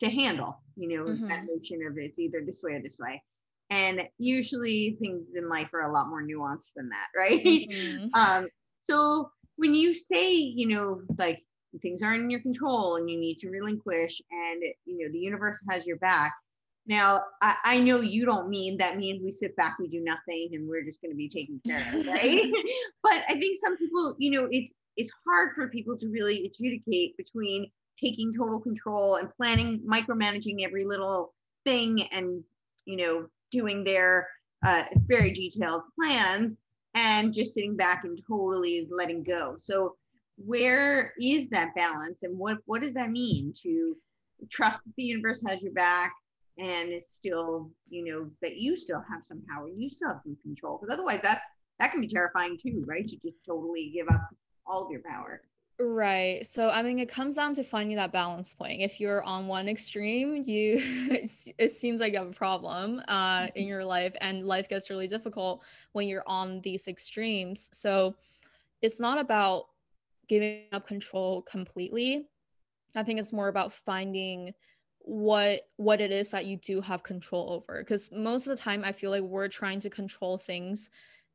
to 0.00 0.10
handle 0.10 0.60
you 0.76 0.88
know 0.88 1.04
mm-hmm. 1.04 1.28
that 1.28 1.44
notion 1.46 1.80
of 1.86 1.96
it's 1.96 2.18
either 2.18 2.42
this 2.44 2.60
way 2.62 2.72
or 2.72 2.82
this 2.82 2.96
way 2.98 3.22
and 3.70 4.06
usually 4.18 4.96
things 5.00 5.26
in 5.34 5.48
life 5.48 5.72
are 5.72 5.88
a 5.88 5.92
lot 5.92 6.08
more 6.08 6.22
nuanced 6.22 6.72
than 6.76 6.88
that 6.88 7.08
right 7.16 7.44
mm-hmm. 7.44 8.08
um, 8.14 8.48
so 8.80 9.30
when 9.56 9.74
you 9.74 9.94
say 9.94 10.34
you 10.34 10.68
know 10.68 11.00
like 11.18 11.40
things 11.82 12.02
aren't 12.02 12.22
in 12.22 12.30
your 12.30 12.40
control 12.40 12.96
and 12.96 13.10
you 13.10 13.18
need 13.18 13.38
to 13.38 13.48
relinquish 13.48 14.20
and 14.30 14.62
you 14.84 14.98
know 14.98 15.12
the 15.12 15.18
universe 15.18 15.58
has 15.70 15.86
your 15.86 15.96
back 15.96 16.32
now 16.86 17.22
I, 17.40 17.56
I 17.64 17.80
know 17.80 18.00
you 18.00 18.24
don't 18.24 18.48
mean 18.48 18.76
that 18.78 18.96
means 18.96 19.22
we 19.22 19.32
sit 19.32 19.56
back 19.56 19.76
we 19.78 19.88
do 19.88 20.02
nothing 20.02 20.50
and 20.52 20.68
we're 20.68 20.84
just 20.84 21.00
going 21.00 21.12
to 21.12 21.16
be 21.16 21.28
taken 21.28 21.60
care 21.66 21.78
of 21.94 22.06
right 22.06 22.50
but 23.02 23.22
i 23.28 23.34
think 23.34 23.58
some 23.58 23.76
people 23.76 24.14
you 24.18 24.30
know 24.30 24.48
it's 24.50 24.72
it's 24.96 25.10
hard 25.26 25.50
for 25.54 25.68
people 25.68 25.96
to 25.98 26.08
really 26.08 26.46
adjudicate 26.46 27.16
between 27.16 27.70
taking 27.98 28.32
total 28.32 28.60
control 28.60 29.16
and 29.16 29.28
planning 29.36 29.80
micromanaging 29.86 30.64
every 30.64 30.84
little 30.84 31.32
thing 31.64 32.02
and 32.12 32.42
you 32.84 32.96
know 32.96 33.26
doing 33.50 33.84
their 33.84 34.28
uh, 34.66 34.84
very 35.06 35.30
detailed 35.32 35.82
plans 35.98 36.56
and 36.94 37.34
just 37.34 37.54
sitting 37.54 37.76
back 37.76 38.04
and 38.04 38.18
totally 38.26 38.88
letting 38.90 39.22
go. 39.22 39.56
So 39.60 39.96
where 40.36 41.12
is 41.20 41.48
that 41.50 41.74
balance 41.74 42.22
and 42.22 42.36
what 42.36 42.58
what 42.66 42.82
does 42.82 42.94
that 42.94 43.10
mean 43.10 43.52
to 43.62 43.96
trust 44.50 44.82
that 44.84 44.92
the 44.96 45.04
universe 45.04 45.42
has 45.46 45.62
your 45.62 45.72
back 45.72 46.12
and 46.58 46.90
it's 46.90 47.14
still 47.14 47.70
you 47.88 48.04
know 48.04 48.30
that 48.42 48.56
you 48.56 48.76
still 48.76 49.02
have 49.10 49.22
some 49.26 49.42
power 49.50 49.68
you 49.68 49.90
still 49.90 50.08
have 50.08 50.20
some 50.22 50.36
control 50.42 50.78
because 50.78 50.92
otherwise 50.92 51.20
that's 51.22 51.42
that 51.80 51.90
can 51.90 52.00
be 52.00 52.08
terrifying 52.08 52.56
too 52.56 52.84
right 52.86 53.08
to 53.08 53.16
just 53.16 53.36
totally 53.46 53.90
give 53.94 54.06
up 54.08 54.28
all 54.66 54.84
of 54.84 54.90
your 54.90 55.02
power 55.02 55.42
Right. 55.80 56.46
So, 56.46 56.70
I 56.70 56.82
mean, 56.82 57.00
it 57.00 57.08
comes 57.08 57.34
down 57.34 57.54
to 57.54 57.64
finding 57.64 57.96
that 57.96 58.12
balance 58.12 58.54
point. 58.54 58.80
If 58.80 59.00
you're 59.00 59.24
on 59.24 59.48
one 59.48 59.68
extreme, 59.68 60.44
you 60.46 60.80
it 61.58 61.72
seems 61.72 62.00
like 62.00 62.12
you 62.12 62.20
have 62.20 62.28
a 62.28 62.32
problem 62.32 63.02
uh, 63.08 63.48
in 63.56 63.66
your 63.66 63.84
life, 63.84 64.14
and 64.20 64.46
life 64.46 64.68
gets 64.68 64.88
really 64.88 65.08
difficult 65.08 65.64
when 65.90 66.06
you're 66.06 66.22
on 66.28 66.60
these 66.60 66.86
extremes. 66.86 67.70
So, 67.72 68.14
it's 68.82 69.00
not 69.00 69.18
about 69.18 69.64
giving 70.28 70.66
up 70.70 70.86
control 70.86 71.42
completely. 71.42 72.28
I 72.94 73.02
think 73.02 73.18
it's 73.18 73.32
more 73.32 73.48
about 73.48 73.72
finding 73.72 74.54
what 75.06 75.68
what 75.76 76.00
it 76.00 76.10
is 76.10 76.30
that 76.30 76.46
you 76.46 76.56
do 76.56 76.80
have 76.80 77.02
control 77.02 77.50
over 77.50 77.80
because 77.80 78.10
most 78.10 78.46
of 78.46 78.56
the 78.56 78.62
time 78.62 78.82
i 78.84 78.90
feel 78.90 79.10
like 79.10 79.22
we're 79.22 79.48
trying 79.48 79.78
to 79.78 79.90
control 79.90 80.38
things 80.38 80.88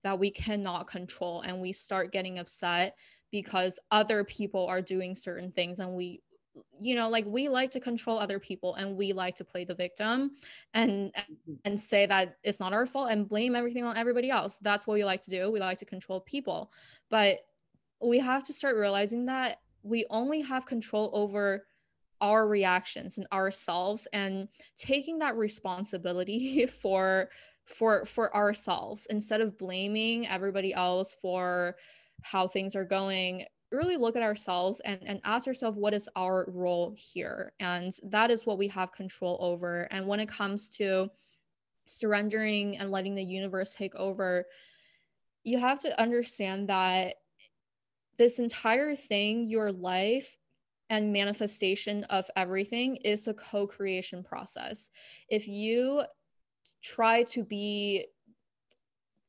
that 0.04 0.18
we 0.18 0.32
cannot 0.32 0.88
control 0.88 1.42
and 1.42 1.62
we 1.62 1.72
start 1.72 2.12
getting 2.12 2.40
upset 2.40 2.98
because 3.32 3.80
other 3.92 4.24
people 4.24 4.66
are 4.66 4.82
doing 4.82 5.14
certain 5.14 5.52
things 5.52 5.80
and 5.80 5.92
we 5.92 6.20
you 6.80 6.96
know 6.96 7.10
like 7.10 7.26
we 7.26 7.50
like 7.50 7.72
to 7.72 7.80
control 7.80 8.18
other 8.18 8.40
people 8.40 8.76
and 8.76 8.96
we 8.96 9.14
like 9.14 9.36
to 9.36 9.44
play 9.44 9.64
the 9.64 9.76
victim 9.76 10.32
and 10.74 11.12
mm-hmm. 11.14 11.54
and 11.66 11.80
say 11.80 12.06
that 12.06 12.38
it's 12.44 12.60
not 12.60 12.74
our 12.74 12.86
fault 12.86 13.10
and 13.12 13.30
blame 13.30 13.56
everything 13.56 13.84
on 13.86 13.98
everybody 13.98 14.30
else. 14.30 14.58
That's 14.62 14.88
what 14.88 14.96
we 14.96 15.06
like 15.06 15.22
to 15.24 15.30
do. 15.30 15.52
We 15.52 15.60
like 15.60 15.78
to 15.80 15.86
control 15.86 16.20
people. 16.22 16.72
But 17.10 17.40
we 18.02 18.20
have 18.20 18.44
to 18.46 18.54
start 18.54 18.76
realizing 18.78 19.26
that 19.26 19.60
we 19.84 20.06
only 20.10 20.42
have 20.42 20.66
control 20.66 21.10
over 21.14 21.66
our 22.22 22.48
reactions 22.48 23.18
and 23.18 23.28
ourselves 23.32 24.08
and 24.14 24.48
taking 24.78 25.20
that 25.20 25.36
responsibility 25.36 26.66
for 26.82 27.30
for 27.66 28.06
for 28.06 28.36
ourselves 28.36 29.06
instead 29.10 29.42
of 29.42 29.58
blaming 29.58 30.28
everybody 30.28 30.74
else 30.74 31.16
for 31.22 31.76
how 32.22 32.48
things 32.48 32.76
are 32.76 32.86
going 32.86 33.46
really 33.72 33.98
look 33.98 34.16
at 34.16 34.24
ourselves 34.24 34.80
and, 34.80 35.00
and 35.06 35.22
ask 35.24 35.48
ourselves 35.48 35.78
what 35.78 35.94
is 35.94 36.10
our 36.16 36.46
role 36.48 36.96
here? 36.98 37.54
And 37.60 37.94
that 38.02 38.32
is 38.32 38.44
what 38.44 38.58
we 38.58 38.68
have 38.70 38.92
control 38.92 39.38
over. 39.40 39.88
And 39.92 40.08
when 40.08 40.20
it 40.20 40.28
comes 40.28 40.70
to 40.78 41.12
surrendering 41.86 42.78
and 42.78 42.90
letting 42.90 43.14
the 43.14 43.24
universe 43.24 43.76
take 43.76 43.94
over 43.94 44.48
you 45.44 45.58
have 45.58 45.80
to 45.80 46.02
understand 46.02 46.70
that 46.70 47.16
this 48.18 48.40
entire 48.40 48.96
thing 48.96 49.46
your 49.46 49.72
life 49.72 50.38
and 50.90 51.14
manifestation 51.14 52.04
of 52.06 52.30
everything 52.36 52.98
is 52.98 53.28
a 53.28 53.34
co-creation 53.34 54.24
process. 54.24 54.90
If 55.30 55.48
you 55.48 56.04
try 56.82 57.24
to 57.24 57.44
be 57.44 58.08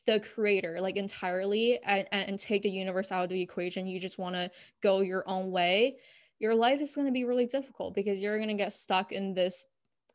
the 0.06 0.20
creator 0.20 0.80
like 0.80 0.96
entirely 0.96 1.78
and, 1.84 2.06
and 2.10 2.38
take 2.38 2.62
the 2.62 2.70
universe 2.70 3.12
out 3.12 3.24
of 3.24 3.30
the 3.30 3.40
equation 3.40 3.86
you 3.86 4.00
just 4.00 4.18
want 4.18 4.34
to 4.34 4.50
go 4.82 5.00
your 5.00 5.22
own 5.28 5.50
way 5.50 5.96
your 6.38 6.54
life 6.54 6.80
is 6.80 6.94
going 6.94 7.06
to 7.06 7.12
be 7.12 7.24
really 7.24 7.46
difficult 7.46 7.94
because 7.94 8.22
you're 8.22 8.38
going 8.38 8.48
to 8.48 8.54
get 8.54 8.72
stuck 8.72 9.12
in 9.12 9.34
this 9.34 9.66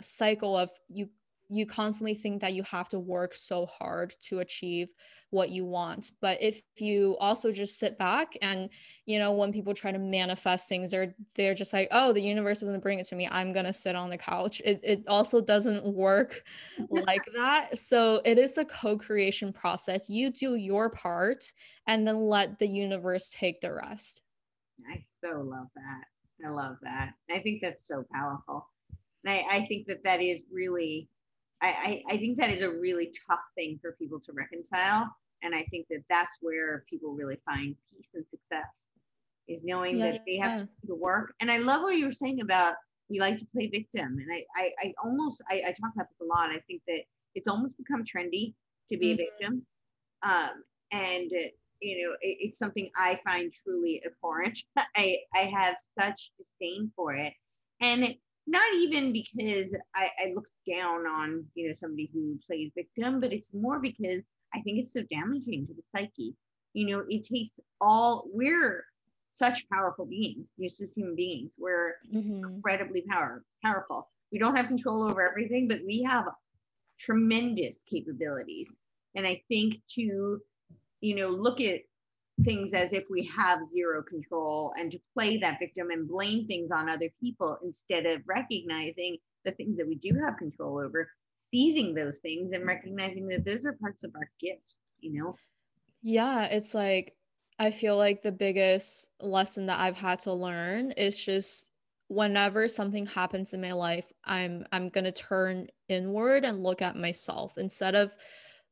cycle 0.02 0.58
of 0.58 0.72
you 0.90 1.10
you 1.50 1.66
constantly 1.66 2.16
think 2.16 2.42
that 2.42 2.54
you 2.54 2.64
have 2.64 2.90
to 2.90 3.00
work 3.00 3.36
so 3.36 3.66
hard 3.68 4.14
to 4.20 4.40
achieve 4.40 4.90
what 5.30 5.50
you 5.50 5.66
want. 5.66 6.12
But 6.22 6.42
if 6.42 6.62
you 6.78 7.18
also 7.20 7.52
just 7.52 7.78
sit 7.78 7.98
back 7.98 8.34
and 8.42 8.70
you 9.06 9.20
know 9.20 9.32
when 9.32 9.52
people 9.54 9.74
try 9.74 9.92
to 9.92 10.00
manifest 10.00 10.68
things 10.68 10.92
they're 10.92 11.14
they're 11.36 11.54
just 11.54 11.74
like 11.74 11.88
oh 11.92 12.14
the 12.14 12.22
universe 12.22 12.60
is 12.60 12.64
going 12.64 12.76
to 12.76 12.82
bring 12.82 13.00
it 13.00 13.08
to 13.08 13.16
me. 13.16 13.28
I'm 13.30 13.54
going 13.54 13.66
to 13.66 13.74
sit 13.74 13.96
on 13.96 14.10
the 14.10 14.18
couch. 14.18 14.62
It, 14.66 14.80
it 14.84 15.04
also 15.08 15.42
doesn't 15.42 15.86
work 15.86 16.44
like 16.90 17.26
that. 17.36 17.78
So 17.78 18.22
it 18.26 18.38
is 18.38 18.58
a 18.58 18.66
co-creation 18.66 19.54
process. 19.54 20.10
You 20.10 20.32
do 20.32 20.56
your 20.56 20.90
part 20.90 21.46
and 21.86 22.08
then 22.08 22.28
let 22.28 22.60
the 22.60 22.68
universe 22.68 23.30
take 23.30 23.62
the 23.62 23.74
rest. 23.74 24.22
I 24.90 25.04
so 25.22 25.42
love 25.42 25.68
that. 25.76 26.46
I 26.46 26.50
love 26.50 26.78
that. 26.84 27.14
I 27.32 27.40
think 27.40 27.62
that's 27.62 27.88
so 27.88 28.06
powerful. 28.14 28.68
And 29.24 29.34
I, 29.34 29.44
I 29.58 29.66
think 29.66 29.88
that 29.88 30.04
that 30.04 30.22
is 30.22 30.42
really 30.52 31.10
I, 31.62 32.04
I, 32.10 32.18
think 32.18 32.38
that 32.38 32.50
is 32.50 32.62
a 32.62 32.70
really 32.70 33.12
tough 33.28 33.40
thing 33.56 33.80
for 33.82 33.94
people 33.94 34.20
to 34.20 34.32
reconcile. 34.34 35.10
And 35.42 35.56
I 35.56 35.64
think 35.64 35.88
that 35.90 36.04
that's 36.10 36.38
where 36.42 36.84
people 36.90 37.14
really 37.14 37.40
find 37.50 37.76
peace 37.90 38.10
and 38.14 38.26
success 38.30 38.68
is 39.48 39.64
knowing 39.64 39.98
yeah, 39.98 40.12
that 40.12 40.22
they 40.28 40.38
have 40.38 40.52
yeah. 40.52 40.58
to 40.60 40.66
do 40.66 40.88
the 40.88 40.96
work. 40.96 41.34
And 41.40 41.52
I 41.52 41.58
love 41.58 41.82
what 41.82 41.98
you 41.98 42.06
were 42.06 42.14
saying 42.14 42.42
about 42.42 42.76
we 43.10 43.20
like 43.20 43.38
to 43.38 43.46
play 43.54 43.68
victim. 43.68 44.18
And 44.20 44.28
I, 44.32 44.44
I, 44.56 44.72
I 44.82 44.94
almost, 45.04 45.42
I, 45.50 45.62
I 45.68 45.72
talk 45.80 45.92
about 45.94 46.08
this 46.10 46.22
a 46.22 46.26
lot. 46.26 46.50
I 46.50 46.60
think 46.68 46.82
that 46.88 47.02
it's 47.36 47.48
almost 47.48 47.78
become 47.78 48.04
trendy 48.04 48.54
to 48.90 48.98
be 48.98 49.14
mm-hmm. 49.14 49.22
a 49.22 49.26
victim. 49.26 49.66
Um, 50.24 50.64
and, 50.92 51.32
you 51.82 52.04
know, 52.04 52.16
it, 52.22 52.38
it's 52.40 52.58
something 52.58 52.90
I 52.96 53.20
find 53.24 53.54
truly 53.64 54.04
abhorrent. 54.06 54.60
I, 54.98 55.18
I 55.36 55.40
have 55.40 55.76
such 56.00 56.32
disdain 56.38 56.92
for 56.96 57.14
it. 57.14 57.34
And 57.82 58.16
not 58.48 58.74
even 58.76 59.12
because 59.12 59.76
I, 59.96 60.10
I 60.20 60.32
look 60.34 60.48
down 60.66 61.08
on 61.08 61.46
you 61.56 61.68
know 61.68 61.74
somebody 61.74 62.10
who 62.14 62.40
plays 62.46 62.72
victim, 62.76 63.20
but 63.20 63.34
it's 63.34 63.50
more 63.54 63.80
because 63.80 64.22
I 64.54 64.62
think 64.62 64.80
it's 64.80 64.94
so 64.94 65.02
damaging 65.12 65.68
to 65.68 65.74
the 65.74 65.84
psyche. 65.96 66.36
You 66.74 66.88
know, 66.88 67.04
it 67.10 67.26
takes 67.26 67.60
all 67.80 68.28
we're 68.32 68.86
such 69.36 69.68
powerful 69.70 70.06
beings, 70.06 70.52
just 70.60 70.82
as 70.82 70.90
human 70.96 71.16
beings. 71.16 71.54
We're 71.58 71.96
mm-hmm. 72.14 72.56
incredibly 72.56 73.04
power 73.10 73.44
powerful. 73.64 74.10
We 74.32 74.40
don't 74.40 74.56
have 74.56 74.68
control 74.68 75.10
over 75.10 75.28
everything, 75.28 75.68
but 75.68 75.82
we 75.86 76.04
have 76.04 76.26
tremendous 77.00 77.80
capabilities. 77.90 78.76
And 79.16 79.26
I 79.26 79.42
think 79.50 79.76
to, 79.96 80.40
you 81.02 81.16
know, 81.16 81.30
look 81.30 81.62
at 81.62 81.82
things 82.44 82.74
as 82.74 82.92
if 82.92 83.06
we 83.10 83.24
have 83.24 83.60
zero 83.72 84.04
control 84.04 84.74
and 84.78 84.92
to 84.92 85.00
play 85.14 85.38
that 85.38 85.60
victim 85.60 85.90
and 85.90 86.08
blame 86.08 86.48
things 86.48 86.70
on 86.72 86.90
other 86.90 87.10
people 87.22 87.58
instead 87.64 88.06
of 88.06 88.22
recognizing 88.26 89.18
the 89.46 89.52
things 89.52 89.78
that 89.78 89.88
we 89.88 89.96
do 89.96 90.20
have 90.26 90.38
control 90.38 90.80
over, 90.80 91.10
seizing 91.52 91.94
those 91.94 92.16
things 92.22 92.52
and 92.52 92.66
recognizing 92.66 93.28
that 93.28 93.46
those 93.46 93.66
are 93.66 93.74
parts 93.74 94.04
of 94.04 94.12
our 94.16 94.30
gifts, 94.40 94.78
you 95.00 95.14
know? 95.14 95.36
Yeah, 96.02 96.46
it's 96.46 96.74
like, 96.74 97.16
I 97.58 97.72
feel 97.72 97.98
like 97.98 98.22
the 98.22 98.32
biggest 98.32 99.10
lesson 99.20 99.68
that 99.68 99.80
I've 99.80 99.96
had 99.96 100.20
to 100.20 100.34
learn 100.34 100.92
is 100.92 101.24
just 101.24 101.70
whenever 102.08 102.68
something 102.68 103.06
happens 103.06 103.54
in 103.54 103.62
my 103.62 103.72
life, 103.72 104.12
I'm 104.24 104.66
I'm 104.72 104.90
going 104.90 105.06
to 105.06 105.12
turn 105.12 105.68
inward 105.88 106.46
and 106.46 106.64
look 106.64 106.82
at 106.82 106.96
myself 106.96 107.58
instead 107.58 107.96
of 107.96 108.14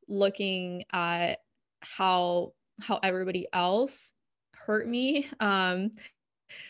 looking 0.07 0.83
at 0.91 1.39
how 1.81 2.53
how 2.81 2.99
everybody 3.01 3.47
else 3.53 4.13
hurt 4.55 4.87
me 4.87 5.27
um 5.39 5.91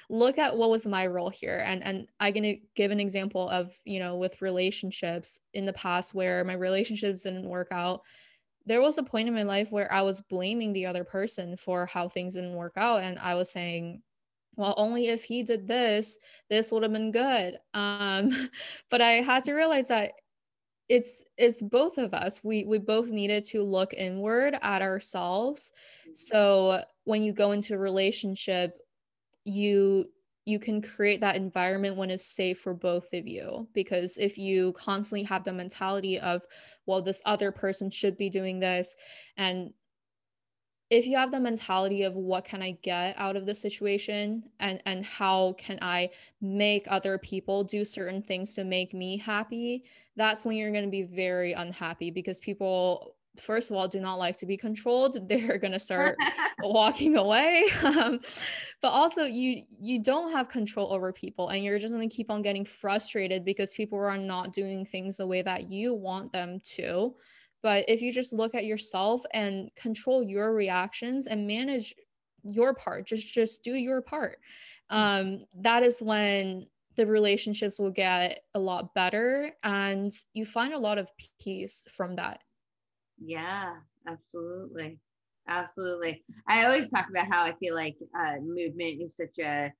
look 0.09 0.38
at 0.38 0.55
what 0.55 0.69
was 0.69 0.86
my 0.86 1.07
role 1.07 1.29
here. 1.29 1.63
And 1.65 1.84
and 1.84 2.07
i'm 2.19 2.34
going 2.34 2.43
to 2.43 2.57
give 2.75 2.91
an 2.91 2.99
example 2.99 3.49
of 3.49 3.77
you 3.86 3.99
know 3.99 4.17
with 4.17 4.41
relationships 4.41 5.39
in 5.53 5.65
the 5.65 5.73
past 5.73 6.13
where 6.13 6.43
my 6.43 6.53
relationships 6.53 7.23
didn't 7.23 7.49
work 7.49 7.69
out. 7.71 8.01
There 8.65 8.81
was 8.81 8.97
a 8.97 9.03
point 9.03 9.27
in 9.27 9.34
my 9.34 9.43
life 9.43 9.71
where 9.71 9.91
i 9.91 10.01
was 10.01 10.21
blaming 10.21 10.73
the 10.73 10.86
other 10.86 11.03
person 11.03 11.57
for 11.57 11.86
how 11.86 12.09
things 12.09 12.36
didn't 12.36 12.55
work 12.55 12.73
out. 12.77 13.03
And 13.03 13.19
i 13.19 13.36
was 13.36 13.51
saying 13.51 14.01
well 14.55 14.73
only 14.77 15.07
if 15.07 15.23
he 15.23 15.43
did 15.43 15.67
this 15.67 16.17
this 16.49 16.71
would 16.71 16.84
have 16.84 16.93
been 16.93 17.11
good. 17.11 17.57
Um 17.73 18.49
but 18.89 19.01
i 19.01 19.13
had 19.13 19.43
to 19.43 19.53
realize 19.53 19.88
that 19.89 20.11
it's 20.89 21.23
it's 21.38 21.61
both 21.61 21.97
of 21.97 22.13
us. 22.13 22.43
We 22.43 22.65
we 22.65 22.77
both 22.77 23.07
needed 23.07 23.45
to 23.45 23.63
look 23.63 23.93
inward 23.93 24.57
at 24.61 24.81
ourselves. 24.81 25.71
So 26.13 26.84
when 27.05 27.23
you 27.23 27.34
go 27.34 27.51
into 27.51 27.73
a 27.73 27.77
relationship 27.79 28.77
you 29.45 30.09
you 30.45 30.59
can 30.59 30.81
create 30.81 31.21
that 31.21 31.37
environment 31.37 31.95
when 31.95 32.09
it's 32.09 32.25
safe 32.25 32.59
for 32.59 32.73
both 32.73 33.13
of 33.13 33.25
you. 33.25 33.65
Because 33.73 34.17
if 34.17 34.37
you 34.37 34.73
constantly 34.73 35.23
have 35.23 35.45
the 35.45 35.53
mentality 35.53 36.19
of 36.19 36.41
well 36.85 37.01
this 37.01 37.21
other 37.25 37.51
person 37.51 37.89
should 37.89 38.17
be 38.17 38.29
doing 38.29 38.59
this 38.59 38.95
and 39.37 39.73
if 40.89 41.07
you 41.07 41.17
have 41.17 41.31
the 41.31 41.39
mentality 41.39 42.03
of 42.03 42.13
what 42.13 42.45
can 42.45 42.61
i 42.61 42.71
get 42.83 43.15
out 43.17 43.35
of 43.35 43.45
the 43.45 43.55
situation 43.55 44.43
and 44.59 44.81
and 44.85 45.03
how 45.03 45.53
can 45.57 45.79
i 45.81 46.07
make 46.41 46.85
other 46.87 47.17
people 47.17 47.63
do 47.63 47.83
certain 47.83 48.21
things 48.21 48.53
to 48.53 48.63
make 48.63 48.93
me 48.93 49.17
happy 49.17 49.83
that's 50.15 50.45
when 50.45 50.55
you're 50.55 50.71
going 50.71 50.83
to 50.83 50.89
be 50.91 51.01
very 51.01 51.53
unhappy 51.53 52.11
because 52.11 52.37
people 52.37 53.15
first 53.38 53.71
of 53.71 53.75
all 53.75 53.88
do 53.88 53.99
not 53.99 54.19
like 54.19 54.38
to 54.38 54.45
be 54.45 54.57
controlled. 54.57 55.17
They're 55.29 55.57
going 55.57 55.73
to 55.73 55.79
start 55.79 56.17
walking 56.61 57.17
away. 57.17 57.65
Um, 57.84 58.21
but 58.81 58.89
also 58.89 59.23
you 59.23 59.63
you 59.79 60.01
don't 60.01 60.31
have 60.31 60.49
control 60.49 60.91
over 60.93 61.13
people 61.13 61.49
and 61.49 61.63
you're 61.63 61.77
just 61.77 61.93
going 61.93 62.07
to 62.07 62.15
keep 62.15 62.31
on 62.31 62.41
getting 62.41 62.65
frustrated 62.65 63.45
because 63.45 63.73
people 63.73 63.99
are 63.99 64.17
not 64.17 64.51
doing 64.51 64.86
things 64.86 65.17
the 65.17 65.27
way 65.27 65.41
that 65.41 65.69
you 65.69 65.93
want 65.93 66.31
them 66.31 66.59
to. 66.75 67.13
But 67.61 67.86
if 67.88 68.01
you 68.01 68.11
just 68.11 68.34
look 68.34 68.55
at 68.55 68.65
yourself 68.65 69.23
and 69.34 69.69
control 69.75 70.23
your 70.23 70.53
reactions 70.53 71.27
and 71.27 71.45
manage 71.45 71.93
your 72.43 72.73
part 72.73 73.05
just 73.07 73.31
just 73.34 73.63
do 73.63 73.73
your 73.73 74.01
part. 74.01 74.39
Mm. 74.91 74.97
um 74.97 75.45
that 75.61 75.84
is 75.84 76.01
when 76.01 76.67
the 76.95 77.05
relationships 77.05 77.79
will 77.79 77.91
get 77.91 78.43
a 78.53 78.59
lot 78.59 78.93
better 78.93 79.51
and 79.63 80.11
you 80.34 80.45
find 80.45 80.73
a 80.73 80.77
lot 80.77 80.97
of 80.97 81.09
peace 81.39 81.86
from 81.91 82.15
that 82.15 82.41
yeah 83.26 83.74
absolutely 84.07 84.99
absolutely. 85.47 86.24
I 86.47 86.65
always 86.65 86.89
talk 86.89 87.09
about 87.09 87.28
how 87.32 87.43
I 87.43 87.53
feel 87.53 87.76
like 87.76 87.95
uh, 88.17 88.38
movement 88.41 89.01
is 89.01 89.15
such 89.15 89.38
a, 89.39 89.71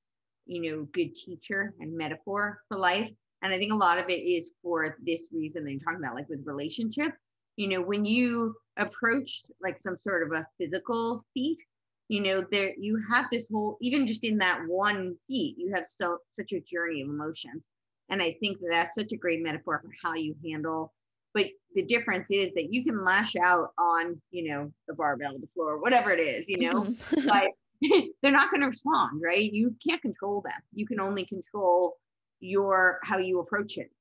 you 0.46 0.62
know, 0.62 0.84
good 0.92 1.16
teacher 1.16 1.74
and 1.80 1.96
metaphor 1.96 2.60
for 2.68 2.78
life. 2.78 3.10
And 3.42 3.54
I 3.54 3.58
think 3.58 3.74
a 3.74 3.78
lot 3.78 4.00
of 4.00 4.10
it 4.10 4.22
is 4.22 4.52
for 4.62 4.98
this 5.04 5.28
reason 5.32 5.64
that 5.64 5.72
you're 5.72 5.82
talking 5.82 6.00
about, 6.00 6.16
like 6.16 6.30
with 6.30 6.46
relationship. 6.46 7.14
You 7.56 7.68
know, 7.68 7.82
when 7.82 8.06
you 8.06 8.56
approach 8.78 9.44
like 9.62 9.82
some 9.82 9.98
sort 10.08 10.24
of 10.26 10.32
a 10.32 10.48
physical 10.58 11.24
feat, 11.34 11.62
you 12.08 12.22
know, 12.22 12.42
there 12.52 12.74
you 12.78 13.00
have 13.12 13.28
this 13.32 13.48
whole, 13.52 13.78
even 13.82 14.08
just 14.08 14.24
in 14.24 14.38
that 14.40 14.62
one 14.68 15.16
feat, 15.28 15.56
you 15.58 15.72
have 15.74 15.86
so 15.88 16.18
such 16.36 16.52
a 16.54 16.62
journey 16.62 17.02
of 17.02 17.10
emotion. 17.10 17.64
And 18.10 18.22
I 18.22 18.36
think 18.40 18.60
that 18.60 18.70
that's 18.70 18.96
such 18.96 19.14
a 19.14 19.18
great 19.18 19.42
metaphor 19.42 19.82
for 19.84 19.92
how 20.04 20.16
you 20.16 20.36
handle 20.50 20.94
but 21.34 21.48
the 21.76 21.84
difference 21.84 22.30
is 22.30 22.52
that 22.56 22.72
you 22.72 22.84
can 22.84 23.04
lash 23.04 23.34
out 23.44 23.70
on 23.78 24.22
you 24.32 24.50
know 24.50 24.72
the 24.88 24.94
barbell 24.94 25.38
the 25.40 25.48
floor 25.54 25.80
whatever 25.80 26.12
it 26.12 26.20
is 26.20 26.46
you 26.48 26.70
know 26.70 26.84
mm-hmm. 26.84 27.28
but 27.28 27.48
they're 28.22 28.32
not 28.32 28.50
going 28.50 28.62
to 28.62 28.68
respond 28.68 29.22
right? 29.22 29.52
You 29.52 29.76
can't 29.86 30.02
control 30.02 30.42
them 30.42 30.60
you 30.74 30.86
can 30.86 31.00
only 31.00 31.26
control 31.26 31.98
your 32.40 33.00
how 33.04 33.18
you 33.18 33.40
approach 33.40 33.78
it 33.78 33.92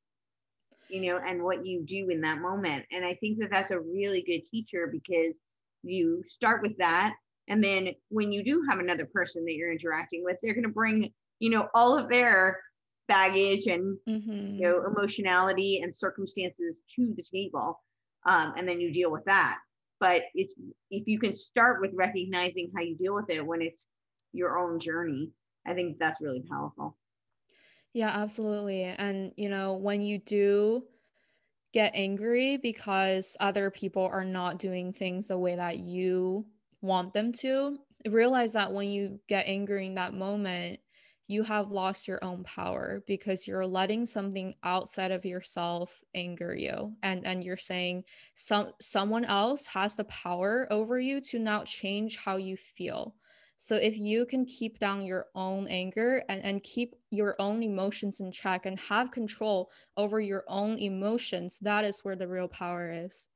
you 0.88 1.00
know 1.00 1.20
and 1.26 1.42
what 1.42 1.64
you 1.64 1.82
do 1.82 2.08
in 2.10 2.20
that 2.20 2.40
moment. 2.40 2.84
And 2.92 3.04
i 3.04 3.14
think 3.14 3.38
that 3.38 3.50
that's 3.52 3.70
a 3.70 3.80
really 3.80 4.22
good 4.22 4.44
teacher 4.44 4.88
because 4.90 5.36
you 5.82 6.22
start 6.26 6.62
with 6.62 6.76
that 6.78 7.14
and 7.48 7.62
then 7.62 7.90
when 8.08 8.30
you 8.30 8.44
do 8.44 8.62
have 8.68 8.78
another 8.78 9.06
person 9.12 9.44
that 9.44 9.54
you're 9.54 9.72
interacting 9.72 10.22
with 10.22 10.36
they're 10.42 10.54
going 10.54 10.62
to 10.62 10.68
bring 10.68 11.12
you 11.40 11.50
know 11.50 11.68
all 11.74 11.98
of 11.98 12.08
their 12.08 12.60
baggage 13.12 13.66
and 13.66 13.98
mm-hmm. 14.08 14.54
you 14.56 14.62
know 14.62 14.82
emotionality 14.84 15.80
and 15.82 15.94
circumstances 15.94 16.76
to 16.94 17.14
the 17.16 17.22
table 17.22 17.78
um, 18.24 18.52
and 18.56 18.68
then 18.68 18.80
you 18.80 18.92
deal 18.92 19.10
with 19.10 19.24
that. 19.24 19.58
But 20.00 20.24
it's 20.34 20.54
if 20.90 21.06
you 21.06 21.18
can 21.18 21.36
start 21.36 21.80
with 21.80 21.92
recognizing 21.94 22.72
how 22.74 22.82
you 22.82 22.96
deal 22.96 23.14
with 23.14 23.30
it 23.30 23.44
when 23.44 23.62
it's 23.62 23.86
your 24.34 24.58
own 24.58 24.80
journey 24.80 25.30
i 25.66 25.74
think 25.74 25.98
that's 25.98 26.20
really 26.20 26.42
powerful. 26.50 26.96
Yeah 27.92 28.08
absolutely. 28.08 28.84
And 28.84 29.32
you 29.36 29.48
know 29.48 29.74
when 29.74 30.02
you 30.02 30.18
do 30.18 30.84
get 31.72 31.92
angry 31.94 32.56
because 32.56 33.36
other 33.40 33.70
people 33.70 34.08
are 34.12 34.24
not 34.24 34.58
doing 34.58 34.92
things 34.92 35.28
the 35.28 35.38
way 35.38 35.56
that 35.56 35.78
you 35.78 36.44
want 36.82 37.14
them 37.14 37.32
to 37.32 37.78
realize 38.06 38.52
that 38.54 38.72
when 38.72 38.88
you 38.88 39.20
get 39.28 39.46
angry 39.46 39.86
in 39.86 39.94
that 39.94 40.12
moment 40.12 40.80
you 41.28 41.42
have 41.44 41.70
lost 41.70 42.08
your 42.08 42.22
own 42.22 42.44
power 42.44 43.02
because 43.06 43.46
you're 43.46 43.66
letting 43.66 44.04
something 44.04 44.54
outside 44.62 45.10
of 45.10 45.24
yourself 45.24 46.00
anger 46.14 46.54
you. 46.54 46.94
And 47.02 47.26
and 47.26 47.42
you're 47.42 47.56
saying 47.56 48.04
some 48.34 48.72
someone 48.80 49.24
else 49.24 49.66
has 49.66 49.96
the 49.96 50.04
power 50.04 50.66
over 50.70 50.98
you 50.98 51.20
to 51.22 51.38
now 51.38 51.64
change 51.64 52.16
how 52.16 52.36
you 52.36 52.56
feel. 52.56 53.14
So 53.56 53.76
if 53.76 53.96
you 53.96 54.26
can 54.26 54.44
keep 54.44 54.80
down 54.80 55.04
your 55.04 55.26
own 55.36 55.68
anger 55.68 56.24
and, 56.28 56.42
and 56.42 56.62
keep 56.64 56.96
your 57.10 57.36
own 57.38 57.62
emotions 57.62 58.18
in 58.18 58.32
check 58.32 58.66
and 58.66 58.78
have 58.80 59.12
control 59.12 59.70
over 59.96 60.20
your 60.20 60.42
own 60.48 60.78
emotions 60.80 61.58
that 61.62 61.84
is 61.84 62.00
where 62.00 62.16
the 62.16 62.26
real 62.26 62.48
power 62.48 62.90
is. 63.04 63.28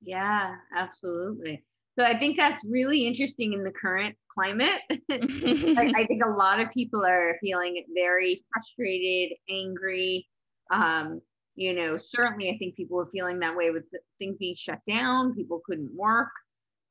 Yeah 0.00 0.56
absolutely. 0.74 1.64
So 1.98 2.04
I 2.04 2.14
think 2.14 2.38
that's 2.38 2.64
really 2.64 3.06
interesting 3.06 3.52
in 3.52 3.64
the 3.64 3.72
current 3.72 4.16
climate. 4.32 4.80
I, 4.90 4.96
I, 5.96 6.04
think 6.04 6.24
a 6.24 6.30
lot 6.30 6.60
of 6.60 6.70
people 6.70 7.04
are 7.04 7.36
feeling 7.40 7.84
very 7.94 8.44
frustrated, 8.52 9.36
angry. 9.48 10.28
Um, 10.70 11.20
you 11.54 11.74
know, 11.74 11.96
certainly 11.98 12.50
I 12.50 12.56
think 12.56 12.76
people 12.76 12.96
were 12.96 13.10
feeling 13.12 13.38
that 13.40 13.56
way 13.56 13.70
with 13.70 13.90
the 13.90 13.98
things 14.18 14.36
being 14.38 14.56
shut 14.56 14.80
down. 14.88 15.34
People 15.34 15.60
couldn't 15.64 15.94
work. 15.94 16.30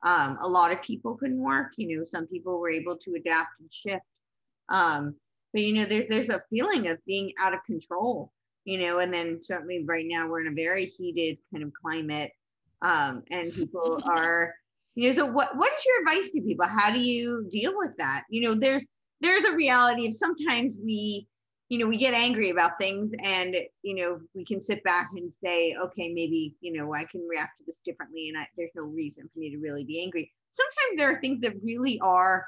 Um, 0.04 0.38
a 0.42 0.48
lot 0.48 0.72
of 0.72 0.82
people 0.82 1.16
couldn't 1.16 1.42
work. 1.42 1.74
You 1.78 1.98
know, 1.98 2.06
some 2.06 2.28
people 2.28 2.60
were 2.60 2.70
able 2.70 2.98
to 2.98 3.16
adapt 3.16 3.60
and 3.60 3.72
shift. 3.72 4.06
Um, 4.70 5.16
but 5.54 5.62
you 5.62 5.74
know, 5.74 5.86
there's 5.86 6.08
there's 6.08 6.30
a 6.30 6.44
feeling 6.50 6.88
of 6.88 6.98
being 7.06 7.34
out 7.40 7.54
of 7.54 7.64
control. 7.66 8.32
You 8.64 8.78
know, 8.80 9.00
and 9.00 9.12
then 9.12 9.44
certainly 9.44 9.84
right 9.86 10.06
now 10.08 10.28
we're 10.28 10.42
in 10.42 10.52
a 10.52 10.56
very 10.56 10.86
heated 10.86 11.40
kind 11.52 11.64
of 11.64 11.74
climate, 11.74 12.32
um, 12.84 13.24
and 13.32 13.52
people 13.52 14.00
are 14.06 14.54
you 14.96 15.10
know 15.10 15.16
so 15.16 15.26
what 15.26 15.56
what 15.56 15.72
is 15.74 15.86
your 15.86 16.00
advice 16.02 16.32
to 16.32 16.42
people? 16.42 16.68
How 16.68 16.92
do 16.92 17.00
you 17.00 17.48
deal 17.50 17.74
with 17.76 17.92
that? 17.98 18.24
You 18.30 18.42
know 18.42 18.56
there's 18.56 18.86
there's 19.22 19.44
a 19.44 19.54
reality 19.54 20.08
of 20.08 20.14
sometimes 20.14 20.76
we 20.84 21.28
you 21.70 21.80
know 21.80 21.88
we 21.88 21.98
get 21.98 22.14
angry 22.14 22.50
about 22.50 22.78
things 22.80 23.14
and 23.24 23.56
you 23.82 23.96
know 23.96 24.20
we 24.34 24.44
can 24.44 24.60
sit 24.60 24.84
back 24.84 25.10
and 25.16 25.32
say 25.42 25.74
okay 25.82 26.12
maybe 26.14 26.54
you 26.60 26.74
know 26.74 26.94
i 26.94 27.06
can 27.06 27.26
react 27.30 27.58
to 27.58 27.64
this 27.66 27.80
differently 27.86 28.28
and 28.28 28.38
I, 28.38 28.46
there's 28.58 28.72
no 28.76 28.84
reason 28.84 29.30
for 29.32 29.40
me 29.40 29.50
to 29.52 29.58
really 29.58 29.86
be 29.86 30.02
angry. 30.02 30.32
Sometimes 30.52 30.98
there 30.98 31.16
are 31.16 31.22
things 31.22 31.40
that 31.42 31.54
really 31.64 31.98
are 32.02 32.46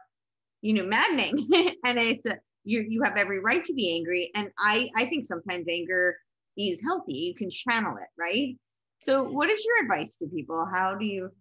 you 0.61 0.73
know 0.73 0.85
maddening 0.85 1.47
and 1.85 1.97
it's 1.97 2.25
a, 2.25 2.37
you 2.65 2.85
you 2.87 3.01
have 3.03 3.15
every 3.15 3.39
right 3.39 3.63
to 3.63 3.73
be 3.73 3.95
angry 3.95 4.31
and 4.35 4.49
i 4.59 4.89
i 4.97 5.05
think 5.05 5.25
sometimes 5.25 5.65
anger 5.69 6.17
is 6.57 6.81
healthy. 6.81 7.13
You 7.13 7.33
can 7.33 7.49
channel 7.49 7.95
it 7.97 8.09
right? 8.19 8.57
So 9.01 9.23
what 9.23 9.49
is 9.49 9.65
your 9.65 9.83
advice 9.83 10.17
to 10.17 10.27
people? 10.27 10.65
How 10.65 10.95
do 10.95 11.05
you 11.05 11.31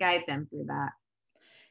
guide 0.00 0.24
them 0.26 0.46
through 0.50 0.64
that. 0.66 0.90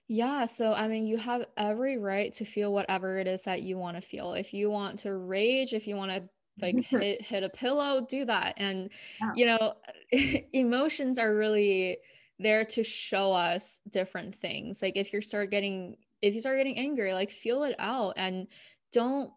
Yeah, 0.08 0.46
so 0.46 0.74
I 0.74 0.88
mean, 0.88 1.06
you 1.06 1.18
have 1.18 1.46
every 1.56 1.98
right 1.98 2.34
to 2.34 2.46
feel 2.46 2.74
whatever 2.74 3.18
it 3.18 3.28
is 3.28 3.44
that 3.44 3.62
you 3.62 3.78
want 3.78 3.96
to 3.98 4.02
feel. 4.02 4.34
If 4.34 4.54
you 4.54 4.72
want 4.72 5.00
to 5.00 5.14
rage, 5.14 5.74
if 5.74 5.86
you 5.86 5.96
want 5.96 6.12
to 6.12 6.24
like 6.62 6.76
hit 6.86 7.22
hit 7.22 7.44
a 7.44 7.50
pillow, 7.50 8.06
do 8.08 8.26
that. 8.26 8.56
And 8.58 8.90
yeah. 9.22 9.32
you 9.36 9.46
know, 9.46 9.74
emotions 10.54 11.20
are 11.20 11.34
really 11.34 11.98
there 12.40 12.64
to 12.64 12.84
show 12.84 13.34
us 13.34 13.82
different 13.88 14.34
things. 14.34 14.82
Like 14.82 14.96
if 14.96 15.14
you 15.14 15.22
start 15.22 15.52
getting 15.52 15.98
if 16.22 16.34
you 16.34 16.40
start 16.40 16.58
getting 16.58 16.80
angry, 16.80 17.14
like 17.14 17.30
feel 17.30 17.64
it 17.64 17.76
out 17.78 18.14
and 18.18 18.48
don't 18.92 19.32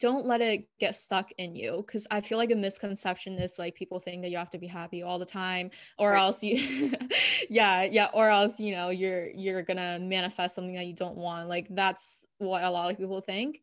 don't 0.00 0.26
let 0.26 0.40
it 0.40 0.68
get 0.78 0.94
stuck 0.94 1.30
in 1.38 1.54
you 1.54 1.82
because 1.86 2.06
i 2.10 2.20
feel 2.20 2.38
like 2.38 2.50
a 2.50 2.56
misconception 2.56 3.34
is 3.38 3.58
like 3.58 3.74
people 3.74 3.98
think 3.98 4.22
that 4.22 4.30
you 4.30 4.36
have 4.36 4.50
to 4.50 4.58
be 4.58 4.66
happy 4.66 5.02
all 5.02 5.18
the 5.18 5.24
time 5.24 5.70
or 5.98 6.12
right. 6.12 6.20
else 6.20 6.42
you 6.42 6.92
yeah 7.50 7.82
yeah 7.82 8.08
or 8.12 8.28
else 8.28 8.60
you 8.60 8.74
know 8.74 8.90
you're 8.90 9.28
you're 9.30 9.62
gonna 9.62 9.98
manifest 9.98 10.54
something 10.54 10.74
that 10.74 10.86
you 10.86 10.94
don't 10.94 11.16
want 11.16 11.48
like 11.48 11.66
that's 11.70 12.24
what 12.38 12.64
a 12.64 12.70
lot 12.70 12.90
of 12.90 12.98
people 12.98 13.20
think 13.20 13.60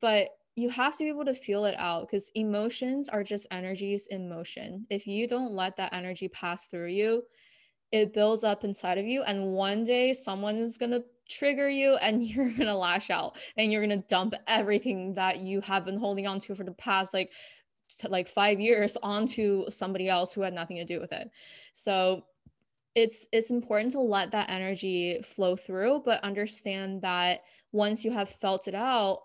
but 0.00 0.28
you 0.54 0.68
have 0.70 0.96
to 0.96 1.04
be 1.04 1.08
able 1.08 1.24
to 1.24 1.34
feel 1.34 1.64
it 1.64 1.76
out 1.78 2.06
because 2.06 2.30
emotions 2.34 3.08
are 3.08 3.22
just 3.22 3.46
energies 3.50 4.08
in 4.08 4.28
motion 4.28 4.86
if 4.90 5.06
you 5.06 5.26
don't 5.26 5.52
let 5.52 5.76
that 5.76 5.92
energy 5.92 6.28
pass 6.28 6.66
through 6.66 6.88
you 6.88 7.22
it 7.92 8.12
builds 8.12 8.44
up 8.44 8.64
inside 8.64 8.98
of 8.98 9.06
you 9.06 9.22
and 9.22 9.42
one 9.42 9.84
day 9.84 10.12
someone 10.12 10.56
is 10.56 10.76
to 10.90 11.04
trigger 11.28 11.68
you 11.68 11.96
and 11.96 12.24
you're 12.26 12.50
going 12.50 12.66
to 12.66 12.74
lash 12.74 13.10
out 13.10 13.36
and 13.56 13.70
you're 13.70 13.84
going 13.84 14.00
to 14.00 14.06
dump 14.08 14.34
everything 14.46 15.14
that 15.14 15.38
you 15.38 15.60
have 15.60 15.84
been 15.84 15.98
holding 15.98 16.26
on 16.26 16.38
to 16.40 16.54
for 16.54 16.64
the 16.64 16.72
past 16.72 17.14
like 17.14 17.32
like 18.08 18.28
5 18.28 18.60
years 18.60 18.98
onto 19.02 19.64
somebody 19.70 20.10
else 20.10 20.32
who 20.32 20.42
had 20.42 20.52
nothing 20.52 20.76
to 20.76 20.84
do 20.84 21.00
with 21.00 21.12
it. 21.12 21.30
So 21.72 22.24
it's 22.94 23.26
it's 23.32 23.50
important 23.50 23.92
to 23.92 24.00
let 24.00 24.32
that 24.32 24.50
energy 24.50 25.20
flow 25.22 25.56
through 25.56 26.02
but 26.04 26.22
understand 26.24 27.02
that 27.02 27.42
once 27.72 28.04
you 28.04 28.10
have 28.10 28.28
felt 28.28 28.66
it 28.66 28.74
out 28.74 29.20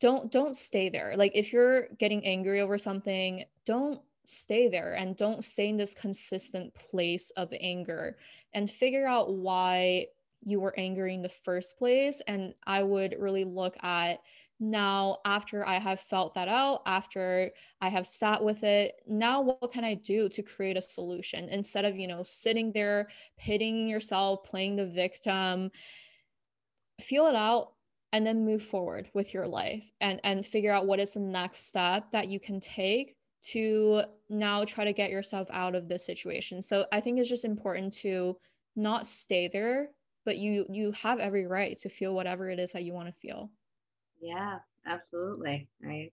don't 0.00 0.32
don't 0.32 0.56
stay 0.56 0.88
there. 0.88 1.14
Like 1.16 1.32
if 1.34 1.52
you're 1.52 1.88
getting 1.98 2.24
angry 2.26 2.60
over 2.60 2.78
something, 2.78 3.44
don't 3.66 4.00
stay 4.24 4.68
there 4.68 4.94
and 4.94 5.16
don't 5.16 5.44
stay 5.44 5.68
in 5.68 5.76
this 5.76 5.94
consistent 5.94 6.74
place 6.74 7.30
of 7.36 7.52
anger 7.60 8.16
and 8.54 8.70
figure 8.70 9.06
out 9.06 9.32
why 9.34 10.06
you 10.42 10.60
were 10.60 10.78
angry 10.78 11.14
in 11.14 11.22
the 11.22 11.28
first 11.28 11.78
place. 11.78 12.22
And 12.26 12.54
I 12.66 12.82
would 12.82 13.16
really 13.18 13.44
look 13.44 13.76
at 13.82 14.20
now, 14.62 15.16
after 15.24 15.66
I 15.66 15.78
have 15.78 16.00
felt 16.00 16.34
that 16.34 16.48
out, 16.48 16.82
after 16.84 17.50
I 17.80 17.88
have 17.88 18.06
sat 18.06 18.44
with 18.44 18.62
it, 18.62 18.92
now 19.06 19.40
what 19.40 19.72
can 19.72 19.84
I 19.84 19.94
do 19.94 20.28
to 20.28 20.42
create 20.42 20.76
a 20.76 20.82
solution 20.82 21.48
instead 21.48 21.86
of, 21.86 21.96
you 21.96 22.06
know, 22.06 22.22
sitting 22.22 22.72
there, 22.72 23.08
pitying 23.38 23.88
yourself, 23.88 24.44
playing 24.44 24.76
the 24.76 24.84
victim? 24.84 25.70
Feel 27.00 27.26
it 27.26 27.34
out 27.34 27.72
and 28.12 28.26
then 28.26 28.44
move 28.44 28.62
forward 28.62 29.08
with 29.14 29.32
your 29.32 29.46
life 29.46 29.90
and 30.00 30.20
and 30.24 30.44
figure 30.44 30.72
out 30.72 30.86
what 30.86 31.00
is 31.00 31.14
the 31.14 31.20
next 31.20 31.66
step 31.68 32.10
that 32.12 32.28
you 32.28 32.38
can 32.38 32.60
take 32.60 33.14
to 33.42 34.02
now 34.28 34.66
try 34.66 34.84
to 34.84 34.92
get 34.92 35.10
yourself 35.10 35.48
out 35.50 35.74
of 35.74 35.88
this 35.88 36.04
situation. 36.04 36.60
So 36.60 36.84
I 36.92 37.00
think 37.00 37.18
it's 37.18 37.30
just 37.30 37.46
important 37.46 37.94
to 37.94 38.36
not 38.76 39.06
stay 39.06 39.48
there 39.48 39.88
but 40.30 40.38
you 40.38 40.64
you 40.70 40.92
have 40.92 41.18
every 41.18 41.44
right 41.44 41.76
to 41.76 41.88
feel 41.88 42.14
whatever 42.14 42.48
it 42.48 42.60
is 42.60 42.70
that 42.70 42.84
you 42.84 42.92
want 42.92 43.08
to 43.08 43.14
feel. 43.20 43.50
Yeah 44.22 44.58
absolutely. 44.86 45.68
Right 45.82 46.12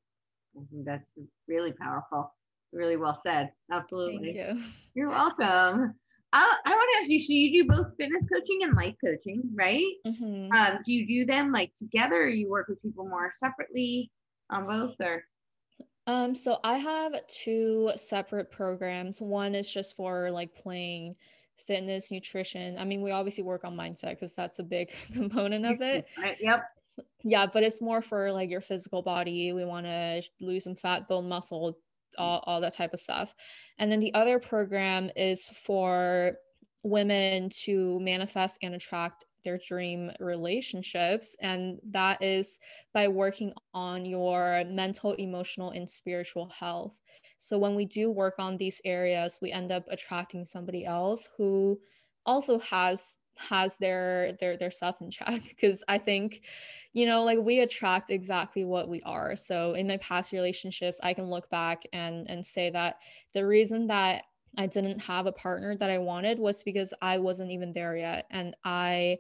i 0.56 0.64
think 0.72 0.86
that's 0.86 1.20
really 1.48 1.72
powerful. 1.74 2.34
Really 2.74 2.98
well 2.98 3.14
said. 3.14 3.52
Absolutely. 3.72 4.34
Thank 4.34 4.58
you. 4.58 4.64
you're 4.96 5.10
welcome. 5.10 5.94
I, 6.34 6.58
I 6.66 6.70
want 6.72 6.90
to 6.94 7.00
ask 7.00 7.10
you 7.12 7.20
so 7.20 7.32
you 7.32 7.64
do 7.64 7.70
both 7.76 7.96
fitness 7.96 8.26
coaching 8.26 8.64
and 8.64 8.76
life 8.76 8.96
coaching 9.06 9.44
right? 9.54 9.86
Mm-hmm. 10.08 10.52
um, 10.52 10.80
do 10.84 10.94
you 10.94 11.06
do 11.06 11.32
them 11.32 11.52
like 11.52 11.72
together 11.78 12.24
or 12.24 12.30
you 12.30 12.50
work 12.50 12.70
with 12.70 12.82
people 12.82 13.08
more 13.08 13.32
separately 13.38 14.10
on 14.50 14.66
both 14.66 14.96
or? 15.00 15.24
Um, 16.08 16.34
so 16.34 16.58
I 16.64 16.78
have 16.78 17.14
two 17.28 17.92
separate 17.98 18.50
programs. 18.50 19.22
One 19.22 19.54
is 19.54 19.72
just 19.72 19.96
for 19.96 20.32
like 20.32 20.56
playing 20.56 21.18
fitness, 21.68 22.12
nutrition. 22.12 22.78
I 22.78 22.86
mean, 22.86 23.02
we 23.02 23.12
obviously 23.12 23.44
work 23.44 23.64
on 23.64 23.76
mindset 23.76 24.12
because 24.12 24.34
that's 24.34 24.60
a 24.60 24.64
big 24.64 24.90
component 25.14 25.66
of 25.66 25.82
it. 25.82 26.08
Yep. 26.40 26.64
Yeah, 27.24 27.46
but 27.46 27.64
it's 27.64 27.82
more 27.82 28.02
for 28.02 28.32
like 28.32 28.50
your 28.50 28.62
physical 28.62 29.02
body. 29.02 29.54
We 29.54 29.66
want 29.66 29.86
to 29.86 30.24
lose 30.40 30.64
some 30.64 30.76
fat, 30.76 31.08
build 31.08 31.26
muscle, 31.26 31.74
mm. 31.74 31.76
all, 32.18 32.44
all 32.48 32.62
that 32.62 32.76
type 32.76 32.94
of 32.94 33.00
stuff. 33.00 33.36
And 33.78 33.92
then 33.92 34.00
the 34.00 34.14
other 34.14 34.40
program 34.40 35.12
is 35.16 35.48
for 35.48 36.38
women 36.84 37.50
to 37.50 38.00
manifest 38.00 38.60
and 38.64 38.74
attract 38.74 39.26
their 39.48 39.58
dream 39.58 40.12
relationships. 40.20 41.38
And 41.40 41.80
that 41.92 42.22
is 42.22 42.60
by 42.94 43.08
working 43.08 43.54
on 43.74 44.06
your 44.06 44.66
mental, 44.66 45.14
emotional, 45.14 45.72
and 45.72 45.90
spiritual 45.90 46.50
health. 46.50 47.00
So 47.38 47.58
when 47.58 47.74
we 47.74 47.86
do 47.86 48.12
work 48.12 48.36
on 48.40 48.58
these 48.58 48.82
areas, 48.84 49.40
we 49.42 49.54
end 49.54 49.72
up 49.72 49.86
attracting 49.90 50.44
somebody 50.44 50.84
else 50.84 51.30
who 51.38 51.80
also 52.26 52.60
has 52.60 53.18
has 53.38 53.78
their 53.78 54.34
their 54.40 54.58
their 54.58 54.72
stuff 54.72 55.00
in 55.00 55.12
check 55.12 55.44
because 55.50 55.84
i 55.88 56.00
think 56.00 56.42
you 56.94 57.06
know 57.06 57.24
like 57.24 57.38
we 57.38 57.60
attract 57.60 58.10
exactly 58.10 58.66
what 58.66 58.90
we 58.90 59.00
are 59.04 59.36
so 59.36 59.74
in 59.74 59.86
my 59.86 59.98
past 59.98 60.32
relationships 60.32 61.00
i 61.04 61.14
can 61.14 61.30
look 61.30 61.48
back 61.52 61.84
and 61.94 62.28
and 62.32 62.44
say 62.44 62.72
that 62.72 62.96
the 63.36 63.46
reason 63.46 63.86
that 63.86 64.24
i 64.58 64.66
didn't 64.66 65.00
have 65.00 65.26
a 65.26 65.32
partner 65.32 65.76
that 65.76 65.90
i 65.90 65.98
wanted 65.98 66.40
was 66.40 66.64
because 66.64 66.94
i 67.02 67.18
wasn't 67.18 67.52
even 67.52 67.74
there 67.74 67.96
yet 67.96 68.26
and 68.32 68.56
i 68.64 69.18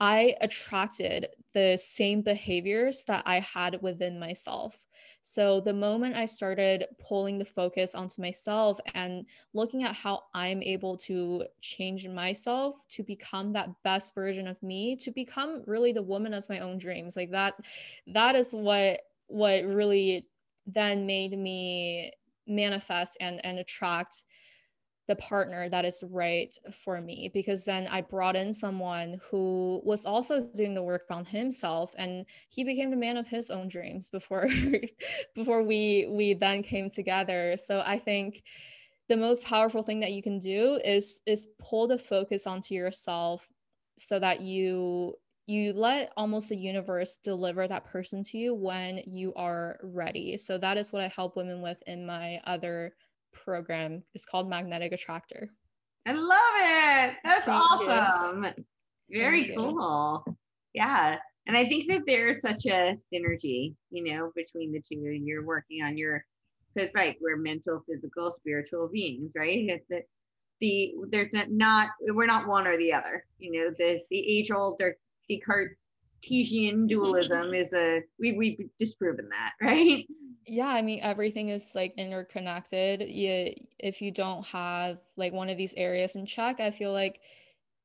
I 0.00 0.34
attracted 0.40 1.28
the 1.52 1.76
same 1.76 2.22
behaviors 2.22 3.04
that 3.04 3.22
I 3.26 3.40
had 3.40 3.82
within 3.82 4.18
myself. 4.18 4.86
So 5.20 5.60
the 5.60 5.74
moment 5.74 6.16
I 6.16 6.24
started 6.24 6.86
pulling 6.98 7.36
the 7.36 7.44
focus 7.44 7.94
onto 7.94 8.22
myself 8.22 8.80
and 8.94 9.26
looking 9.52 9.84
at 9.84 9.94
how 9.94 10.22
I'm 10.32 10.62
able 10.62 10.96
to 10.98 11.44
change 11.60 12.08
myself 12.08 12.76
to 12.90 13.02
become 13.02 13.52
that 13.52 13.68
best 13.84 14.14
version 14.14 14.48
of 14.48 14.62
me, 14.62 14.96
to 14.96 15.10
become 15.10 15.62
really 15.66 15.92
the 15.92 16.02
woman 16.02 16.32
of 16.32 16.48
my 16.48 16.60
own 16.60 16.78
dreams, 16.78 17.14
like 17.14 17.32
that, 17.32 17.54
that 18.06 18.34
is 18.34 18.52
what 18.52 19.00
what 19.26 19.64
really 19.64 20.26
then 20.66 21.06
made 21.06 21.38
me 21.38 22.10
manifest 22.46 23.18
and 23.20 23.44
and 23.44 23.58
attract 23.58 24.24
the 25.10 25.16
partner 25.16 25.68
that 25.68 25.84
is 25.84 26.04
right 26.08 26.56
for 26.72 27.00
me 27.00 27.28
because 27.34 27.64
then 27.64 27.88
I 27.88 28.00
brought 28.00 28.36
in 28.36 28.54
someone 28.54 29.20
who 29.28 29.82
was 29.82 30.06
also 30.06 30.40
doing 30.40 30.72
the 30.72 30.84
work 30.84 31.06
on 31.10 31.24
himself 31.24 31.92
and 31.98 32.24
he 32.48 32.62
became 32.62 32.90
the 32.92 32.96
man 32.96 33.16
of 33.16 33.26
his 33.26 33.50
own 33.50 33.66
dreams 33.66 34.08
before 34.08 34.48
before 35.34 35.64
we 35.64 36.06
we 36.08 36.34
then 36.34 36.62
came 36.62 36.88
together. 36.90 37.56
So 37.56 37.82
I 37.84 37.98
think 37.98 38.44
the 39.08 39.16
most 39.16 39.42
powerful 39.42 39.82
thing 39.82 39.98
that 39.98 40.12
you 40.12 40.22
can 40.22 40.38
do 40.38 40.80
is 40.84 41.20
is 41.26 41.48
pull 41.58 41.88
the 41.88 41.98
focus 41.98 42.46
onto 42.46 42.74
yourself 42.74 43.48
so 43.98 44.20
that 44.20 44.40
you 44.40 45.16
you 45.48 45.72
let 45.72 46.12
almost 46.16 46.50
the 46.50 46.56
universe 46.56 47.16
deliver 47.16 47.66
that 47.66 47.84
person 47.84 48.22
to 48.22 48.38
you 48.38 48.54
when 48.54 49.02
you 49.08 49.34
are 49.34 49.80
ready. 49.82 50.36
So 50.38 50.56
that 50.58 50.78
is 50.78 50.92
what 50.92 51.02
I 51.02 51.08
help 51.08 51.34
women 51.34 51.62
with 51.62 51.82
in 51.88 52.06
my 52.06 52.40
other 52.46 52.94
program 53.32 54.02
is 54.14 54.24
called 54.24 54.48
Magnetic 54.48 54.92
Attractor. 54.92 55.50
I 56.06 56.12
love 56.12 56.30
it. 56.56 57.16
That's 57.24 57.44
Thank 57.44 57.62
awesome. 57.62 58.44
You. 59.08 59.20
Very 59.20 59.44
Thank 59.44 59.56
cool. 59.56 60.24
You. 60.26 60.36
Yeah. 60.74 61.18
And 61.46 61.56
I 61.56 61.64
think 61.64 61.90
that 61.90 62.02
there's 62.06 62.40
such 62.40 62.66
a 62.66 62.96
synergy, 63.12 63.74
you 63.90 64.04
know, 64.04 64.32
between 64.36 64.72
the 64.72 64.80
two. 64.80 65.00
You're 65.00 65.44
working 65.44 65.82
on 65.82 65.96
your, 65.96 66.24
because 66.74 66.90
right, 66.94 67.16
we're 67.20 67.36
mental, 67.36 67.82
physical, 67.88 68.32
spiritual 68.32 68.88
beings, 68.88 69.32
right? 69.34 69.68
It's 69.68 69.86
the, 69.88 70.02
the 70.60 70.94
there's 71.10 71.32
not, 71.32 71.50
not 71.50 71.88
we're 72.00 72.26
not 72.26 72.46
one 72.46 72.66
or 72.66 72.76
the 72.76 72.92
other. 72.92 73.24
You 73.38 73.52
know, 73.52 73.74
the 73.78 74.00
the 74.10 74.18
age 74.18 74.50
old 74.50 74.80
Descartesian 75.28 76.86
dualism 76.86 77.54
is 77.54 77.72
a 77.72 78.02
we 78.18 78.32
we've 78.32 78.58
disproven 78.78 79.28
that, 79.30 79.54
right? 79.60 80.06
Yeah 80.46 80.68
i 80.68 80.82
mean 80.82 81.00
everything 81.02 81.48
is 81.48 81.74
like 81.74 81.94
interconnected. 81.96 83.08
You, 83.08 83.54
if 83.78 84.00
you 84.02 84.10
don't 84.10 84.46
have 84.46 84.98
like 85.16 85.32
one 85.32 85.48
of 85.48 85.56
these 85.56 85.74
areas 85.76 86.16
in 86.16 86.26
check 86.26 86.60
i 86.60 86.70
feel 86.70 86.92
like 86.92 87.20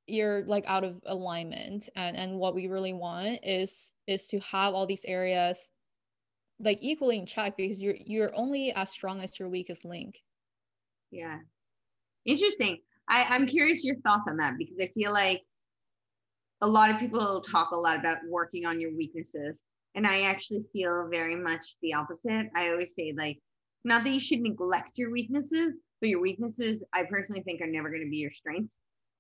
you're 0.07 0.43
like 0.45 0.65
out 0.67 0.83
of 0.83 1.01
alignment 1.05 1.89
and 1.95 2.15
and 2.15 2.37
what 2.37 2.55
we 2.55 2.67
really 2.67 2.93
want 2.93 3.39
is 3.43 3.91
is 4.07 4.27
to 4.27 4.39
have 4.39 4.73
all 4.73 4.85
these 4.85 5.05
areas 5.05 5.71
like 6.59 6.79
equally 6.81 7.17
in 7.17 7.25
check 7.25 7.57
because 7.57 7.81
you're 7.81 7.95
you're 8.05 8.35
only 8.35 8.71
as 8.73 8.91
strong 8.91 9.21
as 9.21 9.39
your 9.39 9.49
weakest 9.49 9.83
link. 9.83 10.21
Yeah. 11.11 11.39
Interesting. 12.25 12.79
I 13.07 13.25
i'm 13.29 13.45
curious 13.45 13.83
your 13.83 13.97
thoughts 13.97 14.27
on 14.27 14.37
that 14.37 14.57
because 14.57 14.77
i 14.81 14.87
feel 14.87 15.11
like 15.13 15.43
a 16.61 16.67
lot 16.67 16.89
of 16.89 16.97
people 16.97 17.41
talk 17.41 17.71
a 17.71 17.75
lot 17.75 17.99
about 17.99 18.17
working 18.27 18.65
on 18.65 18.79
your 18.81 18.95
weaknesses 18.95 19.61
and 19.95 20.05
I 20.05 20.23
actually 20.23 20.63
feel 20.73 21.07
very 21.09 21.35
much 21.35 21.77
the 21.81 21.93
opposite. 21.93 22.49
I 22.55 22.69
always 22.69 22.93
say, 22.95 23.13
like, 23.17 23.39
not 23.83 24.03
that 24.03 24.11
you 24.11 24.19
should 24.19 24.41
neglect 24.41 24.97
your 24.97 25.11
weaknesses, 25.11 25.73
but 26.01 26.09
your 26.09 26.19
weaknesses, 26.19 26.83
I 26.93 27.03
personally 27.03 27.41
think, 27.41 27.61
are 27.61 27.67
never 27.67 27.89
going 27.89 28.03
to 28.03 28.09
be 28.09 28.17
your 28.17 28.31
strengths. 28.31 28.77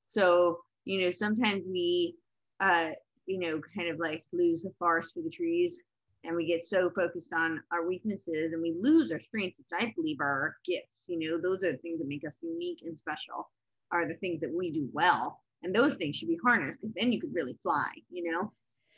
So, 0.09 0.59
you 0.83 1.01
know, 1.01 1.11
sometimes 1.11 1.63
we, 1.65 2.15
uh, 2.59 2.91
you 3.25 3.39
know, 3.39 3.61
kind 3.75 3.89
of 3.89 3.99
like 3.99 4.25
lose 4.33 4.63
the 4.63 4.73
forest 4.77 5.13
for 5.13 5.21
the 5.21 5.29
trees 5.29 5.81
and 6.25 6.35
we 6.35 6.45
get 6.45 6.65
so 6.65 6.89
focused 6.95 7.31
on 7.33 7.61
our 7.71 7.87
weaknesses 7.87 8.53
and 8.53 8.61
we 8.61 8.75
lose 8.77 9.11
our 9.11 9.21
strengths, 9.21 9.57
which 9.57 9.81
I 9.81 9.93
believe 9.95 10.19
are 10.19 10.25
our 10.25 10.57
gifts. 10.65 11.07
You 11.07 11.19
know, 11.19 11.41
those 11.41 11.63
are 11.63 11.71
the 11.71 11.77
things 11.77 11.99
that 11.99 12.07
make 12.07 12.25
us 12.27 12.35
unique 12.41 12.79
and 12.83 12.97
special, 12.97 13.49
are 13.91 14.07
the 14.07 14.15
things 14.15 14.41
that 14.41 14.53
we 14.53 14.71
do 14.71 14.89
well. 14.91 15.41
And 15.63 15.73
those 15.73 15.95
things 15.95 16.17
should 16.17 16.27
be 16.27 16.39
harnessed 16.43 16.81
because 16.81 16.93
then 16.95 17.11
you 17.11 17.21
could 17.21 17.33
really 17.33 17.57
fly, 17.63 17.89
you 18.09 18.31
know? 18.31 18.51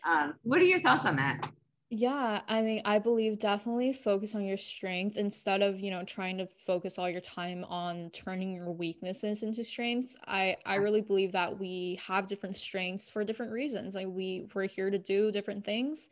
Um, 0.06 0.36
what 0.44 0.60
are 0.60 0.66
your 0.66 0.82
thoughts 0.82 1.06
on 1.06 1.18
that? 1.18 1.50
Yeah, 1.90 2.42
I 2.50 2.62
mean, 2.62 2.82
I 2.84 3.00
believe 3.00 3.40
definitely 3.40 3.94
focus 3.94 4.36
on 4.36 4.44
your 4.44 4.58
strength 4.58 5.16
instead 5.16 5.62
of, 5.62 5.80
you 5.80 5.90
know, 5.90 6.04
trying 6.04 6.38
to 6.40 6.46
focus 6.46 7.00
all 7.00 7.10
your 7.10 7.22
time 7.22 7.64
on 7.64 8.10
turning 8.10 8.52
your 8.54 8.70
weaknesses 8.72 9.42
into 9.42 9.64
strengths. 9.64 10.18
I 10.28 10.58
I 10.66 10.76
really 10.76 11.00
believe 11.00 11.32
that 11.32 11.58
we 11.60 11.98
have 12.06 12.28
different 12.28 12.58
strengths 12.58 13.10
for 13.10 13.24
different 13.24 13.54
reasons. 13.54 13.96
Like 13.96 14.08
we 14.10 14.48
we're 14.54 14.68
here 14.68 14.90
to 14.90 14.98
do 14.98 15.32
different 15.32 15.64
things. 15.64 16.10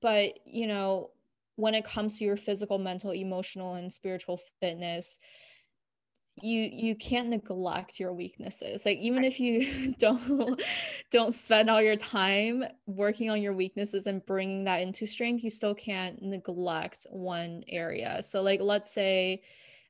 But, 0.00 0.38
you 0.46 0.66
know, 0.66 1.10
when 1.56 1.74
it 1.74 1.84
comes 1.84 2.18
to 2.18 2.24
your 2.24 2.36
physical, 2.36 2.78
mental, 2.78 3.12
emotional, 3.12 3.74
and 3.74 3.92
spiritual 3.92 4.40
fitness, 4.60 5.18
you 6.42 6.68
you 6.72 6.94
can't 6.96 7.28
neglect 7.28 8.00
your 8.00 8.12
weaknesses. 8.12 8.84
Like 8.84 8.98
even 8.98 9.24
if 9.24 9.38
you 9.38 9.94
don't 9.98 10.60
don't 11.10 11.34
spend 11.34 11.70
all 11.70 11.80
your 11.80 11.96
time 11.96 12.64
working 12.86 13.30
on 13.30 13.40
your 13.40 13.52
weaknesses 13.52 14.06
and 14.06 14.24
bringing 14.26 14.64
that 14.64 14.80
into 14.80 15.06
strength 15.06 15.44
you 15.44 15.50
still 15.50 15.74
can't 15.74 16.20
neglect 16.22 17.06
one 17.10 17.62
area. 17.68 18.22
So 18.22 18.42
like 18.42 18.60
let's 18.60 18.92
say 18.92 19.42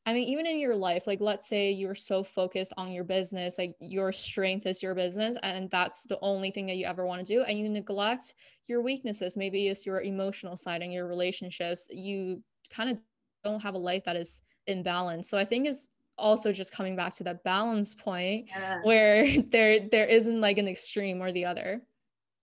i 0.07 0.13
mean 0.13 0.29
even 0.29 0.47
in 0.47 0.59
your 0.59 0.77
life 0.77 1.07
like 1.07 1.21
let's 1.23 1.49
say 1.49 1.71
you're 1.71 1.95
so 1.95 2.23
focused 2.23 2.75
on 2.77 2.93
your 2.93 3.05
business 3.05 3.57
like 3.57 3.75
your 3.81 4.13
strength 4.13 4.67
is 4.67 4.83
your 4.83 4.95
business 4.95 5.35
and 5.43 5.71
that's 5.71 6.03
the 6.03 6.19
only 6.21 6.51
thing 6.51 6.67
that 6.67 6.77
you 6.77 6.85
ever 6.85 7.07
want 7.07 7.27
to 7.27 7.35
do 7.35 7.43
and 7.45 7.59
you 7.59 7.71
neglect 7.71 8.35
your 8.67 8.83
weaknesses. 8.83 9.37
Maybe 9.37 9.69
it's 9.69 9.87
your 9.87 10.03
emotional 10.03 10.57
side 10.57 10.83
and 10.83 10.93
your 10.93 11.07
relationships. 11.07 11.89
You 11.91 12.43
kind 12.71 12.91
of 12.91 12.99
don't 13.45 13.63
have 13.63 13.75
a 13.75 13.79
life 13.79 14.05
that 14.05 14.17
is 14.17 14.43
in 14.67 14.83
balance. 14.83 15.29
So 15.29 15.39
i 15.39 15.45
think 15.45 15.67
is 15.67 15.89
also 16.17 16.53
just 16.53 16.73
coming 16.73 16.97
back 16.97 17.15
to 17.17 17.25
that 17.25 17.43
balance 17.45 17.95
point 17.95 18.47
yeah. 18.49 18.79
where 18.83 19.41
there 19.51 19.81
there 19.91 20.07
isn't 20.07 20.41
like 20.41 20.59
an 20.59 20.69
extreme 20.69 21.23
or 21.23 21.33
the 21.33 21.45
other 21.45 21.83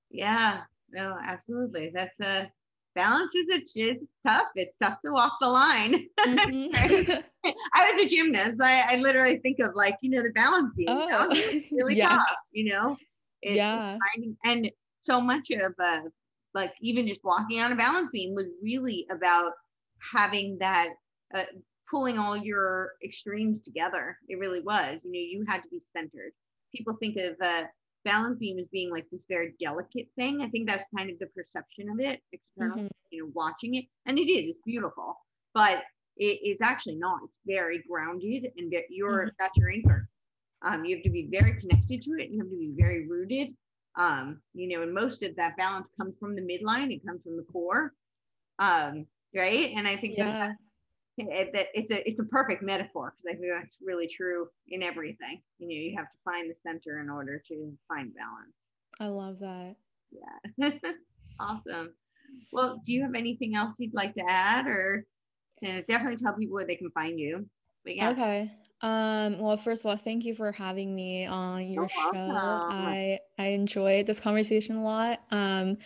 yeah 0.10 0.62
no 0.92 1.18
absolutely 1.24 1.92
that's 1.94 2.20
a 2.20 2.52
balance 2.94 3.34
is 3.34 3.56
a, 3.56 3.80
it's 3.90 4.06
tough 4.26 4.50
it's 4.56 4.76
tough 4.76 4.98
to 5.04 5.12
walk 5.12 5.34
the 5.42 5.48
line 5.48 6.06
mm-hmm. 6.20 7.16
i 7.74 7.92
was 7.92 8.02
a 8.02 8.08
gymnast 8.08 8.60
I, 8.62 8.96
I 8.96 8.98
literally 8.98 9.38
think 9.38 9.60
of 9.60 9.72
like 9.76 9.96
you 10.02 10.10
know 10.10 10.22
the 10.22 10.32
balance 10.32 10.74
beam 10.76 10.88
oh. 10.90 11.10
balance 11.10 11.40
really 11.72 11.96
yeah. 11.96 12.10
tough 12.10 12.38
you 12.52 12.70
know 12.70 12.98
it's 13.42 13.56
yeah 13.56 13.98
finding, 14.14 14.38
and 14.46 14.72
so 15.00 15.22
much 15.22 15.52
of 15.52 15.74
uh 15.80 16.02
like 16.54 16.74
even 16.82 17.08
just 17.08 17.24
walking 17.24 17.62
on 17.62 17.72
a 17.72 17.76
balance 17.76 18.10
beam 18.12 18.36
was 18.36 18.48
really 18.62 19.08
about 19.10 19.54
having 20.14 20.58
that 20.60 20.90
uh, 21.34 21.44
pulling 21.92 22.18
all 22.18 22.38
your 22.38 22.94
extremes 23.04 23.62
together. 23.62 24.18
It 24.30 24.40
really 24.40 24.62
was. 24.62 25.02
You 25.04 25.12
know, 25.12 25.20
you 25.20 25.46
had 25.48 25.62
to 25.64 25.70
be 25.70 25.82
centered. 25.94 26.32
People 26.74 26.96
think 26.96 27.18
of 27.18 27.36
uh, 27.44 27.64
balance 28.06 28.40
beam 28.40 28.58
as 28.58 28.68
being 28.72 28.92
like 28.92 29.08
this 29.12 29.26
very 29.28 29.54
delicate 29.60 30.08
thing. 30.18 30.42
I 30.42 30.50
think 30.50 30.70
that's 30.70 30.90
kind 30.98 31.10
of 31.10 31.20
the 31.20 31.28
perception 31.28 31.90
of 31.90 32.00
it, 32.00 32.22
external, 32.32 32.78
mm-hmm. 32.78 32.88
you 33.12 33.24
know, 33.24 33.32
watching 33.36 33.76
it. 33.76 33.86
And 34.06 34.18
it 34.18 34.32
is, 34.32 34.52
it's 34.52 34.62
beautiful, 34.66 35.18
but 35.54 35.84
it 36.18 36.40
is 36.44 36.62
actually 36.62 36.96
not. 36.96 37.20
It's 37.24 37.38
very 37.46 37.84
grounded 37.90 38.52
and 38.58 38.74
you're, 38.90 39.20
mm-hmm. 39.20 39.30
that's 39.40 39.58
your 39.58 39.70
anchor. 39.70 40.08
Um, 40.64 40.86
you 40.86 40.96
have 40.96 41.04
to 41.04 41.10
be 41.10 41.28
very 41.32 41.60
connected 41.60 42.02
to 42.04 42.12
it. 42.20 42.30
You 42.30 42.40
have 42.40 42.50
to 42.50 42.58
be 42.58 42.74
very 42.78 43.08
rooted. 43.08 43.50
Um, 43.98 44.42
you 44.54 44.70
know, 44.70 44.84
and 44.84 44.94
most 44.94 45.22
of 45.24 45.36
that 45.36 45.58
balance 45.58 45.90
comes 46.00 46.16
from 46.20 46.36
the 46.36 46.42
midline. 46.42 46.94
It 46.94 47.06
comes 47.06 47.22
from 47.24 47.36
the 47.36 47.44
core. 47.44 47.94
Um, 48.60 49.06
right. 49.36 49.74
And 49.76 49.88
I 49.88 49.96
think 49.96 50.16
yeah. 50.18 50.26
that 50.26 50.56
that 51.18 51.68
it's 51.74 51.92
a 51.92 52.08
it's 52.08 52.20
a 52.20 52.26
perfect 52.26 52.64
metaphor 52.64 53.14
because 53.16 53.36
I 53.36 53.40
think 53.40 53.52
that's 53.52 53.78
really 53.84 54.08
true 54.08 54.48
in 54.70 54.84
everything. 54.84 55.42
You 55.60 55.68
know, 55.68 55.74
you 55.74 55.96
have 55.98 56.08
to 56.08 56.18
find 56.24 56.50
the 56.50 56.56
center 56.56 57.00
in 57.00 57.10
order 57.10 57.42
to 57.48 57.74
find 57.88 58.12
balance. 58.16 58.56
I 59.00 59.08
love 59.08 59.40
that. 59.40 59.76
Yeah. 60.12 60.72
awesome. 61.40 61.94
Well, 62.52 62.82
do 62.86 62.94
you 62.94 63.04
have 63.04 63.16
anything 63.16 63.56
else 63.56 63.76
you'd 63.80 63.94
like 63.94 64.14
to 64.16 64.24
add 64.28 64.68
or 64.68 65.06
to 65.64 65.82
definitely 65.84 66.18
tell 66.18 66.34
people 66.34 66.56
where 66.56 66.68
they 66.68 66.76
can 66.76 66.92
find 66.92 67.20
you? 67.20 67.48
Yeah. 67.86 68.12
Okay. 68.12 68.52
Um, 68.82 69.40
well, 69.40 69.58
first 69.58 69.84
of 69.86 69.92
all, 69.92 69.98
thank 69.98 70.26
you 70.26 70.34
for 70.34 70.52
having 70.52 70.96
me 70.96 71.26
on 71.26 71.68
your 71.68 71.88
show. 71.90 72.10
I 72.14 73.20
I 73.38 73.48
enjoyed 73.48 74.08
this 74.08 74.20
conversation 74.20 74.78
a 74.78 74.84
lot. 74.84 75.22
Um, 75.30 75.78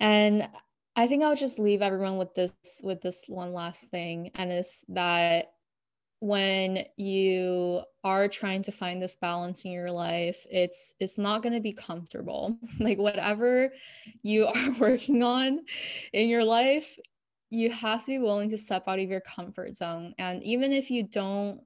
and 0.00 0.48
I 0.94 1.06
think 1.06 1.22
I'll 1.22 1.36
just 1.36 1.58
leave 1.58 1.82
everyone 1.82 2.18
with 2.18 2.34
this 2.34 2.52
with 2.82 3.00
this 3.00 3.22
one 3.26 3.52
last 3.52 3.84
thing, 3.84 4.30
and 4.34 4.52
it's 4.52 4.84
that 4.88 5.52
when 6.20 6.84
you 6.96 7.82
are 8.04 8.28
trying 8.28 8.62
to 8.62 8.70
find 8.70 9.02
this 9.02 9.16
balance 9.16 9.64
in 9.64 9.72
your 9.72 9.90
life, 9.90 10.46
it's 10.50 10.94
it's 11.00 11.18
not 11.18 11.42
going 11.42 11.54
to 11.54 11.60
be 11.60 11.72
comfortable. 11.72 12.58
like 12.80 12.98
whatever 12.98 13.72
you 14.22 14.46
are 14.54 14.70
working 14.78 15.22
on 15.22 15.60
in 16.12 16.28
your 16.28 16.44
life, 16.44 16.96
you 17.50 17.70
have 17.70 18.00
to 18.02 18.06
be 18.06 18.18
willing 18.18 18.50
to 18.50 18.58
step 18.58 18.86
out 18.86 19.00
of 19.00 19.10
your 19.10 19.20
comfort 19.20 19.76
zone. 19.76 20.14
And 20.18 20.42
even 20.44 20.72
if 20.72 20.90
you 20.90 21.02
don't 21.02 21.60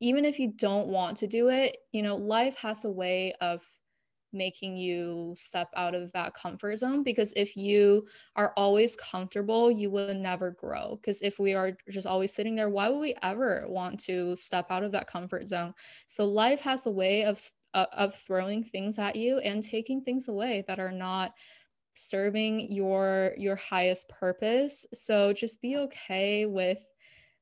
even 0.00 0.24
if 0.24 0.38
you 0.38 0.52
don't 0.54 0.88
want 0.88 1.16
to 1.18 1.26
do 1.26 1.48
it, 1.48 1.78
you 1.92 2.02
know, 2.02 2.16
life 2.16 2.56
has 2.58 2.84
a 2.84 2.90
way 2.90 3.32
of 3.40 3.62
making 4.34 4.76
you 4.76 5.34
step 5.36 5.68
out 5.76 5.94
of 5.94 6.12
that 6.12 6.34
comfort 6.34 6.76
zone 6.76 7.02
because 7.02 7.32
if 7.36 7.56
you 7.56 8.06
are 8.36 8.52
always 8.56 8.96
comfortable 8.96 9.70
you 9.70 9.90
will 9.90 10.14
never 10.14 10.50
grow. 10.50 10.96
Because 11.00 11.22
if 11.22 11.38
we 11.38 11.54
are 11.54 11.76
just 11.90 12.06
always 12.06 12.32
sitting 12.32 12.56
there 12.56 12.68
why 12.68 12.88
would 12.88 13.00
we 13.00 13.14
ever 13.22 13.64
want 13.68 14.00
to 14.00 14.36
step 14.36 14.66
out 14.70 14.82
of 14.82 14.92
that 14.92 15.06
comfort 15.06 15.48
zone? 15.48 15.74
So 16.06 16.26
life 16.26 16.60
has 16.60 16.86
a 16.86 16.90
way 16.90 17.24
of 17.24 17.40
uh, 17.74 17.86
of 17.92 18.14
throwing 18.14 18.62
things 18.62 18.98
at 18.98 19.16
you 19.16 19.38
and 19.38 19.62
taking 19.62 20.02
things 20.02 20.28
away 20.28 20.64
that 20.68 20.78
are 20.78 20.92
not 20.92 21.32
serving 21.94 22.72
your 22.72 23.34
your 23.36 23.56
highest 23.56 24.08
purpose. 24.08 24.86
So 24.92 25.32
just 25.32 25.62
be 25.62 25.76
okay 25.76 26.46
with 26.46 26.86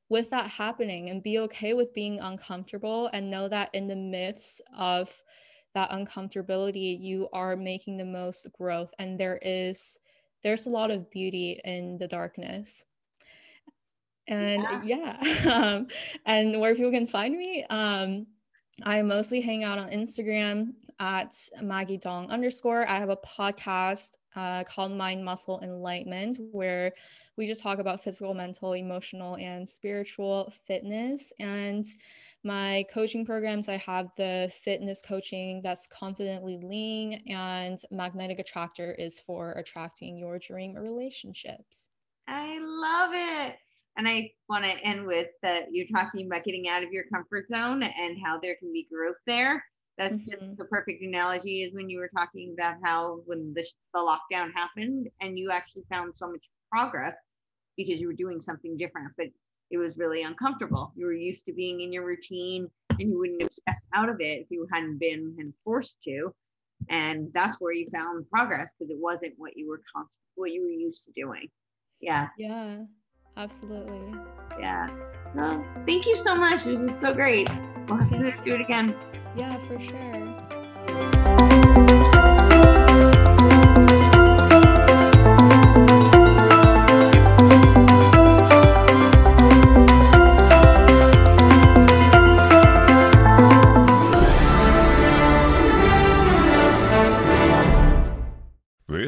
with 0.09 0.29
that 0.29 0.47
happening 0.47 1.09
and 1.09 1.23
be 1.23 1.39
okay 1.39 1.73
with 1.73 1.93
being 1.93 2.19
uncomfortable 2.19 3.09
and 3.13 3.31
know 3.31 3.47
that 3.47 3.69
in 3.73 3.87
the 3.87 3.95
midst 3.95 4.61
of 4.77 5.23
that 5.73 5.91
uncomfortability 5.91 6.99
you 6.99 7.27
are 7.33 7.55
making 7.55 7.97
the 7.97 8.05
most 8.05 8.51
growth 8.53 8.93
and 8.99 9.19
there 9.19 9.39
is 9.41 9.97
there's 10.43 10.67
a 10.67 10.69
lot 10.69 10.91
of 10.91 11.09
beauty 11.09 11.59
in 11.63 11.97
the 11.97 12.07
darkness 12.07 12.85
and 14.27 14.63
yeah, 14.83 15.17
yeah. 15.23 15.51
um, 15.53 15.87
and 16.25 16.59
where 16.59 16.75
people 16.75 16.91
can 16.91 17.07
find 17.07 17.37
me 17.37 17.65
um, 17.69 18.25
i 18.83 19.01
mostly 19.01 19.41
hang 19.41 19.63
out 19.63 19.79
on 19.79 19.89
instagram 19.89 20.73
at 20.99 21.35
maggie 21.61 21.97
dong 21.97 22.29
underscore 22.29 22.87
i 22.87 22.97
have 22.97 23.09
a 23.09 23.17
podcast 23.17 24.11
uh, 24.35 24.63
called 24.63 24.91
mind 24.91 25.23
muscle 25.23 25.59
enlightenment 25.61 26.37
where 26.51 26.93
we 27.35 27.47
just 27.47 27.63
talk 27.63 27.79
about 27.79 28.03
physical, 28.03 28.33
mental, 28.33 28.73
emotional, 28.73 29.35
and 29.37 29.67
spiritual 29.67 30.53
fitness. 30.67 31.33
And 31.39 31.85
my 32.43 32.85
coaching 32.93 33.25
programs, 33.25 33.69
I 33.69 33.77
have 33.77 34.07
the 34.17 34.51
fitness 34.53 35.01
coaching 35.01 35.61
that's 35.63 35.87
confidently 35.87 36.57
lean, 36.61 37.23
and 37.27 37.79
magnetic 37.91 38.39
attractor 38.39 38.93
is 38.93 39.19
for 39.19 39.51
attracting 39.51 40.17
your 40.17 40.39
dream 40.39 40.75
relationships. 40.75 41.89
I 42.27 42.59
love 42.59 43.11
it. 43.13 43.57
And 43.97 44.07
I 44.07 44.31
want 44.49 44.65
to 44.65 44.79
end 44.83 45.05
with 45.05 45.27
that 45.43 45.67
you're 45.71 45.87
talking 45.93 46.25
about 46.25 46.43
getting 46.43 46.67
out 46.67 46.83
of 46.83 46.91
your 46.91 47.03
comfort 47.13 47.47
zone 47.47 47.83
and 47.83 48.17
how 48.23 48.39
there 48.39 48.55
can 48.55 48.73
be 48.73 48.87
growth 48.91 49.17
there. 49.27 49.63
That's 49.97 50.15
mm-hmm. 50.15 50.31
just 50.31 50.57
the 50.57 50.65
perfect 50.65 51.03
analogy 51.03 51.61
is 51.61 51.73
when 51.73 51.89
you 51.89 51.99
were 51.99 52.09
talking 52.15 52.55
about 52.57 52.77
how 52.83 53.21
when 53.25 53.53
the, 53.53 53.63
the 53.93 53.99
lockdown 53.99 54.49
happened 54.55 55.09
and 55.21 55.37
you 55.37 55.51
actually 55.51 55.83
found 55.91 56.13
so 56.15 56.31
much 56.31 56.43
progress 56.71 57.15
because 57.77 58.01
you 58.01 58.07
were 58.07 58.13
doing 58.13 58.41
something 58.41 58.77
different, 58.77 59.11
but 59.17 59.27
it 59.73 59.77
was 59.77 59.97
really 59.97 60.21
uncomfortable. 60.21 60.93
You 60.95 61.07
were 61.07 61.13
used 61.13 61.45
to 61.47 61.53
being 61.53 61.81
in 61.81 61.91
your 61.91 62.05
routine 62.05 62.69
and 62.91 63.09
you 63.09 63.17
wouldn't 63.17 63.41
have 63.41 63.51
stepped 63.51 63.81
out 63.95 64.07
of 64.07 64.17
it 64.19 64.41
if 64.41 64.47
you 64.51 64.67
hadn't 64.71 64.99
been 64.99 65.51
forced 65.65 65.97
to. 66.03 66.31
And 66.89 67.29
that's 67.33 67.59
where 67.59 67.73
you 67.73 67.89
found 67.91 68.29
progress 68.29 68.71
because 68.77 68.91
it 68.91 68.97
wasn't 68.99 69.33
what 69.37 69.57
you 69.57 69.67
were 69.67 69.81
const- 69.95 70.19
what 70.35 70.51
you 70.51 70.61
were 70.61 70.69
used 70.69 71.05
to 71.05 71.11
doing. 71.13 71.49
Yeah. 72.01 72.27
Yeah, 72.37 72.83
absolutely. 73.35 74.13
Yeah. 74.59 74.87
Well, 75.33 75.65
thank 75.87 76.05
you 76.05 76.17
so 76.17 76.35
much. 76.35 76.65
This 76.65 76.79
was 76.79 76.99
so 76.99 77.11
great. 77.11 77.49
We'll 77.87 77.97
have 77.97 78.09
to 78.11 78.45
do 78.45 78.53
it 78.53 78.61
again. 78.61 78.95
Yeah, 79.35 79.57
for 79.65 79.79
sure. 79.79 81.32